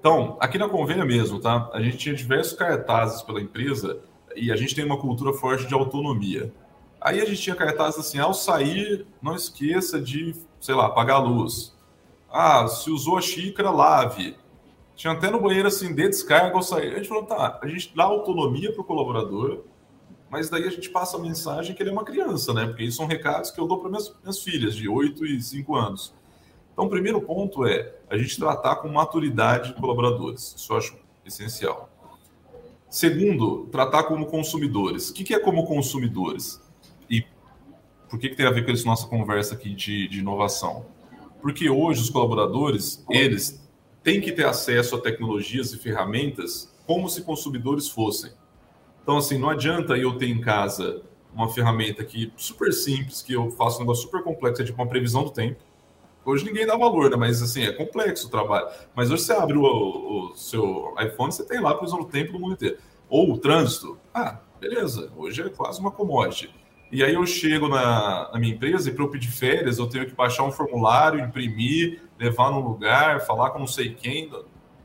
Então, 0.00 0.36
aqui 0.40 0.58
na 0.58 0.68
Convênia 0.68 1.04
mesmo, 1.04 1.38
tá? 1.38 1.70
A 1.72 1.80
gente 1.80 1.96
tinha 1.98 2.14
diversos 2.14 2.54
cartazes 2.54 3.22
pela 3.22 3.40
empresa 3.40 4.00
e 4.34 4.50
a 4.50 4.56
gente 4.56 4.74
tem 4.74 4.84
uma 4.84 4.98
cultura 4.98 5.32
forte 5.32 5.66
de 5.66 5.74
autonomia. 5.74 6.52
Aí 7.00 7.20
a 7.20 7.24
gente 7.24 7.40
tinha 7.40 7.54
cartazes 7.54 8.00
assim, 8.00 8.18
ao 8.18 8.34
sair, 8.34 9.06
não 9.22 9.34
esqueça 9.34 10.00
de, 10.00 10.34
sei 10.60 10.74
lá, 10.74 10.86
apagar 10.86 11.16
a 11.16 11.20
luz. 11.20 11.74
Ah, 12.30 12.66
se 12.66 12.90
usou 12.90 13.18
a 13.18 13.20
xícara, 13.20 13.70
lave. 13.70 14.36
Tinha 14.94 15.12
até 15.12 15.30
no 15.30 15.40
banheiro 15.40 15.68
assim, 15.68 15.94
dê 15.94 16.08
descarga 16.08 16.54
ao 16.54 16.62
sair. 16.62 16.94
A 16.94 16.96
gente 16.96 17.08
falou, 17.08 17.24
tá, 17.24 17.58
a 17.60 17.66
gente 17.66 17.92
dá 17.94 18.04
autonomia 18.04 18.72
para 18.72 18.80
o 18.80 18.84
colaborador, 18.84 19.64
mas 20.30 20.48
daí 20.48 20.64
a 20.64 20.70
gente 20.70 20.90
passa 20.90 21.16
a 21.16 21.20
mensagem 21.20 21.74
que 21.74 21.82
ele 21.82 21.90
é 21.90 21.92
uma 21.92 22.04
criança, 22.04 22.52
né? 22.52 22.66
Porque 22.66 22.84
isso 22.84 22.96
são 22.96 23.06
recados 23.06 23.50
que 23.50 23.60
eu 23.60 23.66
dou 23.66 23.78
para 23.78 23.90
minhas, 23.90 24.14
minhas 24.22 24.42
filhas, 24.42 24.74
de 24.74 24.88
8 24.88 25.26
e 25.26 25.40
5 25.40 25.74
anos. 25.74 26.14
Então, 26.72 26.86
o 26.86 26.88
primeiro 26.90 27.20
ponto 27.20 27.64
é 27.64 27.94
a 28.10 28.18
gente 28.18 28.36
tratar 28.36 28.76
com 28.76 28.88
maturidade 28.88 29.74
colaboradores. 29.74 30.54
Isso 30.56 30.72
eu 30.72 30.76
acho 30.76 30.98
essencial. 31.24 31.88
Segundo, 32.90 33.66
tratar 33.72 34.04
como 34.04 34.26
consumidores. 34.26 35.10
O 35.10 35.14
que 35.14 35.34
é 35.34 35.38
como 35.38 35.66
consumidores? 35.66 36.60
E 37.08 37.24
por 38.08 38.18
que, 38.18 38.28
tem 38.28 38.46
a 38.46 38.50
ver 38.50 38.64
com 38.64 38.72
essa 38.72 38.84
nossa 38.84 39.06
conversa 39.06 39.54
aqui 39.54 39.74
de, 39.74 40.08
de 40.08 40.18
inovação? 40.18 40.86
Porque 41.40 41.68
hoje 41.68 42.00
os 42.00 42.10
colaboradores, 42.10 43.04
eles 43.08 43.63
têm 44.04 44.20
que 44.20 44.30
ter 44.30 44.46
acesso 44.46 44.94
a 44.94 45.00
tecnologias 45.00 45.72
e 45.72 45.78
ferramentas 45.78 46.72
como 46.86 47.08
se 47.08 47.22
consumidores 47.22 47.88
fossem. 47.88 48.30
Então, 49.02 49.16
assim, 49.16 49.38
não 49.38 49.48
adianta 49.48 49.96
eu 49.96 50.16
ter 50.16 50.28
em 50.28 50.40
casa 50.40 51.02
uma 51.32 51.48
ferramenta 51.48 52.04
que 52.04 52.32
super 52.36 52.72
simples, 52.72 53.22
que 53.22 53.32
eu 53.32 53.50
faço 53.50 53.78
um 53.78 53.80
negócio 53.80 54.04
super 54.04 54.22
complexo, 54.22 54.62
é 54.62 54.64
tipo 54.64 54.80
uma 54.80 54.88
previsão 54.88 55.24
do 55.24 55.30
tempo. 55.30 55.60
Hoje 56.24 56.44
ninguém 56.44 56.66
dá 56.66 56.76
valor, 56.76 57.10
né? 57.10 57.16
Mas 57.16 57.42
assim, 57.42 57.64
é 57.64 57.72
complexo 57.72 58.28
o 58.28 58.30
trabalho. 58.30 58.68
Mas 58.94 59.10
hoje 59.10 59.24
você 59.24 59.32
abre 59.32 59.56
o, 59.56 59.62
o 59.62 60.36
seu 60.36 60.94
iPhone, 60.98 61.32
você 61.32 61.44
tem 61.44 61.60
lá 61.60 61.74
previsão 61.74 61.98
do 61.98 62.06
tempo 62.06 62.32
do 62.32 62.38
mundo 62.38 62.54
inteiro. 62.54 62.78
Ou 63.08 63.32
o 63.32 63.38
trânsito. 63.38 63.98
Ah, 64.12 64.40
beleza. 64.60 65.12
Hoje 65.16 65.42
é 65.42 65.48
quase 65.48 65.80
uma 65.80 65.90
commodity. 65.90 66.54
E 66.92 67.02
aí 67.02 67.14
eu 67.14 67.26
chego 67.26 67.68
na, 67.68 68.30
na 68.32 68.38
minha 68.38 68.54
empresa 68.54 68.88
e 68.88 68.92
para 68.92 69.04
eu 69.04 69.08
pedir 69.08 69.30
férias, 69.30 69.78
eu 69.78 69.86
tenho 69.88 70.06
que 70.06 70.14
baixar 70.14 70.44
um 70.44 70.52
formulário, 70.52 71.20
imprimir, 71.20 72.02
levar 72.18 72.50
num 72.50 72.60
lugar, 72.60 73.20
falar 73.26 73.50
com 73.50 73.58
não 73.58 73.66
sei 73.66 73.94
quem. 73.94 74.30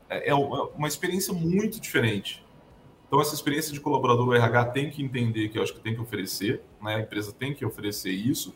É, 0.08 0.30
é 0.30 0.34
uma 0.34 0.88
experiência 0.88 1.32
muito 1.32 1.80
diferente. 1.80 2.44
Então, 3.06 3.20
essa 3.20 3.34
experiência 3.34 3.72
de 3.72 3.80
colaborador, 3.80 4.28
o 4.28 4.34
RH 4.34 4.66
tem 4.66 4.88
que 4.88 5.02
entender 5.02 5.48
que 5.48 5.58
eu 5.58 5.62
acho 5.62 5.74
que 5.74 5.80
tem 5.80 5.94
que 5.94 6.00
oferecer, 6.00 6.62
né? 6.80 6.94
a 6.94 7.00
empresa 7.00 7.32
tem 7.32 7.52
que 7.52 7.64
oferecer 7.64 8.10
isso. 8.10 8.54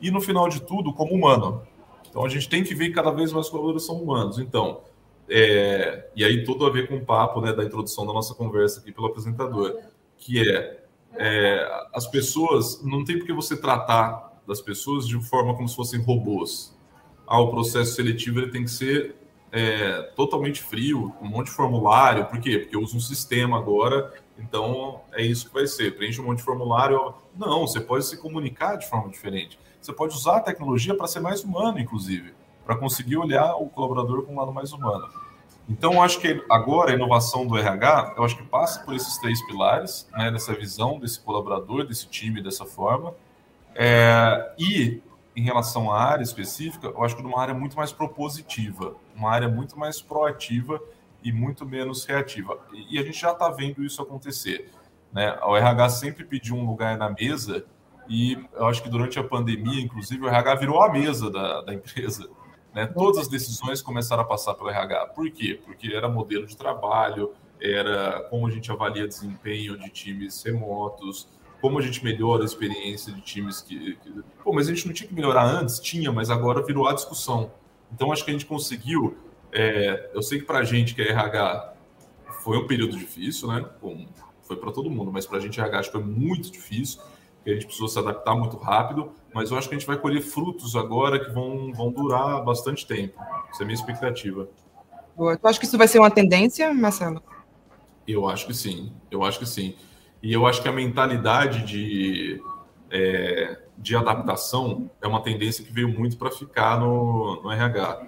E, 0.00 0.10
no 0.10 0.22
final 0.22 0.48
de 0.48 0.62
tudo, 0.62 0.92
como 0.92 1.14
humano. 1.14 1.62
Então, 2.08 2.24
a 2.24 2.28
gente 2.28 2.48
tem 2.48 2.64
que 2.64 2.74
ver 2.74 2.88
que 2.88 2.94
cada 2.94 3.10
vez 3.10 3.30
mais 3.30 3.48
colaboradores 3.50 3.86
são 3.86 3.96
humanos. 3.96 4.38
Então, 4.38 4.80
é... 5.28 6.08
e 6.16 6.24
aí 6.24 6.44
tudo 6.44 6.66
a 6.66 6.70
ver 6.70 6.88
com 6.88 6.96
o 6.96 7.04
papo 7.04 7.42
né, 7.42 7.52
da 7.52 7.62
introdução 7.62 8.06
da 8.06 8.12
nossa 8.12 8.34
conversa 8.34 8.80
aqui 8.80 8.90
pelo 8.90 9.06
apresentador, 9.06 9.78
que 10.16 10.40
é, 10.40 10.79
é 11.14 11.86
as 11.92 12.06
pessoas, 12.06 12.82
não 12.82 13.04
tem 13.04 13.18
por 13.18 13.26
que 13.26 13.32
você 13.32 13.56
tratar 13.56 14.40
das 14.46 14.60
pessoas 14.60 15.06
de 15.06 15.20
forma 15.20 15.54
como 15.54 15.68
se 15.68 15.76
fossem 15.76 16.00
robôs. 16.02 16.76
Ah, 17.26 17.40
o 17.40 17.50
processo 17.50 17.94
seletivo 17.94 18.40
ele 18.40 18.50
tem 18.50 18.64
que 18.64 18.70
ser 18.70 19.14
é, 19.52 20.02
totalmente 20.16 20.62
frio, 20.62 21.14
um 21.20 21.28
monte 21.28 21.46
de 21.46 21.52
formulário. 21.52 22.26
Por 22.26 22.40
quê? 22.40 22.58
Porque 22.58 22.74
eu 22.74 22.80
uso 22.80 22.96
um 22.96 23.00
sistema 23.00 23.58
agora, 23.58 24.12
então 24.38 25.00
é 25.12 25.22
isso 25.22 25.48
que 25.48 25.54
vai 25.54 25.66
ser. 25.66 25.96
Preenche 25.96 26.20
um 26.20 26.24
monte 26.24 26.38
de 26.38 26.44
formulário. 26.44 27.14
Não, 27.36 27.66
você 27.66 27.80
pode 27.80 28.06
se 28.06 28.16
comunicar 28.16 28.76
de 28.76 28.88
forma 28.88 29.08
diferente. 29.08 29.58
Você 29.80 29.92
pode 29.92 30.14
usar 30.14 30.38
a 30.38 30.40
tecnologia 30.40 30.94
para 30.94 31.06
ser 31.06 31.20
mais 31.20 31.42
humano, 31.42 31.78
inclusive, 31.78 32.34
para 32.64 32.76
conseguir 32.76 33.16
olhar 33.16 33.54
o 33.54 33.68
colaborador 33.68 34.22
com 34.22 34.34
um 34.34 34.38
lado 34.38 34.52
mais 34.52 34.72
humano. 34.72 35.08
Então, 35.68 35.94
eu 35.94 36.02
acho 36.02 36.20
que 36.20 36.44
agora 36.50 36.90
a 36.90 36.94
inovação 36.94 37.46
do 37.46 37.56
RH, 37.56 38.14
eu 38.16 38.24
acho 38.24 38.36
que 38.36 38.42
passa 38.42 38.82
por 38.82 38.94
esses 38.94 39.18
três 39.18 39.44
pilares, 39.46 40.08
né, 40.12 40.30
dessa 40.30 40.52
visão 40.52 40.98
desse 40.98 41.20
colaborador, 41.20 41.86
desse 41.86 42.08
time, 42.08 42.42
dessa 42.42 42.64
forma. 42.64 43.14
É, 43.74 44.52
e 44.58 45.00
em 45.34 45.42
relação 45.42 45.92
à 45.92 46.02
área 46.02 46.22
específica, 46.22 46.88
eu 46.88 47.04
acho 47.04 47.16
que 47.16 47.22
numa 47.22 47.40
área 47.40 47.54
muito 47.54 47.76
mais 47.76 47.92
propositiva, 47.92 48.96
uma 49.14 49.30
área 49.30 49.48
muito 49.48 49.78
mais 49.78 50.02
proativa 50.02 50.80
e 51.22 51.32
muito 51.32 51.64
menos 51.64 52.04
reativa. 52.04 52.58
E 52.90 52.98
a 52.98 53.02
gente 53.02 53.20
já 53.20 53.32
está 53.32 53.48
vendo 53.48 53.84
isso 53.84 54.02
acontecer. 54.02 54.70
Né? 55.12 55.38
O 55.42 55.56
RH 55.56 55.88
sempre 55.90 56.24
pediu 56.24 56.56
um 56.56 56.66
lugar 56.66 56.96
na 56.96 57.10
mesa 57.10 57.64
e 58.08 58.36
eu 58.54 58.66
acho 58.66 58.82
que 58.82 58.88
durante 58.88 59.18
a 59.18 59.24
pandemia, 59.24 59.80
inclusive, 59.80 60.24
o 60.24 60.28
RH 60.28 60.56
virou 60.56 60.82
a 60.82 60.90
mesa 60.90 61.30
da, 61.30 61.62
da 61.62 61.72
empresa. 61.72 62.28
Né? 62.74 62.86
Todas 62.86 63.18
as 63.18 63.28
decisões 63.28 63.82
começaram 63.82 64.22
a 64.22 64.26
passar 64.26 64.54
pelo 64.54 64.70
RH. 64.70 65.06
Por 65.08 65.30
quê? 65.30 65.60
Porque 65.64 65.92
era 65.92 66.08
modelo 66.08 66.46
de 66.46 66.56
trabalho, 66.56 67.32
era 67.60 68.20
como 68.30 68.46
a 68.46 68.50
gente 68.50 68.70
avalia 68.70 69.06
desempenho 69.06 69.76
de 69.76 69.90
times 69.90 70.42
remotos, 70.42 71.28
como 71.60 71.78
a 71.78 71.82
gente 71.82 72.02
melhora 72.02 72.42
a 72.42 72.46
experiência 72.46 73.12
de 73.12 73.20
times 73.20 73.60
que, 73.60 73.96
que. 73.96 74.22
Pô, 74.42 74.52
mas 74.52 74.66
a 74.66 74.74
gente 74.74 74.86
não 74.86 74.94
tinha 74.94 75.08
que 75.08 75.14
melhorar 75.14 75.44
antes? 75.44 75.78
Tinha, 75.78 76.10
mas 76.10 76.30
agora 76.30 76.64
virou 76.64 76.88
a 76.88 76.94
discussão. 76.94 77.52
Então, 77.92 78.12
acho 78.12 78.24
que 78.24 78.30
a 78.30 78.32
gente 78.32 78.46
conseguiu. 78.46 79.16
É, 79.52 80.10
eu 80.14 80.22
sei 80.22 80.38
que 80.38 80.44
para 80.44 80.60
a 80.60 80.64
gente 80.64 80.94
que 80.94 81.02
é 81.02 81.10
RH 81.10 81.74
foi 82.42 82.56
um 82.56 82.66
período 82.66 82.96
difícil, 82.96 83.48
né? 83.48 83.68
Bom, 83.82 84.06
foi 84.42 84.56
para 84.56 84.72
todo 84.72 84.90
mundo, 84.90 85.12
mas 85.12 85.26
para 85.26 85.38
a 85.38 85.40
gente 85.40 85.60
RH 85.60 85.78
acho 85.78 85.92
que 85.92 85.98
foi 85.98 86.06
muito 86.06 86.50
difícil, 86.50 87.00
porque 87.40 87.50
a 87.50 87.54
gente 87.54 87.66
precisou 87.66 87.88
se 87.88 87.98
adaptar 87.98 88.34
muito 88.34 88.56
rápido. 88.58 89.12
Mas 89.32 89.50
eu 89.50 89.56
acho 89.56 89.68
que 89.68 89.74
a 89.74 89.78
gente 89.78 89.86
vai 89.86 89.96
colher 89.96 90.20
frutos 90.20 90.76
agora 90.76 91.18
que 91.18 91.30
vão, 91.30 91.72
vão 91.72 91.90
durar 91.90 92.44
bastante 92.44 92.86
tempo. 92.86 93.18
Essa 93.50 93.62
é 93.62 93.64
a 93.64 93.66
minha 93.66 93.74
expectativa. 93.74 94.48
Boa. 95.16 95.36
Tu 95.36 95.46
acha 95.46 95.58
que 95.58 95.66
isso 95.66 95.78
vai 95.78 95.88
ser 95.88 95.98
uma 95.98 96.10
tendência, 96.10 96.72
Marcelo? 96.74 97.22
Eu 98.06 98.28
acho 98.28 98.46
que 98.46 98.54
sim. 98.54 98.92
Eu 99.10 99.24
acho 99.24 99.38
que 99.38 99.46
sim. 99.46 99.74
E 100.22 100.32
eu 100.32 100.46
acho 100.46 100.60
que 100.60 100.68
a 100.68 100.72
mentalidade 100.72 101.64
de, 101.64 102.42
é, 102.90 103.58
de 103.78 103.96
adaptação 103.96 104.90
é 105.00 105.06
uma 105.06 105.22
tendência 105.22 105.64
que 105.64 105.72
veio 105.72 105.88
muito 105.88 106.18
para 106.18 106.30
ficar 106.30 106.78
no, 106.78 107.40
no 107.42 107.50
RH. 107.50 108.06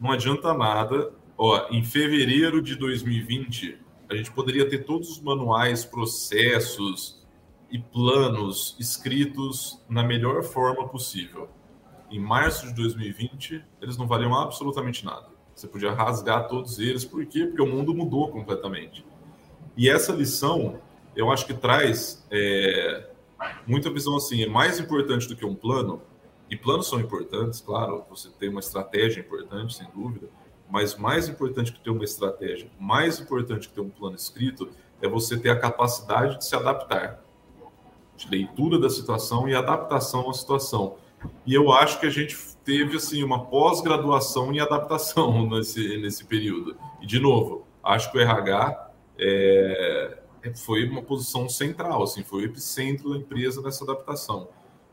Não 0.00 0.10
adianta 0.10 0.54
nada. 0.54 1.12
Ó, 1.36 1.66
em 1.70 1.82
fevereiro 1.82 2.62
de 2.62 2.76
2020, 2.76 3.78
a 4.08 4.14
gente 4.14 4.30
poderia 4.30 4.68
ter 4.68 4.84
todos 4.84 5.10
os 5.10 5.20
manuais, 5.20 5.84
processos 5.84 7.21
e 7.72 7.78
planos 7.78 8.76
escritos 8.78 9.82
na 9.88 10.04
melhor 10.04 10.42
forma 10.42 10.86
possível. 10.86 11.48
Em 12.10 12.20
março 12.20 12.66
de 12.66 12.74
2020, 12.74 13.64
eles 13.80 13.96
não 13.96 14.06
valiam 14.06 14.34
absolutamente 14.34 15.04
nada. 15.04 15.28
Você 15.54 15.66
podia 15.66 15.90
rasgar 15.92 16.46
todos 16.48 16.78
eles, 16.78 17.02
por 17.02 17.24
quê? 17.24 17.46
Porque 17.46 17.62
o 17.62 17.66
mundo 17.66 17.94
mudou 17.94 18.30
completamente. 18.30 19.04
E 19.74 19.88
essa 19.88 20.12
lição 20.12 20.78
eu 21.16 21.30
acho 21.30 21.46
que 21.46 21.54
traz 21.54 22.26
é, 22.30 23.08
muita 23.66 23.90
visão 23.90 24.16
assim, 24.16 24.42
é 24.42 24.46
mais 24.46 24.78
importante 24.78 25.26
do 25.26 25.34
que 25.34 25.44
um 25.44 25.54
plano, 25.54 26.02
E 26.50 26.56
planos 26.56 26.86
são 26.86 27.00
importantes, 27.00 27.62
claro, 27.62 28.04
você 28.10 28.28
tem 28.28 28.50
uma 28.50 28.60
estratégia 28.60 29.20
importante, 29.20 29.74
sem 29.74 29.88
dúvida, 29.90 30.28
mas 30.68 30.98
mais 30.98 31.26
importante 31.26 31.72
que 31.72 31.80
ter 31.80 31.88
uma 31.88 32.04
estratégia, 32.04 32.70
mais 32.78 33.18
importante 33.18 33.68
que 33.68 33.74
ter 33.74 33.80
um 33.80 33.88
plano 33.88 34.16
escrito, 34.16 34.68
é 35.00 35.08
você 35.08 35.38
ter 35.38 35.48
a 35.48 35.58
capacidade 35.58 36.36
de 36.36 36.44
se 36.44 36.54
adaptar, 36.54 37.21
de 38.16 38.28
leitura 38.28 38.78
da 38.78 38.90
situação 38.90 39.48
e 39.48 39.54
adaptação 39.54 40.28
à 40.28 40.32
situação. 40.32 40.96
E 41.46 41.54
eu 41.54 41.72
acho 41.72 42.00
que 42.00 42.06
a 42.06 42.10
gente 42.10 42.36
teve 42.64 42.96
assim 42.96 43.22
uma 43.22 43.46
pós-graduação 43.46 44.52
em 44.52 44.60
adaptação 44.60 45.48
nesse, 45.50 45.98
nesse 45.98 46.24
período. 46.24 46.76
E 47.00 47.06
de 47.06 47.18
novo, 47.18 47.66
acho 47.82 48.10
que 48.10 48.18
o 48.18 48.20
RH 48.20 48.90
é, 49.18 50.18
foi 50.64 50.88
uma 50.88 51.02
posição 51.02 51.48
central, 51.48 52.02
assim, 52.02 52.22
foi 52.22 52.42
o 52.42 52.44
epicentro 52.44 53.10
da 53.10 53.16
empresa 53.16 53.60
nessa 53.62 53.84
adaptação. 53.84 54.48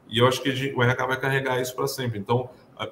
E 0.08 0.19
eu 0.19 0.27
acho 0.27 0.41
que 0.41 0.55
gente, 0.55 0.75
o 0.75 0.82
RH 0.82 1.05
vai 1.05 1.19
carregar 1.19 1.62
isso 1.62 1.75
para 1.75 1.88
sempre. 1.88 2.17
Então, 2.17 2.49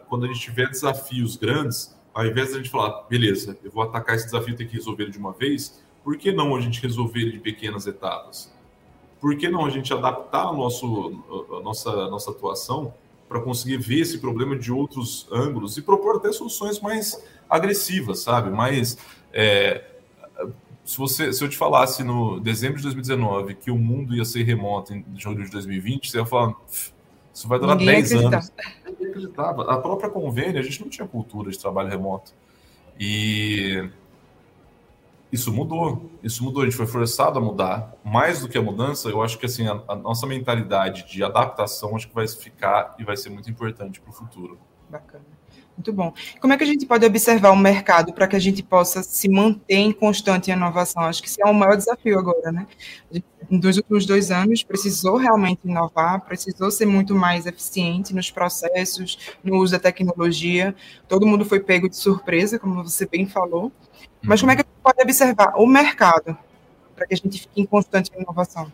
quando 0.07 0.25
a 0.25 0.27
gente 0.27 0.39
tiver 0.39 0.69
desafios 0.69 1.35
grandes, 1.35 1.95
ao 2.13 2.25
invés 2.25 2.49
de 2.49 2.53
a 2.55 2.57
gente 2.57 2.69
falar, 2.69 3.03
beleza, 3.03 3.57
eu 3.63 3.71
vou 3.71 3.83
atacar 3.83 4.15
esse 4.15 4.25
desafio 4.25 4.53
e 4.53 4.57
ter 4.57 4.65
que 4.65 4.75
resolver 4.75 5.09
de 5.09 5.17
uma 5.17 5.33
vez, 5.33 5.83
por 6.03 6.17
que 6.17 6.31
não 6.31 6.55
a 6.55 6.61
gente 6.61 6.81
resolver 6.81 7.21
ele 7.21 7.31
de 7.33 7.39
pequenas 7.39 7.87
etapas? 7.87 8.53
Por 9.19 9.35
que 9.37 9.49
não 9.49 9.65
a 9.65 9.69
gente 9.69 9.93
adaptar 9.93 10.47
a, 10.47 10.53
nosso, 10.53 11.23
a 11.57 11.59
nossa, 11.61 11.89
a 11.89 12.09
nossa 12.09 12.31
atuação 12.31 12.93
para 13.27 13.41
conseguir 13.41 13.77
ver 13.77 14.01
esse 14.01 14.19
problema 14.19 14.57
de 14.57 14.71
outros 14.71 15.27
ângulos 15.31 15.77
e 15.77 15.81
propor 15.81 16.17
até 16.17 16.31
soluções 16.31 16.79
mais 16.79 17.23
agressivas, 17.49 18.19
sabe? 18.19 18.49
Mais. 18.49 18.97
É, 19.33 19.83
se, 20.85 20.97
você, 20.97 21.33
se 21.33 21.43
eu 21.43 21.49
te 21.49 21.57
falasse 21.57 22.03
no 22.03 22.39
dezembro 22.39 22.77
de 22.77 22.83
2019 22.83 23.55
que 23.55 23.69
o 23.69 23.77
mundo 23.77 24.15
ia 24.15 24.23
ser 24.23 24.43
remoto 24.43 24.93
em 24.93 25.03
julho 25.15 25.43
de 25.43 25.51
2020, 25.51 26.09
você 26.09 26.17
ia 26.17 26.25
falar 26.25 26.55
isso 27.37 27.47
vai 27.47 27.59
durar 27.59 27.75
Ninguém 27.75 28.01
10 28.01 28.13
anos. 28.13 28.51
Ninguém 28.83 29.07
acreditava. 29.09 29.71
A 29.71 29.77
própria 29.77 30.09
convênio, 30.09 30.59
a 30.59 30.63
gente 30.63 30.81
não 30.81 30.89
tinha 30.89 31.07
cultura 31.07 31.51
de 31.51 31.59
trabalho 31.59 31.87
remoto. 31.87 32.33
E 32.99 33.87
isso 35.31 35.51
mudou. 35.51 36.09
Isso 36.23 36.43
mudou. 36.43 36.63
A 36.63 36.65
gente 36.65 36.75
foi 36.75 36.87
forçado 36.87 37.37
a 37.37 37.41
mudar. 37.41 37.93
Mais 38.03 38.41
do 38.41 38.49
que 38.49 38.57
a 38.57 38.61
mudança, 38.61 39.09
eu 39.09 39.21
acho 39.21 39.37
que 39.37 39.45
assim 39.45 39.67
a, 39.67 39.83
a 39.87 39.95
nossa 39.95 40.25
mentalidade 40.25 41.05
de 41.07 41.23
adaptação 41.23 41.95
acho 41.95 42.07
que 42.07 42.15
vai 42.15 42.27
ficar 42.27 42.95
e 42.97 43.03
vai 43.03 43.17
ser 43.17 43.29
muito 43.29 43.49
importante 43.49 43.99
para 43.99 44.09
o 44.09 44.13
futuro. 44.13 44.57
Bacana. 44.89 45.36
Muito 45.77 45.93
bom. 45.93 46.11
Como 46.41 46.51
é 46.51 46.57
que 46.57 46.63
a 46.63 46.67
gente 46.67 46.87
pode 46.87 47.05
observar 47.05 47.51
o 47.51 47.55
mercado 47.55 48.11
para 48.11 48.27
que 48.27 48.35
a 48.35 48.39
gente 48.39 48.63
possa 48.63 49.03
se 49.03 49.29
manter 49.29 49.75
em 49.75 49.91
constante 49.91 50.49
inovação? 50.49 51.03
Acho 51.03 51.21
que 51.21 51.29
esse 51.29 51.39
é 51.39 51.45
o 51.45 51.53
maior 51.53 51.77
desafio 51.77 52.17
agora, 52.17 52.51
né? 52.51 52.65
Nos 53.47 53.77
últimos 53.77 54.03
dois 54.03 54.31
anos, 54.31 54.63
precisou 54.63 55.17
realmente 55.17 55.59
inovar, 55.63 56.21
precisou 56.21 56.71
ser 56.71 56.87
muito 56.87 57.13
mais 57.13 57.45
eficiente 57.45 58.13
nos 58.13 58.31
processos, 58.31 59.19
no 59.43 59.57
uso 59.57 59.73
da 59.73 59.79
tecnologia. 59.79 60.75
Todo 61.07 61.27
mundo 61.27 61.45
foi 61.45 61.59
pego 61.59 61.87
de 61.87 61.95
surpresa, 61.95 62.57
como 62.57 62.83
você 62.83 63.05
bem 63.05 63.27
falou. 63.27 63.71
Mas 64.23 64.39
como 64.41 64.51
é 64.51 64.55
que 64.55 64.63
a 64.63 64.65
gente 64.65 64.81
pode 64.81 64.99
observar 64.99 65.53
o 65.57 65.67
mercado 65.67 66.35
para 66.95 67.05
que 67.05 67.13
a 67.13 67.17
gente 67.17 67.41
fique 67.41 67.61
em 67.61 67.65
constante 67.67 68.11
inovação? 68.17 68.71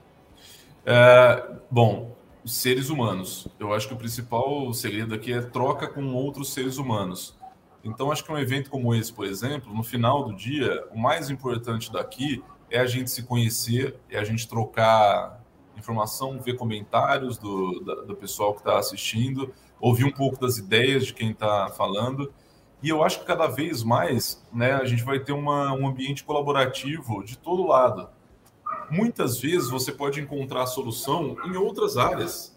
É, 0.86 1.44
bom, 1.70 2.16
os 2.44 2.56
seres 2.56 2.90
humanos. 2.90 3.48
Eu 3.60 3.74
acho 3.74 3.88
que 3.88 3.94
o 3.94 3.98
principal 3.98 4.74
segredo 4.74 5.16
aqui 5.16 5.32
é 5.32 5.42
troca 5.42 5.88
com 5.88 6.14
outros 6.14 6.54
seres 6.54 6.78
humanos. 6.78 7.38
Então, 7.84 8.12
acho 8.12 8.24
que 8.24 8.32
um 8.32 8.38
evento 8.38 8.70
como 8.70 8.94
esse, 8.96 9.12
por 9.12 9.26
exemplo, 9.26 9.74
no 9.74 9.84
final 9.84 10.24
do 10.24 10.34
dia, 10.34 10.86
o 10.92 10.98
mais 10.98 11.30
importante 11.30 11.92
daqui 11.92 12.44
é 12.70 12.80
a 12.80 12.86
gente 12.86 13.12
se 13.12 13.24
conhecer, 13.24 14.00
é 14.10 14.18
a 14.18 14.24
gente 14.24 14.48
trocar 14.48 15.42
informação, 15.78 16.40
ver 16.40 16.56
comentários 16.56 17.38
do, 17.38 17.80
do, 17.82 18.06
do 18.08 18.16
pessoal 18.16 18.54
que 18.54 18.60
está 18.60 18.78
assistindo, 18.78 19.54
ouvir 19.80 20.06
um 20.06 20.12
pouco 20.12 20.40
das 20.40 20.58
ideias 20.58 21.06
de 21.06 21.14
quem 21.14 21.32
está 21.32 21.70
falando. 21.70 22.34
E 22.82 22.90
eu 22.90 23.04
acho 23.04 23.20
que 23.20 23.26
cada 23.26 23.48
vez 23.48 23.84
mais 23.84 24.46
né, 24.52 24.74
a 24.74 24.86
gente 24.86 25.04
vai 25.04 25.20
ter 25.20 25.34
uma, 25.34 25.74
um 25.74 25.88
ambiente 25.88 26.24
colaborativo 26.24 27.24
de 27.24 27.38
todo 27.38 27.68
lado 27.68 28.10
muitas 28.94 29.40
vezes 29.40 29.70
você 29.70 29.92
pode 29.92 30.22
encontrar 30.22 30.68
solução 30.68 31.36
em 31.46 31.58
outras 31.58 31.98
áreas. 31.98 32.56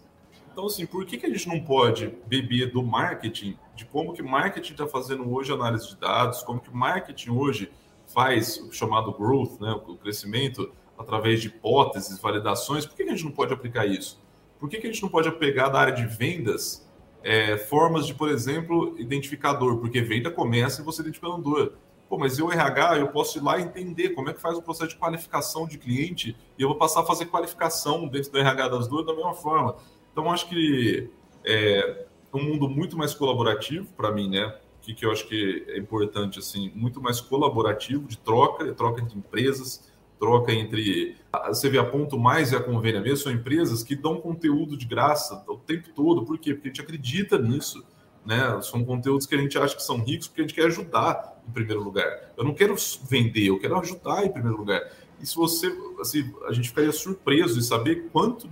Então, 0.51 0.67
assim, 0.67 0.85
por 0.85 1.05
que, 1.05 1.17
que 1.17 1.25
a 1.25 1.29
gente 1.29 1.47
não 1.47 1.59
pode 1.59 2.15
beber 2.27 2.71
do 2.71 2.83
marketing, 2.83 3.57
de 3.75 3.85
como 3.85 4.13
que 4.13 4.21
marketing 4.21 4.71
está 4.71 4.87
fazendo 4.87 5.31
hoje 5.31 5.51
análise 5.51 5.87
de 5.87 5.95
dados, 5.97 6.43
como 6.43 6.59
que 6.59 6.73
marketing 6.73 7.31
hoje 7.31 7.71
faz 8.07 8.57
o 8.57 8.71
chamado 8.71 9.11
growth, 9.11 9.59
né, 9.59 9.71
o 9.71 9.97
crescimento 9.97 10.71
através 10.97 11.41
de 11.41 11.47
hipóteses, 11.47 12.19
validações, 12.19 12.85
por 12.85 12.95
que, 12.95 13.03
que 13.03 13.09
a 13.09 13.13
gente 13.13 13.25
não 13.25 13.31
pode 13.31 13.53
aplicar 13.53 13.85
isso? 13.85 14.19
Por 14.59 14.69
que, 14.69 14.77
que 14.77 14.87
a 14.87 14.91
gente 14.91 15.01
não 15.01 15.09
pode 15.09 15.29
pegar 15.33 15.69
da 15.69 15.79
área 15.79 15.93
de 15.93 16.05
vendas 16.05 16.87
é, 17.23 17.57
formas 17.57 18.07
de, 18.07 18.13
por 18.13 18.29
exemplo, 18.29 18.95
identificador? 18.97 19.77
Porque 19.77 20.01
venda 20.01 20.31
começa 20.31 20.81
e 20.81 20.85
você 20.85 21.01
identificando 21.01 21.37
dor. 21.37 21.77
Pô, 22.09 22.17
mas 22.17 22.39
eu, 22.39 22.51
RH, 22.51 22.99
eu 22.99 23.09
posso 23.09 23.37
ir 23.37 23.41
lá 23.41 23.59
e 23.59 23.63
entender 23.63 24.09
como 24.09 24.29
é 24.29 24.33
que 24.33 24.39
faz 24.39 24.57
o 24.57 24.61
processo 24.61 24.89
de 24.89 24.95
qualificação 24.95 25.67
de 25.67 25.77
cliente 25.77 26.37
e 26.57 26.61
eu 26.61 26.69
vou 26.69 26.77
passar 26.77 27.01
a 27.01 27.05
fazer 27.05 27.25
qualificação 27.25 28.07
dentro 28.07 28.31
do 28.31 28.37
RH 28.37 28.69
das 28.69 28.87
duas 28.87 29.05
da 29.05 29.13
mesma 29.13 29.33
forma. 29.33 29.75
Então, 30.11 30.31
acho 30.31 30.47
que 30.47 31.09
é 31.43 32.05
um 32.33 32.41
mundo 32.41 32.69
muito 32.69 32.97
mais 32.97 33.13
colaborativo 33.13 33.87
para 33.93 34.11
mim, 34.11 34.29
né? 34.29 34.45
O 34.45 34.85
que, 34.87 34.93
que 34.93 35.05
eu 35.05 35.11
acho 35.11 35.27
que 35.27 35.65
é 35.67 35.77
importante, 35.77 36.39
assim, 36.39 36.71
muito 36.73 37.01
mais 37.01 37.19
colaborativo, 37.19 38.07
de 38.07 38.17
troca, 38.17 38.73
troca 38.73 39.01
entre 39.01 39.17
empresas, 39.17 39.91
troca 40.17 40.53
entre. 40.53 41.17
Você 41.47 41.69
vê 41.69 41.77
a 41.77 41.83
Ponto 41.83 42.17
Mais 42.17 42.51
e 42.51 42.55
a 42.55 42.63
Convênia 42.63 43.01
mesmo, 43.01 43.17
são 43.17 43.31
empresas 43.31 43.83
que 43.83 43.95
dão 43.95 44.21
conteúdo 44.21 44.77
de 44.77 44.85
graça 44.85 45.43
o 45.47 45.57
tempo 45.57 45.89
todo. 45.93 46.23
Por 46.23 46.37
quê? 46.37 46.53
Porque 46.53 46.69
a 46.69 46.71
gente 46.71 46.81
acredita 46.81 47.37
nisso. 47.37 47.83
Né? 48.27 48.59
São 48.61 48.83
conteúdos 48.83 49.25
que 49.25 49.33
a 49.33 49.37
gente 49.37 49.57
acha 49.57 49.73
que 49.73 49.81
são 49.81 50.03
ricos 50.03 50.27
porque 50.27 50.41
a 50.41 50.43
gente 50.43 50.53
quer 50.53 50.65
ajudar 50.65 51.41
em 51.47 51.51
primeiro 51.53 51.81
lugar. 51.81 52.33
Eu 52.35 52.43
não 52.43 52.53
quero 52.53 52.75
vender, 53.09 53.45
eu 53.45 53.57
quero 53.57 53.79
ajudar 53.79 54.25
em 54.25 54.29
primeiro 54.29 54.57
lugar. 54.57 54.81
E 55.21 55.25
se 55.25 55.33
você, 55.33 55.73
assim, 56.01 56.29
a 56.45 56.51
gente 56.51 56.67
ficaria 56.67 56.91
surpreso 56.91 57.57
de 57.57 57.63
saber 57.63 58.09
quanto 58.11 58.49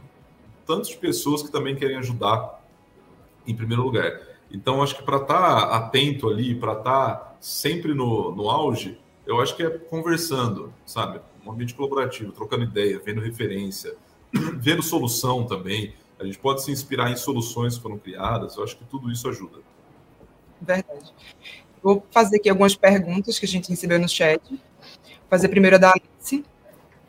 tantas 0.65 0.95
pessoas 0.95 1.43
que 1.43 1.51
também 1.51 1.75
querem 1.75 1.97
ajudar 1.97 2.65
em 3.45 3.53
primeiro 3.53 3.83
lugar. 3.83 4.17
Então, 4.49 4.81
acho 4.81 4.95
que 4.95 5.03
para 5.03 5.17
estar 5.17 5.67
tá 5.67 5.75
atento 5.75 6.29
ali, 6.29 6.55
para 6.55 6.71
estar 6.71 7.15
tá 7.15 7.35
sempre 7.41 7.93
no, 7.93 8.33
no 8.33 8.49
auge, 8.49 8.97
eu 9.27 9.41
acho 9.41 9.57
que 9.57 9.63
é 9.63 9.69
conversando, 9.69 10.73
sabe? 10.85 11.19
Um 11.45 11.51
ambiente 11.51 11.75
colaborativo, 11.75 12.31
trocando 12.31 12.63
ideia, 12.63 13.01
vendo 13.03 13.19
referência, 13.19 13.93
vendo 14.31 14.81
solução 14.81 15.45
também. 15.45 15.93
A 16.19 16.23
gente 16.23 16.39
pode 16.39 16.63
se 16.63 16.71
inspirar 16.71 17.11
em 17.11 17.15
soluções 17.15 17.75
que 17.75 17.81
foram 17.81 17.97
criadas. 17.97 18.55
Eu 18.55 18.63
acho 18.63 18.77
que 18.77 18.85
tudo 18.85 19.11
isso 19.11 19.27
ajuda. 19.27 19.59
Verdade. 20.61 21.13
Vou 21.83 22.03
fazer 22.09 22.37
aqui 22.37 22.49
algumas 22.49 22.75
perguntas 22.75 23.37
que 23.37 23.45
a 23.45 23.47
gente 23.47 23.69
recebeu 23.69 23.99
no 23.99 24.07
chat. 24.07 24.41
Vou 24.49 24.59
fazer 25.29 25.49
primeiro 25.49 25.75
a 25.75 25.79
da 25.79 25.91
Alice. 25.91 26.43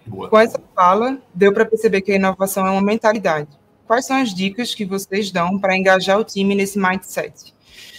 Boa. 0.05 0.29
Com 0.29 0.39
essa 0.39 0.61
fala, 0.75 1.19
deu 1.35 1.53
para 1.53 1.65
perceber 1.65 2.01
que 2.01 2.13
a 2.13 2.17
inovação 2.17 2.67
é 2.67 2.71
uma 2.71 2.83
mentalidade. 2.83 3.49
Quais 3.87 4.05
são 4.07 4.17
as 4.17 4.35
dicas 4.35 4.75
que 4.75 4.85
vocês 4.85 5.31
dão 5.31 5.59
para 5.59 5.77
engajar 5.77 6.19
o 6.19 6.25
time 6.25 6.55
nesse 6.55 6.79
mindset? 6.79 7.55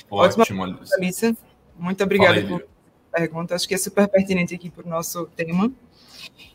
Ótimo, 0.10 0.44
Ótima 0.44 0.66
Alice. 0.66 0.94
Alice. 0.96 1.38
Muito 1.78 2.04
obrigada 2.04 2.46
por 2.46 2.66
pergunta. 3.12 3.56
Acho 3.56 3.68
que 3.68 3.74
é 3.74 3.78
super 3.78 4.08
pertinente 4.08 4.54
aqui 4.54 4.70
para 4.70 4.86
o 4.86 4.90
nosso 4.90 5.26
tema. 5.36 5.72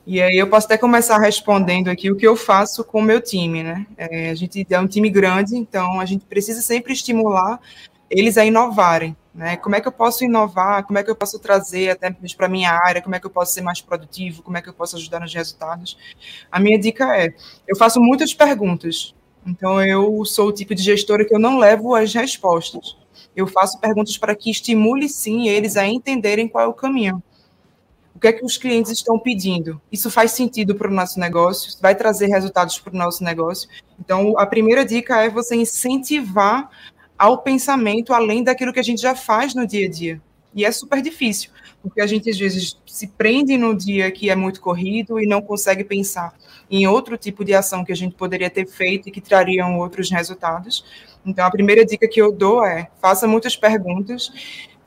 E 0.06 0.20
aí 0.20 0.36
eu 0.36 0.48
posso 0.48 0.66
até 0.66 0.76
começar 0.76 1.18
respondendo 1.18 1.88
aqui 1.88 2.10
o 2.10 2.16
que 2.16 2.26
eu 2.26 2.34
faço 2.36 2.82
com 2.82 2.98
o 2.98 3.02
meu 3.02 3.20
time, 3.20 3.62
né? 3.62 3.86
É, 3.96 4.30
a 4.30 4.34
gente 4.34 4.66
é 4.68 4.80
um 4.80 4.86
time 4.86 5.08
grande, 5.08 5.56
então 5.56 6.00
a 6.00 6.04
gente 6.04 6.24
precisa 6.24 6.60
sempre 6.60 6.92
estimular 6.92 7.60
eles 8.10 8.36
a 8.36 8.44
inovarem, 8.44 9.16
né? 9.34 9.56
Como 9.56 9.74
é 9.76 9.80
que 9.80 9.88
eu 9.88 9.92
posso 9.92 10.24
inovar? 10.24 10.84
Como 10.84 10.98
é 10.98 11.04
que 11.04 11.10
eu 11.10 11.16
posso 11.16 11.38
trazer 11.38 11.90
até 11.90 12.14
para 12.36 12.48
minha 12.48 12.70
área? 12.70 13.00
Como 13.00 13.14
é 13.14 13.20
que 13.20 13.26
eu 13.26 13.30
posso 13.30 13.54
ser 13.54 13.62
mais 13.62 13.80
produtivo? 13.80 14.42
Como 14.42 14.56
é 14.56 14.62
que 14.62 14.68
eu 14.68 14.74
posso 14.74 14.96
ajudar 14.96 15.20
nos 15.20 15.32
resultados? 15.32 15.96
A 16.50 16.58
minha 16.58 16.78
dica 16.78 17.16
é: 17.16 17.32
eu 17.66 17.76
faço 17.76 18.00
muitas 18.00 18.34
perguntas. 18.34 19.14
Então 19.46 19.82
eu 19.84 20.24
sou 20.24 20.48
o 20.48 20.52
tipo 20.52 20.74
de 20.74 20.82
gestora 20.82 21.24
que 21.24 21.34
eu 21.34 21.38
não 21.38 21.58
levo 21.58 21.94
as 21.94 22.12
respostas. 22.12 22.96
Eu 23.34 23.46
faço 23.46 23.80
perguntas 23.80 24.18
para 24.18 24.34
que 24.34 24.50
estimule 24.50 25.08
sim 25.08 25.48
eles 25.48 25.76
a 25.76 25.86
entenderem 25.86 26.48
qual 26.48 26.64
é 26.64 26.68
o 26.68 26.74
caminho 26.74 27.22
que 28.22 28.28
é 28.28 28.32
que 28.32 28.44
os 28.44 28.56
clientes 28.56 28.92
estão 28.92 29.18
pedindo? 29.18 29.82
Isso 29.90 30.08
faz 30.08 30.30
sentido 30.30 30.76
para 30.76 30.88
o 30.88 30.94
nosso 30.94 31.18
negócio? 31.18 31.76
Vai 31.82 31.96
trazer 31.96 32.28
resultados 32.28 32.78
para 32.78 32.94
o 32.94 32.96
nosso 32.96 33.24
negócio? 33.24 33.68
Então, 33.98 34.38
a 34.38 34.46
primeira 34.46 34.84
dica 34.84 35.20
é 35.20 35.28
você 35.28 35.56
incentivar 35.56 36.70
ao 37.18 37.38
pensamento 37.38 38.14
além 38.14 38.44
daquilo 38.44 38.72
que 38.72 38.78
a 38.78 38.84
gente 38.84 39.02
já 39.02 39.16
faz 39.16 39.56
no 39.56 39.66
dia 39.66 39.88
a 39.88 39.90
dia. 39.90 40.22
E 40.54 40.64
é 40.64 40.70
super 40.70 41.02
difícil, 41.02 41.50
porque 41.82 42.00
a 42.00 42.06
gente 42.06 42.30
às 42.30 42.38
vezes 42.38 42.78
se 42.86 43.08
prende 43.08 43.56
no 43.56 43.76
dia 43.76 44.08
que 44.12 44.30
é 44.30 44.36
muito 44.36 44.60
corrido 44.60 45.18
e 45.18 45.26
não 45.26 45.42
consegue 45.42 45.82
pensar 45.82 46.32
em 46.70 46.86
outro 46.86 47.16
tipo 47.16 47.44
de 47.44 47.54
ação 47.54 47.84
que 47.84 47.90
a 47.90 47.96
gente 47.96 48.14
poderia 48.14 48.48
ter 48.48 48.68
feito 48.68 49.08
e 49.08 49.12
que 49.12 49.20
trariam 49.20 49.78
outros 49.78 50.10
resultados. 50.10 50.84
Então, 51.26 51.44
a 51.44 51.50
primeira 51.50 51.84
dica 51.84 52.06
que 52.06 52.22
eu 52.22 52.30
dou 52.30 52.64
é: 52.64 52.88
faça 53.00 53.26
muitas 53.26 53.56
perguntas, 53.56 54.30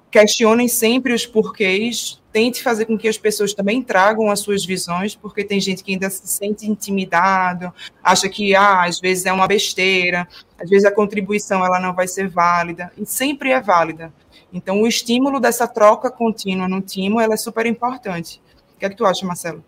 questionem 0.09 0.69
sempre 0.69 1.11
os 1.11 1.25
porquês 1.25 2.21
tente 2.35 2.61
fazer 2.61 2.83
com 2.83 2.97
que 2.97 3.07
as 3.07 3.17
pessoas 3.17 3.53
também 3.53 3.81
tragam 3.81 4.29
as 4.29 4.41
suas 4.41 4.65
visões, 4.65 5.15
porque 5.15 5.41
tem 5.41 5.57
gente 5.57 5.81
que 5.81 5.93
ainda 5.93 6.09
se 6.09 6.27
sente 6.27 6.69
intimidado, 6.69 7.73
acha 8.03 8.27
que 8.27 8.53
ah, 8.53 8.83
às 8.83 8.99
vezes 8.99 9.25
é 9.25 9.31
uma 9.31 9.47
besteira, 9.47 10.27
às 10.59 10.69
vezes 10.69 10.83
a 10.83 10.91
contribuição 10.91 11.65
ela 11.65 11.79
não 11.79 11.95
vai 11.95 12.09
ser 12.09 12.27
válida, 12.27 12.91
e 12.97 13.05
sempre 13.05 13.51
é 13.51 13.61
válida. 13.61 14.13
Então, 14.51 14.81
o 14.81 14.85
estímulo 14.85 15.39
dessa 15.39 15.65
troca 15.65 16.11
contínua 16.11 16.67
no 16.67 16.81
time 16.81 17.23
ela 17.23 17.35
é 17.35 17.37
super 17.37 17.65
importante. 17.65 18.41
O 18.75 18.79
que 18.79 18.85
é 18.85 18.89
que 18.89 18.97
tu 18.97 19.05
acha, 19.05 19.25
Marcelo? 19.25 19.63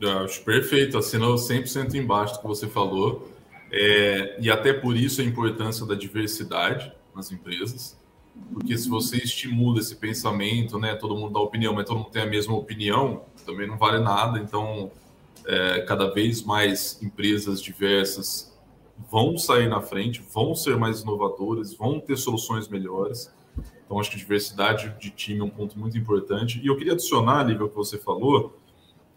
Eu 0.00 0.20
acho 0.20 0.42
perfeito, 0.42 0.96
assinou 0.96 1.34
100% 1.34 1.92
embaixo 1.96 2.32
do 2.32 2.40
que 2.40 2.46
você 2.46 2.66
falou. 2.66 3.30
É, 3.70 4.38
e 4.40 4.50
até 4.50 4.72
por 4.72 4.96
isso 4.96 5.20
a 5.20 5.24
importância 5.24 5.84
da 5.84 5.94
diversidade 5.94 6.90
nas 7.14 7.30
empresas. 7.30 7.99
Porque 8.52 8.76
se 8.76 8.88
você 8.88 9.16
estimula 9.16 9.78
esse 9.78 9.96
pensamento, 9.96 10.78
né, 10.78 10.94
todo 10.94 11.16
mundo 11.16 11.32
dá 11.32 11.40
opinião, 11.40 11.74
mas 11.74 11.86
todo 11.86 11.98
mundo 11.98 12.10
tem 12.10 12.22
a 12.22 12.26
mesma 12.26 12.54
opinião, 12.54 13.24
também 13.44 13.66
não 13.66 13.78
vale 13.78 14.02
nada. 14.02 14.38
Então, 14.38 14.90
é, 15.46 15.80
cada 15.82 16.10
vez 16.10 16.42
mais 16.42 17.00
empresas 17.02 17.62
diversas 17.62 18.50
vão 19.10 19.38
sair 19.38 19.68
na 19.68 19.80
frente, 19.80 20.22
vão 20.32 20.54
ser 20.54 20.76
mais 20.76 21.00
inovadoras, 21.02 21.74
vão 21.74 22.00
ter 22.00 22.16
soluções 22.16 22.68
melhores. 22.68 23.32
Então, 23.84 23.98
acho 23.98 24.10
que 24.10 24.16
diversidade 24.16 24.94
de 25.00 25.10
time 25.10 25.40
é 25.40 25.44
um 25.44 25.50
ponto 25.50 25.78
muito 25.78 25.96
importante. 25.96 26.60
E 26.62 26.66
eu 26.66 26.76
queria 26.76 26.92
adicionar, 26.92 27.42
Lívia, 27.42 27.66
o 27.66 27.68
que 27.68 27.76
você 27.76 27.98
falou, 27.98 28.56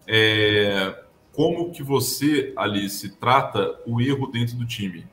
é, 0.07 1.03
como 1.33 1.71
que 1.71 1.83
você, 1.83 2.53
Alice, 2.55 3.09
trata 3.17 3.79
o 3.85 4.01
erro 4.01 4.27
dentro 4.27 4.55
do 4.55 4.65
time. 4.65 5.05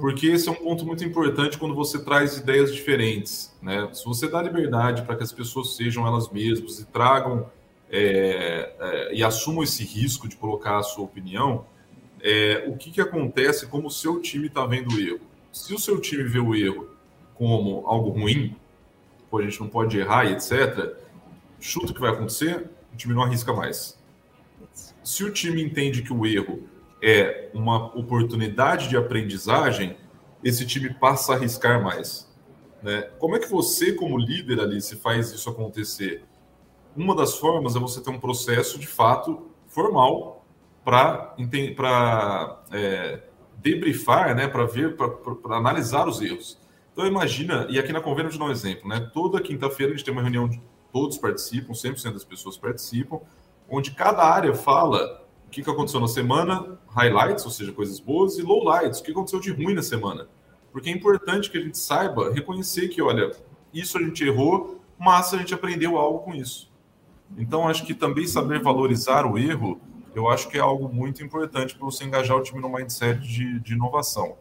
Porque 0.00 0.28
esse 0.28 0.48
é 0.48 0.52
um 0.52 0.54
ponto 0.54 0.86
muito 0.86 1.04
importante 1.04 1.58
quando 1.58 1.74
você 1.74 2.02
traz 2.02 2.38
ideias 2.38 2.74
diferentes. 2.74 3.54
Né? 3.60 3.88
Se 3.92 4.04
você 4.04 4.26
dá 4.26 4.42
liberdade 4.42 5.02
para 5.02 5.14
que 5.16 5.22
as 5.22 5.32
pessoas 5.32 5.76
sejam 5.76 6.06
elas 6.06 6.30
mesmas 6.30 6.78
e 6.80 6.86
tragam 6.86 7.50
é, 7.90 8.72
é, 8.80 9.14
e 9.14 9.22
assumam 9.22 9.62
esse 9.62 9.84
risco 9.84 10.26
de 10.26 10.36
colocar 10.36 10.78
a 10.78 10.82
sua 10.82 11.04
opinião, 11.04 11.66
é, 12.22 12.64
o 12.66 12.76
que, 12.76 12.90
que 12.90 13.00
acontece 13.00 13.66
como 13.66 13.88
o 13.88 13.90
seu 13.90 14.20
time 14.20 14.46
está 14.46 14.64
vendo 14.64 14.94
o 14.94 14.98
erro? 14.98 15.20
Se 15.52 15.74
o 15.74 15.78
seu 15.78 16.00
time 16.00 16.24
vê 16.24 16.38
o 16.38 16.54
erro 16.54 16.88
como 17.34 17.86
algo 17.86 18.08
ruim, 18.08 18.56
pô, 19.30 19.38
a 19.38 19.42
gente 19.42 19.60
não 19.60 19.68
pode 19.68 19.98
errar 19.98 20.24
e 20.24 20.32
etc., 20.32 20.96
chuta 21.60 21.92
o 21.92 21.94
que 21.94 22.00
vai 22.00 22.10
acontecer, 22.10 22.70
o 22.92 22.96
time 22.96 23.12
não 23.14 23.22
arrisca 23.22 23.52
mais. 23.52 23.98
Se 25.02 25.22
o 25.22 25.30
time 25.30 25.62
entende 25.62 26.02
que 26.02 26.12
o 26.12 26.24
erro 26.24 26.62
é 27.04 27.50
uma 27.52 27.94
oportunidade 27.96 28.88
de 28.88 28.96
aprendizagem, 28.96 29.96
esse 30.42 30.66
time 30.66 30.94
passa 30.94 31.32
a 31.32 31.36
arriscar 31.36 31.82
mais. 31.82 32.32
Né? 32.82 33.02
Como 33.18 33.36
é 33.36 33.38
que 33.38 33.50
você, 33.50 33.92
como 33.92 34.16
líder 34.16 34.58
ali, 34.58 34.80
se 34.80 34.96
faz 34.96 35.30
isso 35.30 35.50
acontecer? 35.50 36.24
Uma 36.96 37.14
das 37.14 37.36
formas 37.36 37.76
é 37.76 37.78
você 37.78 38.00
ter 38.00 38.08
um 38.10 38.18
processo 38.18 38.78
de 38.78 38.86
fato 38.86 39.50
formal 39.66 40.46
para 40.82 41.34
é, 42.72 43.22
debriefar, 43.58 44.34
né, 44.34 44.46
para 44.46 44.64
ver, 44.64 44.96
para 44.96 45.56
analisar 45.56 46.06
os 46.06 46.20
erros. 46.22 46.58
Então 46.92 47.06
imagina, 47.06 47.66
e 47.68 47.78
aqui 47.78 47.92
na 47.92 48.00
Convênio 48.00 48.30
de 48.30 48.40
um 48.40 48.50
exemplo, 48.50 48.88
né? 48.88 49.10
Toda 49.12 49.40
quinta-feira 49.40 49.92
a 49.92 49.96
gente 49.96 50.04
tem 50.04 50.12
uma 50.12 50.22
reunião, 50.22 50.48
todos 50.92 51.18
participam, 51.18 51.72
100% 51.72 52.12
das 52.12 52.24
pessoas 52.24 52.56
participam, 52.56 53.20
onde 53.68 53.90
cada 53.90 54.22
área 54.22 54.54
fala 54.54 55.23
que, 55.54 55.62
que 55.62 55.70
aconteceu 55.70 56.00
na 56.00 56.08
semana, 56.08 56.78
highlights, 56.88 57.44
ou 57.44 57.50
seja, 57.50 57.72
coisas 57.72 58.00
boas, 58.00 58.36
e 58.38 58.42
lowlights, 58.42 58.98
o 58.98 59.04
que 59.04 59.12
aconteceu 59.12 59.38
de 59.38 59.52
ruim 59.52 59.72
na 59.72 59.82
semana. 59.82 60.28
Porque 60.72 60.90
é 60.90 60.92
importante 60.92 61.48
que 61.48 61.56
a 61.56 61.60
gente 61.60 61.78
saiba 61.78 62.32
reconhecer 62.32 62.88
que, 62.88 63.00
olha, 63.00 63.30
isso 63.72 63.96
a 63.96 64.02
gente 64.02 64.24
errou, 64.24 64.80
mas 64.98 65.32
a 65.32 65.36
gente 65.38 65.54
aprendeu 65.54 65.96
algo 65.96 66.18
com 66.20 66.34
isso. 66.34 66.72
Então, 67.38 67.68
acho 67.68 67.86
que 67.86 67.94
também 67.94 68.26
saber 68.26 68.60
valorizar 68.60 69.24
o 69.26 69.38
erro, 69.38 69.80
eu 70.12 70.28
acho 70.28 70.48
que 70.48 70.58
é 70.58 70.60
algo 70.60 70.88
muito 70.88 71.22
importante 71.22 71.76
para 71.76 71.84
você 71.84 72.04
engajar 72.04 72.36
o 72.36 72.42
time 72.42 72.60
no 72.60 72.68
mindset 72.68 73.20
de, 73.20 73.60
de 73.60 73.74
inovação. 73.74 74.36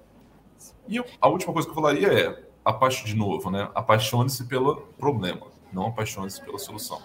E 0.88 0.99
a 1.22 1.28
última 1.28 1.53
coisa 1.53 1.68
que 1.68 1.72
eu 1.72 1.76
falaria 1.76 2.07
é, 2.07 2.43
apaixone 2.66 3.07
de 3.07 3.16
novo, 3.16 3.51
né? 3.51 3.70
Apaixone-se 3.76 4.45
pelo 4.45 4.78
problema, 4.97 5.47
não 5.72 5.88
apaixone-se 5.88 6.43
pela 6.43 6.57
solução. 6.57 7.01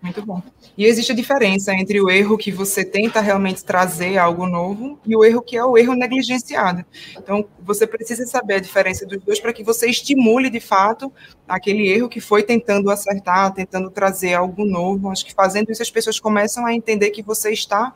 Muito 0.00 0.24
bom. 0.24 0.40
E 0.76 0.84
existe 0.84 1.12
a 1.12 1.14
diferença 1.14 1.74
entre 1.74 2.00
o 2.00 2.08
erro 2.08 2.38
que 2.38 2.52
você 2.52 2.84
tenta 2.84 3.20
realmente 3.20 3.64
trazer 3.64 4.18
algo 4.18 4.46
novo 4.46 4.98
e 5.04 5.16
o 5.16 5.24
erro 5.24 5.42
que 5.42 5.56
é 5.56 5.64
o 5.64 5.76
erro 5.76 5.94
negligenciado. 5.94 6.84
Então, 7.16 7.46
você 7.60 7.86
precisa 7.86 8.24
saber 8.26 8.54
a 8.54 8.60
diferença 8.60 9.04
dos 9.04 9.20
dois 9.22 9.40
para 9.40 9.52
que 9.52 9.64
você 9.64 9.88
estimule, 9.88 10.48
de 10.48 10.60
fato, 10.60 11.12
aquele 11.48 11.88
erro 11.88 12.08
que 12.08 12.20
foi 12.20 12.42
tentando 12.42 12.90
acertar, 12.90 13.52
tentando 13.52 13.90
trazer 13.90 14.34
algo 14.34 14.64
novo. 14.64 15.10
Acho 15.10 15.26
que 15.26 15.34
fazendo 15.34 15.72
isso, 15.72 15.82
as 15.82 15.90
pessoas 15.90 16.20
começam 16.20 16.64
a 16.64 16.72
entender 16.72 17.10
que 17.10 17.22
você 17.22 17.50
está 17.50 17.92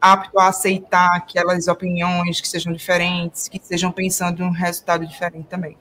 apto 0.00 0.38
a 0.38 0.48
aceitar 0.48 1.16
aquelas 1.16 1.68
opiniões 1.68 2.40
que 2.40 2.48
sejam 2.48 2.72
diferentes, 2.72 3.48
que 3.48 3.58
estejam 3.58 3.92
pensando 3.92 4.42
em 4.42 4.46
um 4.46 4.50
resultado 4.50 5.06
diferente 5.06 5.46
também. 5.46 5.78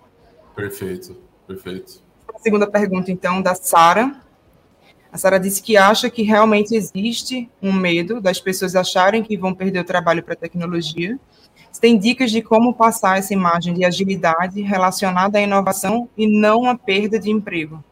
Perfeito, 0.55 1.17
perfeito. 1.47 2.01
A 2.34 2.39
segunda 2.39 2.67
pergunta, 2.67 3.11
então, 3.11 3.41
da 3.41 3.55
Sara. 3.55 4.15
A 5.14 5.18
Sara 5.20 5.39
disse 5.39 5.61
que 5.61 5.78
acha 5.78 6.09
que 6.09 6.24
realmente 6.24 6.74
existe 6.74 7.47
um 7.61 7.72
medo 7.72 8.20
das 8.20 8.41
pessoas 8.41 8.76
acharem 8.76 9.22
que 9.22 9.38
vão 9.38 9.53
perder 9.53 9.82
o 9.82 9.84
trabalho 9.84 10.24
para 10.24 10.34
a 10.34 10.36
tecnologia. 10.36 11.20
Você 11.72 11.80
tem 11.80 11.99
dicas 11.99 12.32
de 12.32 12.41
como 12.41 12.74
passar 12.74 13.20
essa 13.20 13.32
imagem 13.32 13.76
de 13.76 13.86
agilidade 13.86 14.59
relacionada 14.64 15.38
à 15.38 15.41
inovação 15.41 16.09
e 16.18 16.26
não 16.26 16.68
à 16.68 16.76
perda 16.76 17.20
de 17.20 17.30
emprego. 17.30 17.84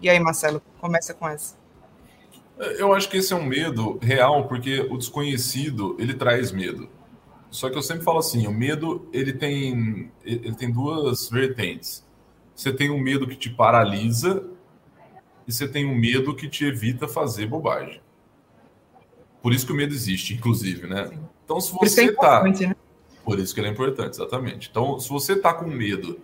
E 0.00 0.10
aí, 0.10 0.18
Marcelo, 0.18 0.60
começa 0.80 1.14
com 1.14 1.28
essa. 1.28 1.54
Eu 2.58 2.92
acho 2.92 3.08
que 3.08 3.18
esse 3.18 3.32
é 3.32 3.36
um 3.36 3.46
medo 3.46 3.96
real, 4.02 4.48
porque 4.48 4.80
o 4.90 4.98
desconhecido, 4.98 5.94
ele 6.00 6.14
traz 6.14 6.50
medo. 6.50 6.88
Só 7.48 7.70
que 7.70 7.78
eu 7.78 7.82
sempre 7.82 8.02
falo 8.02 8.18
assim, 8.18 8.44
o 8.48 8.52
medo, 8.52 9.08
ele 9.12 9.32
tem, 9.32 10.10
ele 10.24 10.54
tem 10.56 10.72
duas 10.72 11.30
vertentes. 11.30 12.04
Você 12.56 12.72
tem 12.72 12.90
um 12.90 12.98
medo 12.98 13.28
que 13.28 13.36
te 13.36 13.50
paralisa 13.50 14.55
e 15.46 15.52
você 15.52 15.68
tem 15.68 15.86
um 15.86 15.94
medo 15.94 16.34
que 16.34 16.48
te 16.48 16.64
evita 16.64 17.06
fazer 17.06 17.46
bobagem. 17.46 18.00
Por 19.42 19.52
isso 19.52 19.64
que 19.64 19.72
o 19.72 19.76
medo 19.76 19.94
existe, 19.94 20.34
inclusive, 20.34 20.86
né? 20.86 21.10
Então, 21.44 21.60
se 21.60 21.72
você 21.72 22.06
está... 22.06 22.42
Né? 22.42 22.74
Por 23.24 23.38
isso 23.38 23.54
que 23.54 23.60
ele 23.60 23.68
é 23.68 23.70
importante, 23.70 24.14
exatamente. 24.14 24.68
Então, 24.70 24.98
se 24.98 25.08
você 25.08 25.34
está 25.34 25.52
com 25.52 25.66
medo 25.66 26.18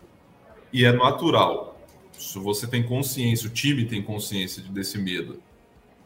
e 0.72 0.84
é 0.84 0.92
natural, 0.92 1.80
se 2.12 2.38
você 2.38 2.66
tem 2.66 2.82
consciência, 2.82 3.48
o 3.48 3.50
time 3.50 3.84
tem 3.84 4.02
consciência 4.02 4.62
desse 4.62 4.98
medo, 4.98 5.40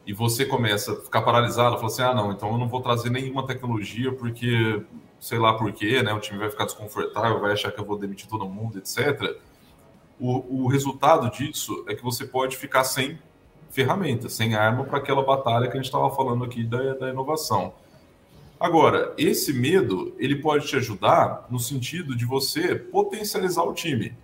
e 0.07 0.13
você 0.13 0.45
começa 0.45 0.93
a 0.93 0.97
ficar 0.97 1.23
paralisado, 1.23 1.77
fala 1.77 1.87
assim, 1.89 2.03
ah, 2.03 2.15
não, 2.15 2.33
então 2.33 2.53
eu 2.53 2.59
não 2.59 2.69
vou 2.69 2.81
trazer 2.81 3.11
nenhuma 3.11 3.45
tecnologia 3.45 4.13
porque, 4.13 4.81
sei 5.19 5.39
lá 5.39 5.55
por 5.55 5.73
quê, 5.73 6.01
né, 6.03 6.13
o 6.13 6.21
time 6.21 6.39
vai 6.39 6.49
ficar 6.49 6.65
desconfortável, 6.65 7.41
vai 7.41 7.53
achar 7.53 7.73
que 7.73 7.81
eu 7.81 7.85
vou 7.85 7.99
demitir 7.99 8.29
todo 8.29 8.49
mundo, 8.49 8.79
etc. 8.79 9.37
O, 10.19 10.65
o 10.65 10.67
resultado 10.69 11.31
disso 11.31 11.85
é 11.89 11.95
que 11.95 12.03
você 12.03 12.25
pode 12.25 12.57
ficar 12.57 12.85
sem 12.85 13.19
ferramenta, 13.71 14.29
sem 14.29 14.55
arma 14.55 14.85
para 14.85 14.99
aquela 14.99 15.23
batalha 15.23 15.67
que 15.67 15.73
a 15.73 15.77
gente 15.77 15.87
estava 15.87 16.09
falando 16.11 16.45
aqui 16.45 16.65
da, 16.65 16.95
da 16.95 17.11
inovação. 17.11 17.75
Agora, 18.59 19.15
esse 19.19 19.53
medo, 19.53 20.15
ele 20.19 20.37
pode 20.37 20.67
te 20.67 20.77
ajudar 20.77 21.47
no 21.51 21.59
sentido 21.59 22.17
de 22.17 22.25
você 22.25 22.75
potencializar 22.75 23.65
o 23.65 23.75
time. 23.75 24.17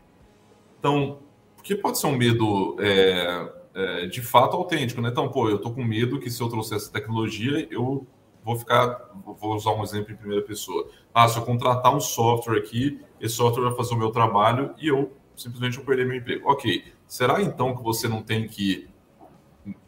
Então, 0.78 1.18
porque 1.57 1.74
pode 1.74 1.99
ser 1.99 2.07
um 2.07 2.16
medo... 2.16 2.76
É, 2.80 3.62
é, 3.74 4.07
de 4.07 4.20
fato 4.20 4.57
autêntico, 4.57 5.01
né? 5.01 5.09
Então, 5.09 5.28
pô, 5.28 5.49
eu 5.49 5.59
tô 5.59 5.70
com 5.70 5.82
medo 5.82 6.18
que 6.18 6.30
se 6.30 6.40
eu 6.40 6.49
trouxer 6.49 6.76
essa 6.76 6.93
tecnologia, 6.93 7.66
eu 7.70 8.07
vou 8.45 8.57
ficar, 8.57 9.11
vou 9.24 9.55
usar 9.55 9.72
um 9.72 9.82
exemplo 9.82 10.12
em 10.12 10.16
primeira 10.16 10.43
pessoa. 10.43 10.88
Ah, 11.14 11.28
se 11.28 11.38
eu 11.38 11.43
contratar 11.43 11.95
um 11.95 12.01
software 12.01 12.59
aqui, 12.59 13.01
esse 13.20 13.34
software 13.34 13.64
vai 13.68 13.76
fazer 13.76 13.95
o 13.95 13.99
meu 13.99 14.11
trabalho 14.11 14.74
e 14.78 14.88
eu 14.88 15.12
simplesmente 15.37 15.76
vou 15.76 15.85
perder 15.85 16.07
meu 16.07 16.16
emprego. 16.16 16.49
Ok, 16.49 16.93
será 17.07 17.43
então 17.43 17.76
que 17.76 17.83
você 17.83 18.09
não 18.09 18.22
tem 18.22 18.47
que 18.47 18.89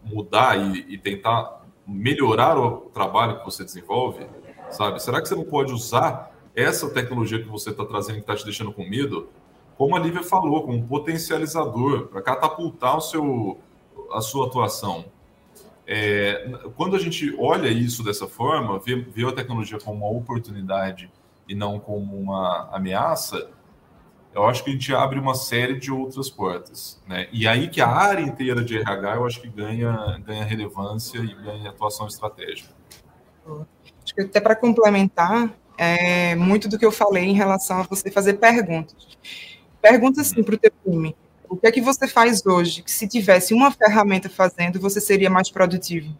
mudar 0.02 0.56
e, 0.56 0.94
e 0.94 0.98
tentar 0.98 1.64
melhorar 1.86 2.58
o 2.58 2.90
trabalho 2.90 3.38
que 3.38 3.44
você 3.44 3.64
desenvolve? 3.64 4.26
Sabe? 4.70 5.02
Será 5.02 5.20
que 5.20 5.28
você 5.28 5.34
não 5.34 5.44
pode 5.44 5.72
usar 5.72 6.32
essa 6.54 6.88
tecnologia 6.90 7.42
que 7.42 7.48
você 7.48 7.70
está 7.70 7.84
trazendo 7.84 8.16
que 8.16 8.20
está 8.20 8.36
te 8.36 8.44
deixando 8.44 8.72
com 8.72 8.88
medo, 8.88 9.28
como 9.76 9.96
a 9.96 9.98
Lívia 9.98 10.22
falou, 10.22 10.62
como 10.62 10.78
um 10.78 10.86
potencializador 10.86 12.06
para 12.06 12.22
catapultar 12.22 12.96
o 12.96 13.00
seu, 13.00 13.58
a 14.12 14.20
sua 14.20 14.46
atuação. 14.46 15.04
É, 15.86 16.48
quando 16.76 16.96
a 16.96 16.98
gente 16.98 17.34
olha 17.38 17.68
isso 17.68 18.02
dessa 18.02 18.26
forma, 18.26 18.78
vê, 18.78 18.94
vê 18.94 19.26
a 19.26 19.32
tecnologia 19.32 19.78
como 19.78 20.06
uma 20.06 20.18
oportunidade 20.18 21.10
e 21.48 21.54
não 21.54 21.78
como 21.78 22.16
uma 22.16 22.70
ameaça, 22.72 23.50
eu 24.34 24.44
acho 24.46 24.64
que 24.64 24.70
a 24.70 24.72
gente 24.72 24.94
abre 24.94 25.18
uma 25.18 25.34
série 25.34 25.78
de 25.78 25.92
outras 25.92 26.28
portas. 26.28 27.00
Né? 27.06 27.28
E 27.32 27.46
aí 27.46 27.68
que 27.68 27.80
a 27.80 27.88
área 27.88 28.22
inteira 28.22 28.64
de 28.64 28.76
RH 28.78 29.14
eu 29.14 29.26
acho 29.26 29.40
que 29.40 29.48
ganha, 29.48 30.20
ganha 30.26 30.44
relevância 30.44 31.18
e 31.18 31.34
ganha 31.34 31.70
atuação 31.70 32.06
estratégica. 32.08 32.70
Acho 34.02 34.14
que 34.14 34.22
até 34.22 34.40
para 34.40 34.56
complementar, 34.56 35.54
é, 35.78 36.34
muito 36.34 36.68
do 36.68 36.78
que 36.78 36.84
eu 36.84 36.92
falei 36.92 37.24
em 37.24 37.34
relação 37.34 37.80
a 37.80 37.82
você 37.82 38.10
fazer 38.10 38.34
perguntas. 38.34 39.16
Pergunta 39.80 40.20
assim 40.20 40.42
para 40.42 40.54
o 40.54 40.58
teu 40.58 40.72
time 40.82 41.14
O 41.48 41.56
que 41.56 41.66
é 41.66 41.72
que 41.72 41.80
você 41.80 42.08
faz 42.08 42.44
hoje 42.46 42.82
que 42.82 42.90
se 42.90 43.06
tivesse 43.06 43.52
uma 43.52 43.70
ferramenta 43.70 44.28
fazendo, 44.28 44.80
você 44.80 45.00
seria 45.00 45.30
mais 45.30 45.50
produtivo? 45.50 46.16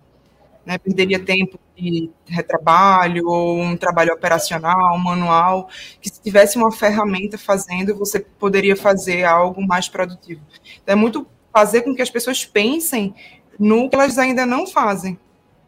Né? 0.65 0.79
Perderia 0.79 1.23
tempo 1.23 1.59
de 1.77 2.11
retrabalho 2.27 3.29
ou 3.29 3.61
um 3.61 3.77
trabalho 3.77 4.13
operacional, 4.13 4.97
manual, 4.99 5.69
que 6.01 6.09
se 6.09 6.23
tivesse 6.23 6.57
uma 6.57 6.73
ferramenta 6.73 7.37
fazendo, 7.37 7.97
você 7.97 8.21
poderia 8.21 8.77
fazer 8.77 9.25
algo 9.25 9.61
mais 9.67 9.89
produtivo. 9.89 10.41
Então, 10.83 10.93
é 10.93 10.97
muito 10.97 11.27
fazer 11.53 11.83
com 11.83 11.95
que 11.95 12.03
as 12.03 12.11
pessoas 12.11 12.45
pensem 12.45 13.15
no 13.59 13.89
que 13.89 13.95
elas 13.95 14.19
ainda 14.19 14.47
não 14.47 14.67
fazem. 14.67 15.19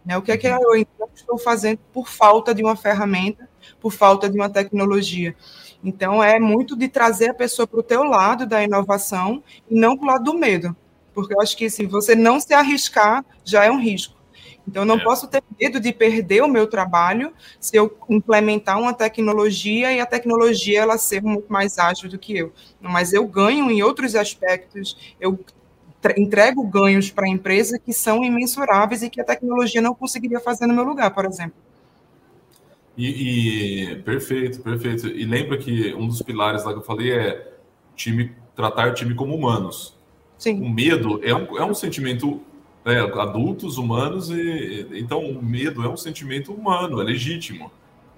Né? 0.05 0.17
O 0.17 0.23
que 0.23 0.33
é 0.33 0.37
que 0.37 0.49
uhum. 0.49 0.59
eu 0.63 0.73
ainda 0.73 0.89
estou 1.15 1.39
fazendo 1.39 1.79
por 1.93 2.09
falta 2.09 2.55
de 2.55 2.63
uma 2.63 2.77
ferramenta, 2.77 3.49
por 3.81 3.93
falta 3.93 4.31
de 4.31 4.37
uma 4.37 4.49
tecnologia. 4.49 5.35
Então, 5.85 6.23
é 6.23 6.39
muito 6.41 6.77
de 6.77 6.89
trazer 6.89 7.31
a 7.31 7.35
pessoa 7.35 7.67
para 7.67 7.81
o 7.81 7.83
teu 7.83 8.03
lado 8.03 8.47
da 8.47 8.63
inovação 8.63 9.43
e 9.71 9.79
não 9.79 9.97
para 9.97 10.05
o 10.05 10.09
lado 10.09 10.25
do 10.25 10.35
medo. 10.35 10.75
Porque 11.15 11.35
eu 11.35 11.41
acho 11.41 11.57
que 11.57 11.71
se 11.71 11.87
você 11.87 12.15
não 12.15 12.41
se 12.41 12.53
arriscar, 12.53 13.25
já 13.45 13.65
é 13.65 13.71
um 13.71 13.81
risco. 13.81 14.16
Então, 14.67 14.83
eu 14.83 14.87
não 14.87 14.97
é. 14.97 15.05
posso 15.05 15.29
ter 15.29 15.43
medo 15.61 15.79
de 15.79 15.93
perder 15.93 16.43
o 16.43 16.49
meu 16.49 16.67
trabalho 16.67 17.33
se 17.61 17.77
eu 17.77 17.97
implementar 18.09 18.79
uma 18.81 18.93
tecnologia 18.93 19.93
e 19.93 20.01
a 20.01 20.07
tecnologia 20.07 20.81
ela 20.81 20.99
ser 20.99 21.23
muito 21.23 21.53
mais 21.53 21.79
ágil 21.79 22.09
do 22.09 22.19
que 22.19 22.37
eu. 22.37 22.53
Mas 22.81 23.13
eu 23.13 23.27
ganho 23.27 23.71
em 23.71 23.83
outros 23.83 24.15
aspectos, 24.15 25.15
eu 25.21 25.39
entrego 26.17 26.63
ganhos 26.67 27.11
para 27.11 27.27
a 27.27 27.29
empresa 27.29 27.79
que 27.79 27.93
são 27.93 28.25
imensuráveis 28.25 29.03
e 29.03 29.11
que 29.11 29.21
a 29.21 29.25
tecnologia 29.25 29.81
não 29.81 29.95
conseguiria 29.95 30.41
fazer 30.41 30.67
no 30.67 30.75
meu 30.75 30.85
lugar, 30.85 31.13
por 31.13 31.25
exemplo. 31.25 31.55
E, 32.97 33.93
e, 33.93 33.97
perfeito, 33.97 34.61
perfeito. 34.61 35.07
E 35.07 35.25
lembra 35.25 35.59
que 35.59 35.95
um 35.95 36.07
dos 36.07 36.23
pilares 36.23 36.65
lá 36.65 36.73
que 36.73 36.79
eu 36.79 36.83
falei 36.83 37.13
é 37.13 37.53
time 37.95 38.33
tratar 38.55 38.89
o 38.89 38.95
time 38.95 39.15
como 39.15 39.35
humanos. 39.35 39.95
Sim. 40.39 40.63
O 40.63 40.69
medo 40.69 41.21
é 41.23 41.35
um, 41.35 41.59
é 41.59 41.65
um 41.65 41.75
sentimento 41.75 42.41
né, 42.87 43.01
adultos 43.01 43.77
humanos 43.77 44.31
e 44.31 44.87
então 44.93 45.21
o 45.21 45.45
medo 45.45 45.85
é 45.85 45.89
um 45.89 45.97
sentimento 45.97 46.53
humano, 46.53 47.01
é 47.01 47.05
legítimo. 47.05 47.71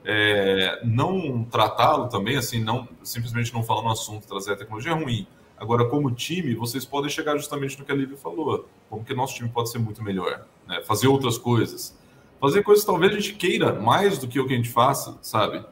É, 0.04 0.80
não 0.84 1.44
tratá-lo 1.44 2.08
também 2.08 2.36
assim, 2.36 2.62
não 2.62 2.88
simplesmente 3.02 3.52
não 3.52 3.64
falar 3.64 3.82
no 3.82 3.90
assunto, 3.90 4.28
trazer 4.28 4.52
a 4.52 4.56
tecnologia 4.56 4.92
é 4.92 4.94
ruim. 4.94 5.26
Agora, 5.56 5.86
como 5.86 6.10
time, 6.12 6.54
vocês 6.54 6.84
podem 6.84 7.10
chegar 7.10 7.36
justamente 7.36 7.76
no 7.78 7.84
que 7.84 7.90
a 7.90 7.94
Lívia 7.94 8.16
falou, 8.16 8.68
como 8.88 9.04
que 9.04 9.12
nosso 9.12 9.34
time 9.34 9.48
pode 9.48 9.70
ser 9.70 9.78
muito 9.78 10.04
melhor, 10.04 10.46
né? 10.68 10.82
fazer 10.84 11.08
outras 11.08 11.36
coisas 11.36 11.98
fazer 12.40 12.62
coisas 12.62 12.84
que 12.84 12.90
talvez 12.90 13.12
a 13.12 13.16
gente 13.16 13.34
queira 13.34 13.72
mais 13.72 14.18
do 14.18 14.28
que 14.28 14.38
o 14.38 14.46
que 14.46 14.54
a 14.54 14.56
gente 14.56 14.68
faça, 14.68 15.18
sabe? 15.22 15.64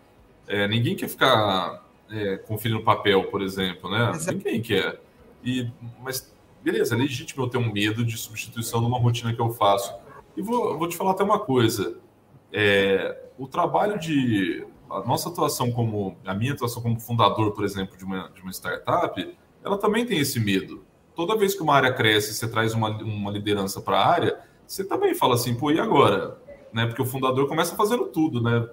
É, 0.47 0.67
ninguém 0.69 0.95
quer 0.95 1.09
ficar 1.09 1.85
é, 2.11 2.37
conferindo 2.39 2.83
papel, 2.83 3.25
por 3.25 3.43
exemplo, 3.43 3.91
né? 3.91 4.11
Exato. 4.11 4.37
Ninguém 4.37 4.61
quer. 4.61 5.01
E, 5.45 5.71
mas, 6.03 6.33
beleza, 6.67 6.95
é 6.95 6.99
legítimo 6.99 7.45
eu 7.45 7.49
ter 7.49 7.59
um 7.59 7.73
medo 7.73 8.05
de 8.05 8.17
substituição 8.19 8.81
numa 8.81 8.99
rotina 8.99 9.33
que 9.33 9.41
eu 9.41 9.51
faço. 9.51 9.95
E 10.37 10.43
vou, 10.43 10.77
vou 10.77 10.89
te 10.89 10.97
falar 10.97 11.13
até 11.13 11.23
uma 11.23 11.39
coisa. 11.39 11.99
É, 12.53 13.29
o 13.39 13.47
trabalho 13.47 13.99
de... 13.99 14.67
A 14.91 15.01
nossa 15.01 15.29
atuação 15.29 15.71
como... 15.71 16.17
A 16.25 16.35
minha 16.35 16.53
atuação 16.53 16.83
como 16.83 16.99
fundador, 16.99 17.53
por 17.53 17.65
exemplo, 17.65 17.97
de 17.97 18.05
uma, 18.05 18.29
de 18.35 18.43
uma 18.43 18.51
startup, 18.51 19.37
ela 19.65 19.79
também 19.79 20.05
tem 20.05 20.19
esse 20.19 20.41
medo. 20.41 20.85
Toda 21.15 21.37
vez 21.37 21.55
que 21.55 21.63
uma 21.63 21.75
área 21.75 21.93
cresce, 21.93 22.35
você 22.35 22.49
traz 22.49 22.75
uma, 22.75 22.89
uma 22.89 23.31
liderança 23.31 23.81
para 23.81 23.99
a 23.99 24.07
área, 24.07 24.41
você 24.67 24.85
também 24.85 25.15
fala 25.15 25.35
assim, 25.35 25.55
pô, 25.55 25.71
e 25.71 25.79
agora? 25.79 26.37
né? 26.77 26.87
Porque 26.87 27.01
o 27.01 27.07
fundador 27.07 27.49
começa 27.49 27.75
fazendo 27.75 28.07
tudo, 28.09 28.43
né? 28.43 28.69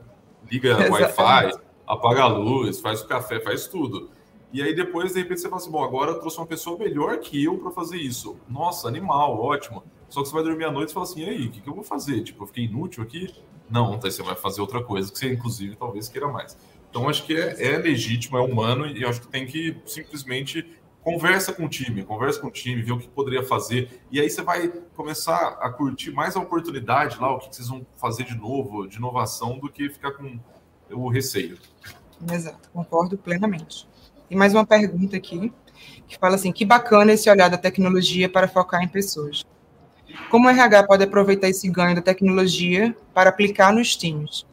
Liga 0.52 0.76
Wi-Fi, 0.92 1.58
apaga 1.88 2.24
a 2.24 2.28
luz, 2.28 2.82
faz 2.82 3.02
o 3.02 3.08
café, 3.08 3.40
faz 3.40 3.66
tudo. 3.66 4.10
E 4.54 4.62
aí 4.62 4.76
depois, 4.76 5.14
de 5.14 5.20
repente, 5.20 5.42
você 5.42 5.50
fala 5.50 5.60
assim, 5.60 5.72
bom, 5.72 5.84
agora 5.84 6.12
eu 6.12 6.20
trouxe 6.20 6.38
uma 6.38 6.46
pessoa 6.46 6.78
melhor 6.78 7.18
que 7.18 7.44
eu 7.44 7.58
para 7.58 7.72
fazer 7.72 7.98
isso. 7.98 8.38
Nossa, 8.48 8.88
animal, 8.88 9.42
ótimo. 9.42 9.84
Só 10.08 10.22
que 10.22 10.30
você 10.30 10.34
vai 10.36 10.44
dormir 10.44 10.66
à 10.66 10.72
noite 10.72 10.92
e 10.92 10.94
fala 10.94 11.08
assim, 11.08 11.24
e 11.24 11.30
aí, 11.30 11.48
o 11.48 11.52
que, 11.52 11.60
que 11.60 11.68
eu 11.68 11.74
vou 11.74 11.84
fazer? 11.84 12.22
Tipo, 12.22 12.44
eu 12.44 12.48
fiquei 12.48 12.66
inútil 12.66 13.02
aqui? 13.02 13.34
Não, 13.68 13.96
então 13.96 14.12
você 14.12 14.22
vai 14.22 14.36
fazer 14.36 14.62
outra 14.62 14.84
coisa, 14.84 15.12
que 15.12 15.18
você, 15.18 15.34
inclusive, 15.34 15.76
talvez 15.76 16.08
queira 16.08 16.28
mais. 16.28 16.56
Então, 16.88 17.10
acho 17.10 17.26
que 17.26 17.36
é, 17.36 17.74
é 17.74 17.78
legítimo, 17.80 18.38
é 18.38 18.42
humano, 18.42 18.86
e 18.86 19.04
acho 19.04 19.22
que 19.22 19.28
tem 19.28 19.48
que 19.48 19.76
simplesmente 19.88 20.64
conversa 21.02 21.52
com 21.52 21.66
o 21.66 21.70
time, 21.70 22.04
conversa 22.04 22.40
com 22.40 22.48
o 22.48 22.52
time, 22.52 22.84
vê 22.84 22.92
o 22.92 23.00
que 23.00 23.08
poderia 23.08 23.42
fazer, 23.42 24.02
e 24.12 24.22
aí 24.22 24.30
você 24.30 24.44
vai 24.44 24.68
começar 24.96 25.58
a 25.60 25.70
curtir 25.72 26.12
mais 26.12 26.36
a 26.36 26.40
oportunidade 26.40 27.20
lá, 27.20 27.36
o 27.36 27.40
que 27.40 27.54
vocês 27.54 27.68
vão 27.68 27.86
fazer 27.98 28.24
de 28.24 28.36
novo, 28.36 28.88
de 28.88 28.98
inovação, 28.98 29.58
do 29.58 29.68
que 29.68 29.90
ficar 29.90 30.12
com 30.12 30.40
o 30.92 31.10
receio. 31.10 31.58
Exato, 32.32 32.70
concordo 32.70 33.18
plenamente. 33.18 33.92
Tem 34.30 34.38
mais 34.38 34.54
uma 34.54 34.66
pergunta 34.66 35.18
aqui, 35.18 35.52
que 36.08 36.18
fala 36.18 36.36
assim, 36.36 36.52
que 36.52 36.66
bacana 36.66 37.14
esse 37.14 37.30
olhar 37.30 37.50
da 37.50 37.58
tecnologia 37.58 38.30
para 38.30 38.48
focar 38.48 38.84
em 38.84 38.88
pessoas. 38.88 39.44
Como 40.30 40.48
o 40.48 40.50
RH 40.50 40.84
pode 40.84 41.04
aproveitar 41.04 41.50
esse 41.50 41.70
ganho 41.70 41.96
da 41.96 42.02
tecnologia 42.02 42.96
para 43.14 43.30
aplicar 43.30 43.74
nos 43.74 43.96
times? 43.96 44.46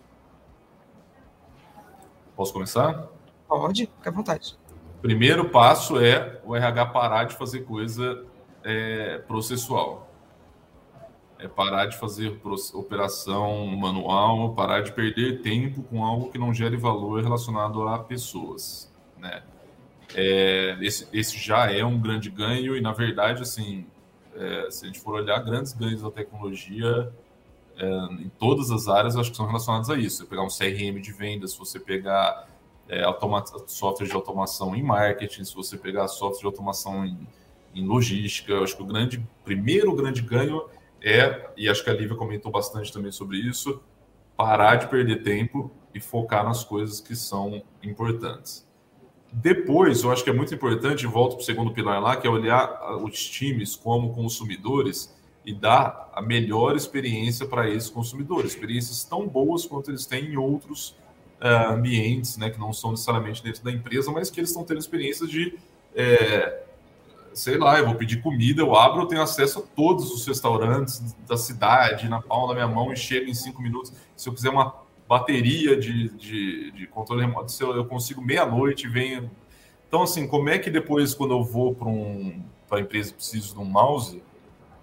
Posso 2.37 2.53
começar? 2.53 3.09
Pode, 3.47 3.87
fica 3.87 4.11
à 4.11 4.13
vontade. 4.13 4.59
Primeiro 5.03 5.49
passo 5.49 5.99
é 5.99 6.41
o 6.45 6.55
RH 6.55 6.87
parar 6.87 7.25
de 7.25 7.35
fazer 7.35 7.61
coisa 7.61 8.25
é, 8.65 9.19
processual. 9.27 10.09
É 11.39 11.49
parar 11.49 11.87
de 11.87 11.99
fazer 11.99 12.39
operação 12.75 13.67
manual, 13.67 14.55
parar 14.55 14.83
de 14.83 14.93
perder 14.93 15.41
tempo 15.41 15.83
com 15.85 16.05
algo 16.05 16.31
que 16.31 16.39
não 16.39 16.53
gere 16.53 16.77
valor 16.77 17.23
relacionado 17.23 17.89
a 17.89 17.99
pessoas, 17.99 18.93
né? 19.17 19.43
É, 20.15 20.77
esse, 20.81 21.07
esse, 21.13 21.39
já 21.39 21.71
é 21.71 21.85
um 21.85 21.99
grande 21.99 22.31
ganho 22.31 22.77
e, 22.77 22.81
na 22.81 22.93
verdade, 22.93 23.43
assim, 23.43 23.87
é, 24.35 24.71
se 24.71 24.85
a 24.85 24.87
gente 24.89 25.01
for 25.01 25.15
olhar 25.15 25.39
grandes 25.41 25.73
ganhos 25.73 26.03
da 26.03 26.11
tecnologia 26.11 27.13
é, 27.77 27.87
em 28.15 28.31
todas 28.39 28.71
as 28.71 28.89
áreas, 28.89 29.17
acho 29.17 29.31
que 29.31 29.37
são 29.37 29.47
relacionados 29.47 29.89
a 29.91 29.97
isso. 29.97 30.19
Você 30.19 30.27
pegar 30.27 30.43
um 30.43 30.49
CRM 30.49 31.01
de 31.01 31.13
vendas, 31.13 31.53
se 31.53 31.59
você 31.59 31.79
pegar 31.79 32.49
é, 32.89 33.03
software 33.67 34.07
de 34.07 34.15
automação 34.15 34.75
em 34.75 34.83
marketing, 34.83 35.45
se 35.45 35.55
você 35.55 35.77
pegar 35.79 36.09
software 36.09 36.41
de 36.41 36.47
automação 36.47 37.05
em, 37.07 37.27
em 37.75 37.87
logística, 37.87 38.59
acho 38.59 38.77
que 38.77 38.83
o 38.83 38.87
grande, 38.87 39.25
primeiro 39.45 39.95
grande 39.95 40.23
ganho 40.23 40.69
é, 41.03 41.51
e 41.57 41.69
acho 41.69 41.83
que 41.83 41.91
a 41.91 41.95
Lívia 41.95 42.17
comentou 42.17 42.51
bastante 42.53 42.93
também 42.93 43.13
sobre 43.13 43.39
isso, 43.39 43.81
parar 44.37 44.77
de 44.77 44.89
perder 44.89 45.23
tempo 45.23 45.71
e 45.95 46.01
focar 46.01 46.45
nas 46.45 46.65
coisas 46.65 47.01
que 47.01 47.17
são 47.17 47.63
importantes. 47.83 48.69
Depois, 49.33 50.03
eu 50.03 50.11
acho 50.11 50.25
que 50.25 50.31
é 50.31 50.33
muito 50.33 50.53
importante, 50.53 51.07
volto 51.07 51.37
para 51.37 51.43
o 51.43 51.45
segundo 51.45 51.73
pilar 51.73 52.03
lá, 52.03 52.17
que 52.17 52.27
é 52.27 52.31
olhar 52.31 52.97
os 53.03 53.25
times 53.25 53.77
como 53.77 54.13
consumidores 54.13 55.15
e 55.45 55.55
dar 55.55 56.11
a 56.13 56.21
melhor 56.21 56.77
experiência 56.77 57.47
para 57.47 57.69
esses 57.69 57.89
consumidores, 57.89 58.53
experiências 58.53 59.05
tão 59.05 59.27
boas 59.27 59.65
quanto 59.65 59.91
eles 59.91 60.05
têm 60.05 60.33
em 60.33 60.37
outros 60.37 60.97
uh, 61.41 61.73
ambientes, 61.73 62.37
né, 62.37 62.51
que 62.51 62.59
não 62.59 62.73
são 62.73 62.91
necessariamente 62.91 63.43
dentro 63.43 63.63
da 63.63 63.71
empresa, 63.71 64.11
mas 64.11 64.31
que 64.31 64.41
eles 64.41 64.51
estão 64.51 64.65
tendo 64.65 64.81
experiências 64.81 65.31
de, 65.31 65.57
é, 65.95 66.63
sei 67.33 67.57
lá, 67.57 67.79
eu 67.79 67.87
vou 67.87 67.95
pedir 67.95 68.21
comida, 68.21 68.61
eu 68.61 68.75
abro, 68.75 69.03
eu 69.03 69.07
tenho 69.07 69.23
acesso 69.23 69.61
a 69.61 69.63
todos 69.63 70.13
os 70.13 70.27
restaurantes 70.27 71.15
da 71.27 71.37
cidade, 71.37 72.09
na 72.09 72.21
palma 72.21 72.49
da 72.49 72.55
minha 72.55 72.69
mão, 72.69 72.93
e 72.93 72.97
chego 72.97 73.31
em 73.31 73.35
cinco 73.35 73.63
minutos. 73.63 73.93
Se 74.17 74.29
eu 74.29 74.35
quiser 74.35 74.51
uma 74.51 74.75
bateria 75.11 75.77
de, 75.77 76.09
de, 76.11 76.71
de 76.71 76.87
controle 76.87 77.23
remoto, 77.23 77.53
eu, 77.61 77.75
eu 77.75 77.85
consigo 77.85 78.23
meia-noite 78.23 78.87
venho. 78.87 79.29
Então, 79.89 80.05
assim, 80.05 80.25
como 80.29 80.49
é 80.49 80.57
que 80.57 80.71
depois, 80.71 81.13
quando 81.15 81.33
eu 81.35 81.43
vou 81.43 81.75
para 81.75 81.89
um, 81.89 82.45
a 82.71 82.79
empresa 82.79 83.11
e 83.11 83.15
preciso 83.15 83.55
de 83.55 83.61
um 83.61 83.65
mouse, 83.65 84.23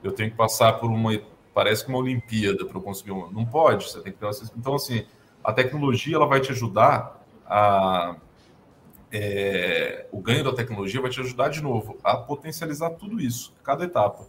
eu 0.04 0.12
tenho 0.12 0.30
que 0.30 0.36
passar 0.36 0.74
por 0.74 0.90
uma, 0.92 1.18
parece 1.54 1.86
que 1.86 1.90
uma 1.90 2.00
Olimpíada 2.00 2.66
para 2.66 2.78
eu 2.78 2.82
conseguir 2.82 3.14
um. 3.14 3.32
Não 3.32 3.46
pode, 3.46 3.86
você 3.86 4.02
tem 4.02 4.12
que 4.12 4.20
ter 4.20 4.28
acesso. 4.28 4.52
Então, 4.58 4.76
assim, 4.76 5.06
a 5.42 5.54
tecnologia 5.54 6.18
ela 6.18 6.26
vai 6.26 6.42
te 6.42 6.52
ajudar 6.52 7.26
a 7.46 8.18
é, 9.10 10.08
o 10.12 10.20
ganho 10.20 10.44
da 10.44 10.52
tecnologia 10.52 11.00
vai 11.00 11.10
te 11.10 11.22
ajudar 11.22 11.48
de 11.48 11.64
novo 11.64 11.98
a 12.04 12.18
potencializar 12.18 12.90
tudo 12.90 13.22
isso, 13.22 13.54
cada 13.64 13.86
etapa. 13.86 14.28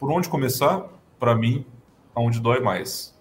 Por 0.00 0.10
onde 0.10 0.26
começar? 0.26 0.88
Para 1.18 1.34
mim, 1.34 1.66
aonde 2.14 2.40
dói 2.40 2.60
mais. 2.60 3.13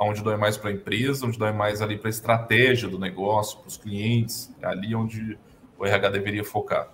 Aonde 0.00 0.22
dói 0.22 0.38
mais 0.38 0.56
para 0.56 0.70
a 0.70 0.72
empresa, 0.72 1.26
onde 1.26 1.38
dói 1.38 1.52
mais 1.52 1.82
ali 1.82 1.98
para 1.98 2.08
a 2.08 2.10
estratégia 2.10 2.88
do 2.88 2.98
negócio, 2.98 3.58
para 3.58 3.68
os 3.68 3.76
clientes, 3.76 4.50
é 4.62 4.66
ali 4.66 4.94
onde 4.94 5.38
o 5.78 5.84
RH 5.84 6.08
deveria 6.08 6.42
focar. 6.42 6.88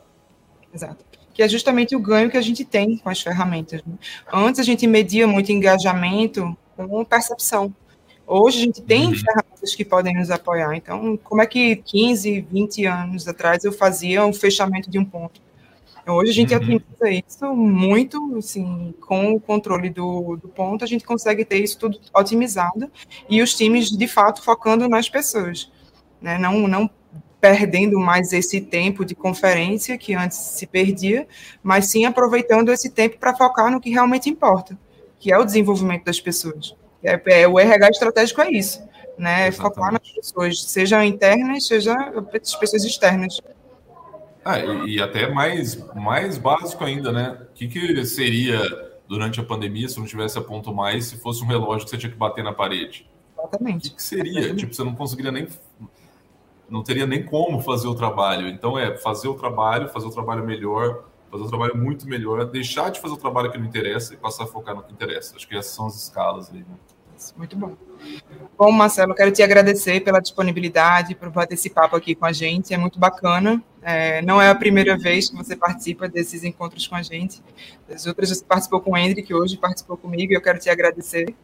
Exato. 0.75 1.05
Que 1.33 1.41
é 1.41 1.49
justamente 1.49 1.95
o 1.95 2.01
ganho 2.01 2.29
que 2.29 2.37
a 2.37 2.43
gente 2.43 2.65
tem 2.65 2.99
com 2.99 3.09
as 3.09 3.21
ferramentas. 3.21 3.81
Né? 3.87 3.95
Antes 4.33 4.59
a 4.59 4.65
gente 4.65 4.89
media 4.89 5.25
muito 5.25 5.53
engajamento 5.53 6.57
com 6.77 7.05
percepção. 7.05 7.73
Hoje 8.27 8.59
a 8.59 8.65
gente 8.65 8.83
tem 8.83 9.07
uhum. 9.07 9.15
ferramentas 9.15 9.73
que 9.77 9.85
podem 9.85 10.13
nos 10.13 10.33
apoiar. 10.33 10.75
Então, 10.75 11.17
como 11.17 11.41
é 11.41 11.47
que 11.47 11.77
15, 11.77 12.41
20 12.41 12.87
anos 12.87 13.29
atrás 13.29 13.63
eu 13.63 13.71
fazia 13.71 14.27
um 14.27 14.33
fechamento 14.33 14.91
de 14.91 14.99
um 14.99 15.05
ponto? 15.05 15.41
Hoje 16.09 16.31
a 16.31 16.35
gente 16.35 16.55
uhum. 16.55 16.81
isso 17.27 17.55
muito, 17.55 18.37
assim, 18.37 18.95
com 19.01 19.33
o 19.33 19.41
controle 19.41 19.91
do, 19.91 20.37
do 20.37 20.49
ponto, 20.49 20.85
a 20.85 20.87
gente 20.87 21.05
consegue 21.05 21.45
ter 21.45 21.59
isso 21.59 21.79
tudo 21.79 21.99
otimizado 22.15 22.91
e 23.29 23.43
os 23.43 23.55
times, 23.55 23.91
de 23.91 24.07
fato, 24.07 24.43
focando 24.43 24.89
nas 24.89 25.09
pessoas, 25.09 25.71
né? 26.23 26.39
Não, 26.39 26.69
não 26.69 26.89
perdendo 27.41 27.99
mais 27.99 28.33
esse 28.33 28.61
tempo 28.61 29.05
de 29.05 29.15
conferência 29.15 29.99
que 29.99 30.15
antes 30.15 30.39
se 30.39 30.67
perdia, 30.67 31.27
mas 31.63 31.87
sim 31.87 32.05
aproveitando 32.05 32.73
esse 32.73 32.91
tempo 32.91 33.19
para 33.19 33.37
focar 33.37 33.71
no 33.71 33.81
que 33.81 33.91
realmente 33.91 34.31
importa, 34.31 34.79
que 35.19 35.33
é 35.33 35.39
o 35.39 35.45
desenvolvimento 35.45 36.05
das 36.05 36.21
pessoas. 36.21 36.75
É, 37.03 37.21
é, 37.43 37.49
o 37.49 37.59
RH 37.59 37.89
estratégico 37.91 38.41
é 38.41 38.51
isso, 38.51 38.81
né? 39.19 39.49
É 39.49 39.53
focar 39.53 39.93
nas 39.93 40.09
pessoas, 40.09 40.63
sejam 40.63 41.03
internas, 41.03 41.67
seja 41.67 41.95
as 41.95 42.55
pessoas 42.57 42.85
externas. 42.85 43.41
Ah, 44.47 44.61
e, 44.61 44.95
e, 44.95 45.03
até 45.03 45.29
mais, 45.29 45.75
mais 45.97 46.39
básico 46.39 46.85
ainda, 46.85 47.11
né? 47.11 47.37
O 47.51 47.53
que, 47.53 47.67
que 47.67 48.05
seria 48.07 48.63
durante 49.09 49.41
a 49.41 49.43
pandemia 49.43 49.89
se 49.89 49.99
não 49.99 50.07
tivesse 50.07 50.39
a 50.39 50.41
ponto 50.41 50.73
mais 50.73 51.07
se 51.07 51.17
fosse 51.17 51.43
um 51.43 51.49
relógio 51.49 51.85
que 51.85 51.91
você 51.91 51.99
tinha 51.99 52.13
que 52.13 52.17
bater 52.17 52.45
na 52.45 52.53
parede? 52.53 53.11
Exatamente. 53.37 53.89
O 53.89 53.91
que, 53.91 53.97
que 53.97 54.03
seria? 54.03 54.39
Exatamente. 54.39 54.61
Tipo, 54.61 54.75
você 54.75 54.85
não 54.85 54.95
conseguiria 54.95 55.33
nem. 55.33 55.49
Não 56.71 56.85
teria 56.85 57.09
nem 57.09 57.25
como 57.25 57.61
fazer 57.61 57.89
o 57.89 57.95
trabalho. 57.97 58.47
Então, 58.47 58.79
é 58.79 58.97
fazer 58.97 59.27
o 59.27 59.35
trabalho, 59.35 59.89
fazer 59.89 60.07
o 60.07 60.11
trabalho 60.11 60.45
melhor, 60.45 61.07
fazer 61.29 61.43
o 61.43 61.49
trabalho 61.49 61.77
muito 61.77 62.07
melhor, 62.07 62.45
deixar 62.45 62.91
de 62.93 63.01
fazer 63.01 63.15
o 63.15 63.19
trabalho 63.19 63.51
que 63.51 63.59
não 63.59 63.67
interessa 63.67 64.15
e 64.15 64.17
passar 64.17 64.45
a 64.45 64.47
focar 64.47 64.77
no 64.77 64.83
que 64.85 64.93
interessa. 64.93 65.35
Acho 65.35 65.49
que 65.49 65.57
essas 65.57 65.73
são 65.73 65.89
as 65.89 65.97
escalas 65.97 66.53
aí, 66.53 66.61
né? 66.61 66.77
Muito 67.37 67.57
bom. 67.57 67.77
Bom, 68.59 68.71
Marcelo, 68.71 69.15
quero 69.15 69.31
te 69.31 69.43
agradecer 69.43 70.01
pela 70.01 70.21
disponibilidade, 70.21 71.15
por 71.15 71.31
papo 71.31 71.97
aqui 71.97 72.15
com 72.15 72.27
a 72.27 72.33
gente. 72.33 72.73
É 72.73 72.79
muito 72.79 72.99
bacana. 72.99 73.63
É, 73.83 74.21
não 74.23 74.41
é 74.43 74.49
a 74.49 74.55
primeira 74.55 74.97
vez 74.99 75.31
que 75.31 75.37
você 75.37 75.55
participa 75.55 76.09
desses 76.09 76.43
encontros 76.43 76.87
com 76.87 76.97
a 76.97 77.03
gente. 77.03 77.43
As 77.89 78.07
outras 78.07 78.31
você 78.31 78.45
participou 78.45 78.81
com 78.81 78.93
o 78.93 78.97
Hendrik, 78.97 79.33
hoje 79.33 79.57
participou 79.57 79.97
comigo, 79.97 80.33
e 80.33 80.37
eu 80.37 80.43
quero 80.43 80.59
te 80.59 80.69
agradecer. 80.69 81.35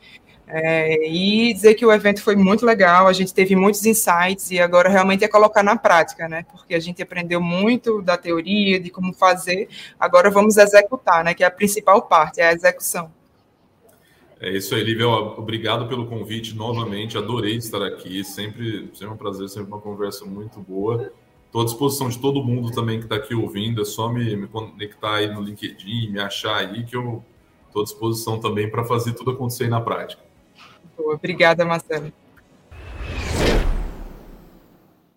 É, 0.46 1.08
e 1.08 1.54
dizer 1.54 1.74
que 1.74 1.86
o 1.86 1.92
evento 1.92 2.20
foi 2.20 2.34
muito 2.36 2.66
legal, 2.66 3.06
a 3.06 3.12
gente 3.12 3.32
teve 3.32 3.54
muitos 3.54 3.86
insights 3.86 4.50
e 4.50 4.60
agora 4.60 4.88
realmente 4.88 5.24
é 5.24 5.28
colocar 5.28 5.62
na 5.62 5.76
prática, 5.76 6.28
né? 6.28 6.44
Porque 6.50 6.74
a 6.74 6.80
gente 6.80 7.00
aprendeu 7.02 7.40
muito 7.40 8.02
da 8.02 8.18
teoria, 8.18 8.78
de 8.78 8.90
como 8.90 9.14
fazer, 9.14 9.68
agora 9.98 10.30
vamos 10.30 10.56
executar, 10.56 11.24
né? 11.24 11.32
Que 11.32 11.44
é 11.44 11.46
a 11.46 11.50
principal 11.50 12.02
parte, 12.02 12.40
é 12.40 12.48
a 12.48 12.52
execução. 12.52 13.10
É 14.42 14.50
isso 14.50 14.74
aí, 14.74 14.82
Lívia. 14.82 15.06
Obrigado 15.06 15.86
pelo 15.86 16.04
convite 16.04 16.56
novamente. 16.56 17.16
Adorei 17.16 17.54
estar 17.54 17.80
aqui. 17.80 18.24
Sempre, 18.24 18.90
sempre 18.92 19.14
um 19.14 19.16
prazer, 19.16 19.48
sempre 19.48 19.68
uma 19.68 19.80
conversa 19.80 20.24
muito 20.24 20.58
boa. 20.58 21.12
Estou 21.46 21.62
à 21.62 21.64
disposição 21.64 22.08
de 22.08 22.18
todo 22.18 22.42
mundo 22.42 22.72
também 22.72 22.98
que 22.98 23.04
está 23.04 23.14
aqui 23.14 23.36
ouvindo. 23.36 23.80
É 23.80 23.84
só 23.84 24.08
me, 24.08 24.34
me, 24.34 24.48
conectar 24.48 25.14
aí 25.14 25.32
no 25.32 25.40
LinkedIn, 25.40 26.10
me 26.10 26.18
achar 26.18 26.56
aí, 26.56 26.82
que 26.82 26.96
eu 26.96 27.22
estou 27.68 27.82
à 27.82 27.84
disposição 27.84 28.40
também 28.40 28.68
para 28.68 28.82
fazer 28.84 29.12
tudo 29.12 29.30
acontecer 29.30 29.64
aí 29.64 29.70
na 29.70 29.80
prática. 29.80 30.20
Boa, 30.96 31.14
obrigada, 31.14 31.64
Marcelo. 31.64 32.12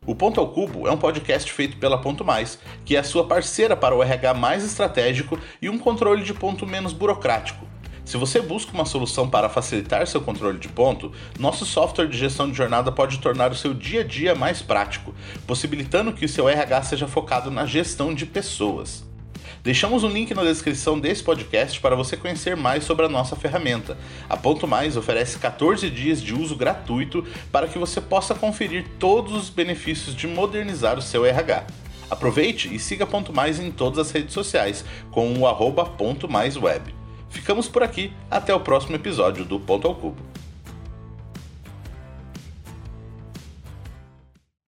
O 0.05 0.13
Ponto 0.13 0.39
ao 0.39 0.49
Cubo 0.49 0.87
é 0.87 0.91
um 0.91 0.97
podcast 0.97 1.51
feito 1.51 1.77
pela 1.77 1.97
Ponto 1.99 2.23
Mais, 2.23 2.59
que 2.85 2.95
é 2.95 2.99
a 2.99 3.03
sua 3.03 3.25
parceira 3.25 3.75
para 3.75 3.95
o 3.95 4.03
RH 4.03 4.35
mais 4.35 4.63
estratégico 4.63 5.39
e 5.59 5.67
um 5.67 5.79
controle 5.79 6.23
de 6.23 6.31
ponto 6.31 6.67
menos 6.67 6.93
burocrático. 6.93 7.65
Se 8.05 8.17
você 8.17 8.39
busca 8.39 8.71
uma 8.71 8.85
solução 8.85 9.27
para 9.27 9.49
facilitar 9.49 10.05
seu 10.05 10.21
controle 10.21 10.59
de 10.59 10.67
ponto, 10.67 11.11
nosso 11.39 11.65
software 11.65 12.07
de 12.07 12.15
gestão 12.15 12.51
de 12.51 12.55
jornada 12.55 12.91
pode 12.91 13.17
tornar 13.17 13.51
o 13.51 13.55
seu 13.55 13.73
dia 13.73 14.01
a 14.01 14.03
dia 14.03 14.35
mais 14.35 14.61
prático, 14.61 15.13
possibilitando 15.47 16.13
que 16.13 16.23
o 16.23 16.29
seu 16.29 16.47
RH 16.47 16.83
seja 16.83 17.07
focado 17.07 17.49
na 17.49 17.65
gestão 17.65 18.13
de 18.13 18.27
pessoas. 18.27 19.03
Deixamos 19.63 20.03
um 20.03 20.09
link 20.09 20.31
na 20.35 20.43
descrição 20.43 20.99
desse 20.99 21.23
podcast 21.23 21.79
para 21.79 21.95
você 21.95 22.15
conhecer 22.15 22.55
mais 22.55 22.83
sobre 22.83 23.07
a 23.07 23.09
nossa 23.09 23.35
ferramenta. 23.35 23.97
A 24.29 24.37
Ponto 24.37 24.67
Mais 24.67 24.95
oferece 24.95 25.39
14 25.39 25.89
dias 25.89 26.21
de 26.21 26.35
uso 26.35 26.55
gratuito 26.55 27.25
para 27.51 27.67
que 27.67 27.79
você 27.79 27.99
possa 27.99 28.35
conferir 28.35 28.85
todos 28.99 29.33
os 29.33 29.49
benefícios 29.49 30.15
de 30.15 30.27
modernizar 30.27 30.99
o 30.99 31.01
seu 31.01 31.25
RH. 31.25 31.65
Aproveite 32.11 32.71
e 32.71 32.77
siga 32.77 33.07
Ponto 33.07 33.33
Mais 33.33 33.59
em 33.59 33.71
todas 33.71 33.97
as 33.97 34.11
redes 34.11 34.35
sociais 34.35 34.85
com 35.09 35.33
o 35.39 35.47
arroba 35.47 35.85
Ponto 35.85 36.29
Mais 36.29 36.55
Web. 36.55 37.04
Ficamos 37.35 37.67
por 37.67 37.83
aqui, 37.83 38.13
até 38.31 38.55
o 38.55 38.61
próximo 38.61 38.95
episódio 38.95 39.43
do 39.43 39.59
Ponto 39.59 39.85
ao 39.85 39.93
Cubo. 39.93 40.15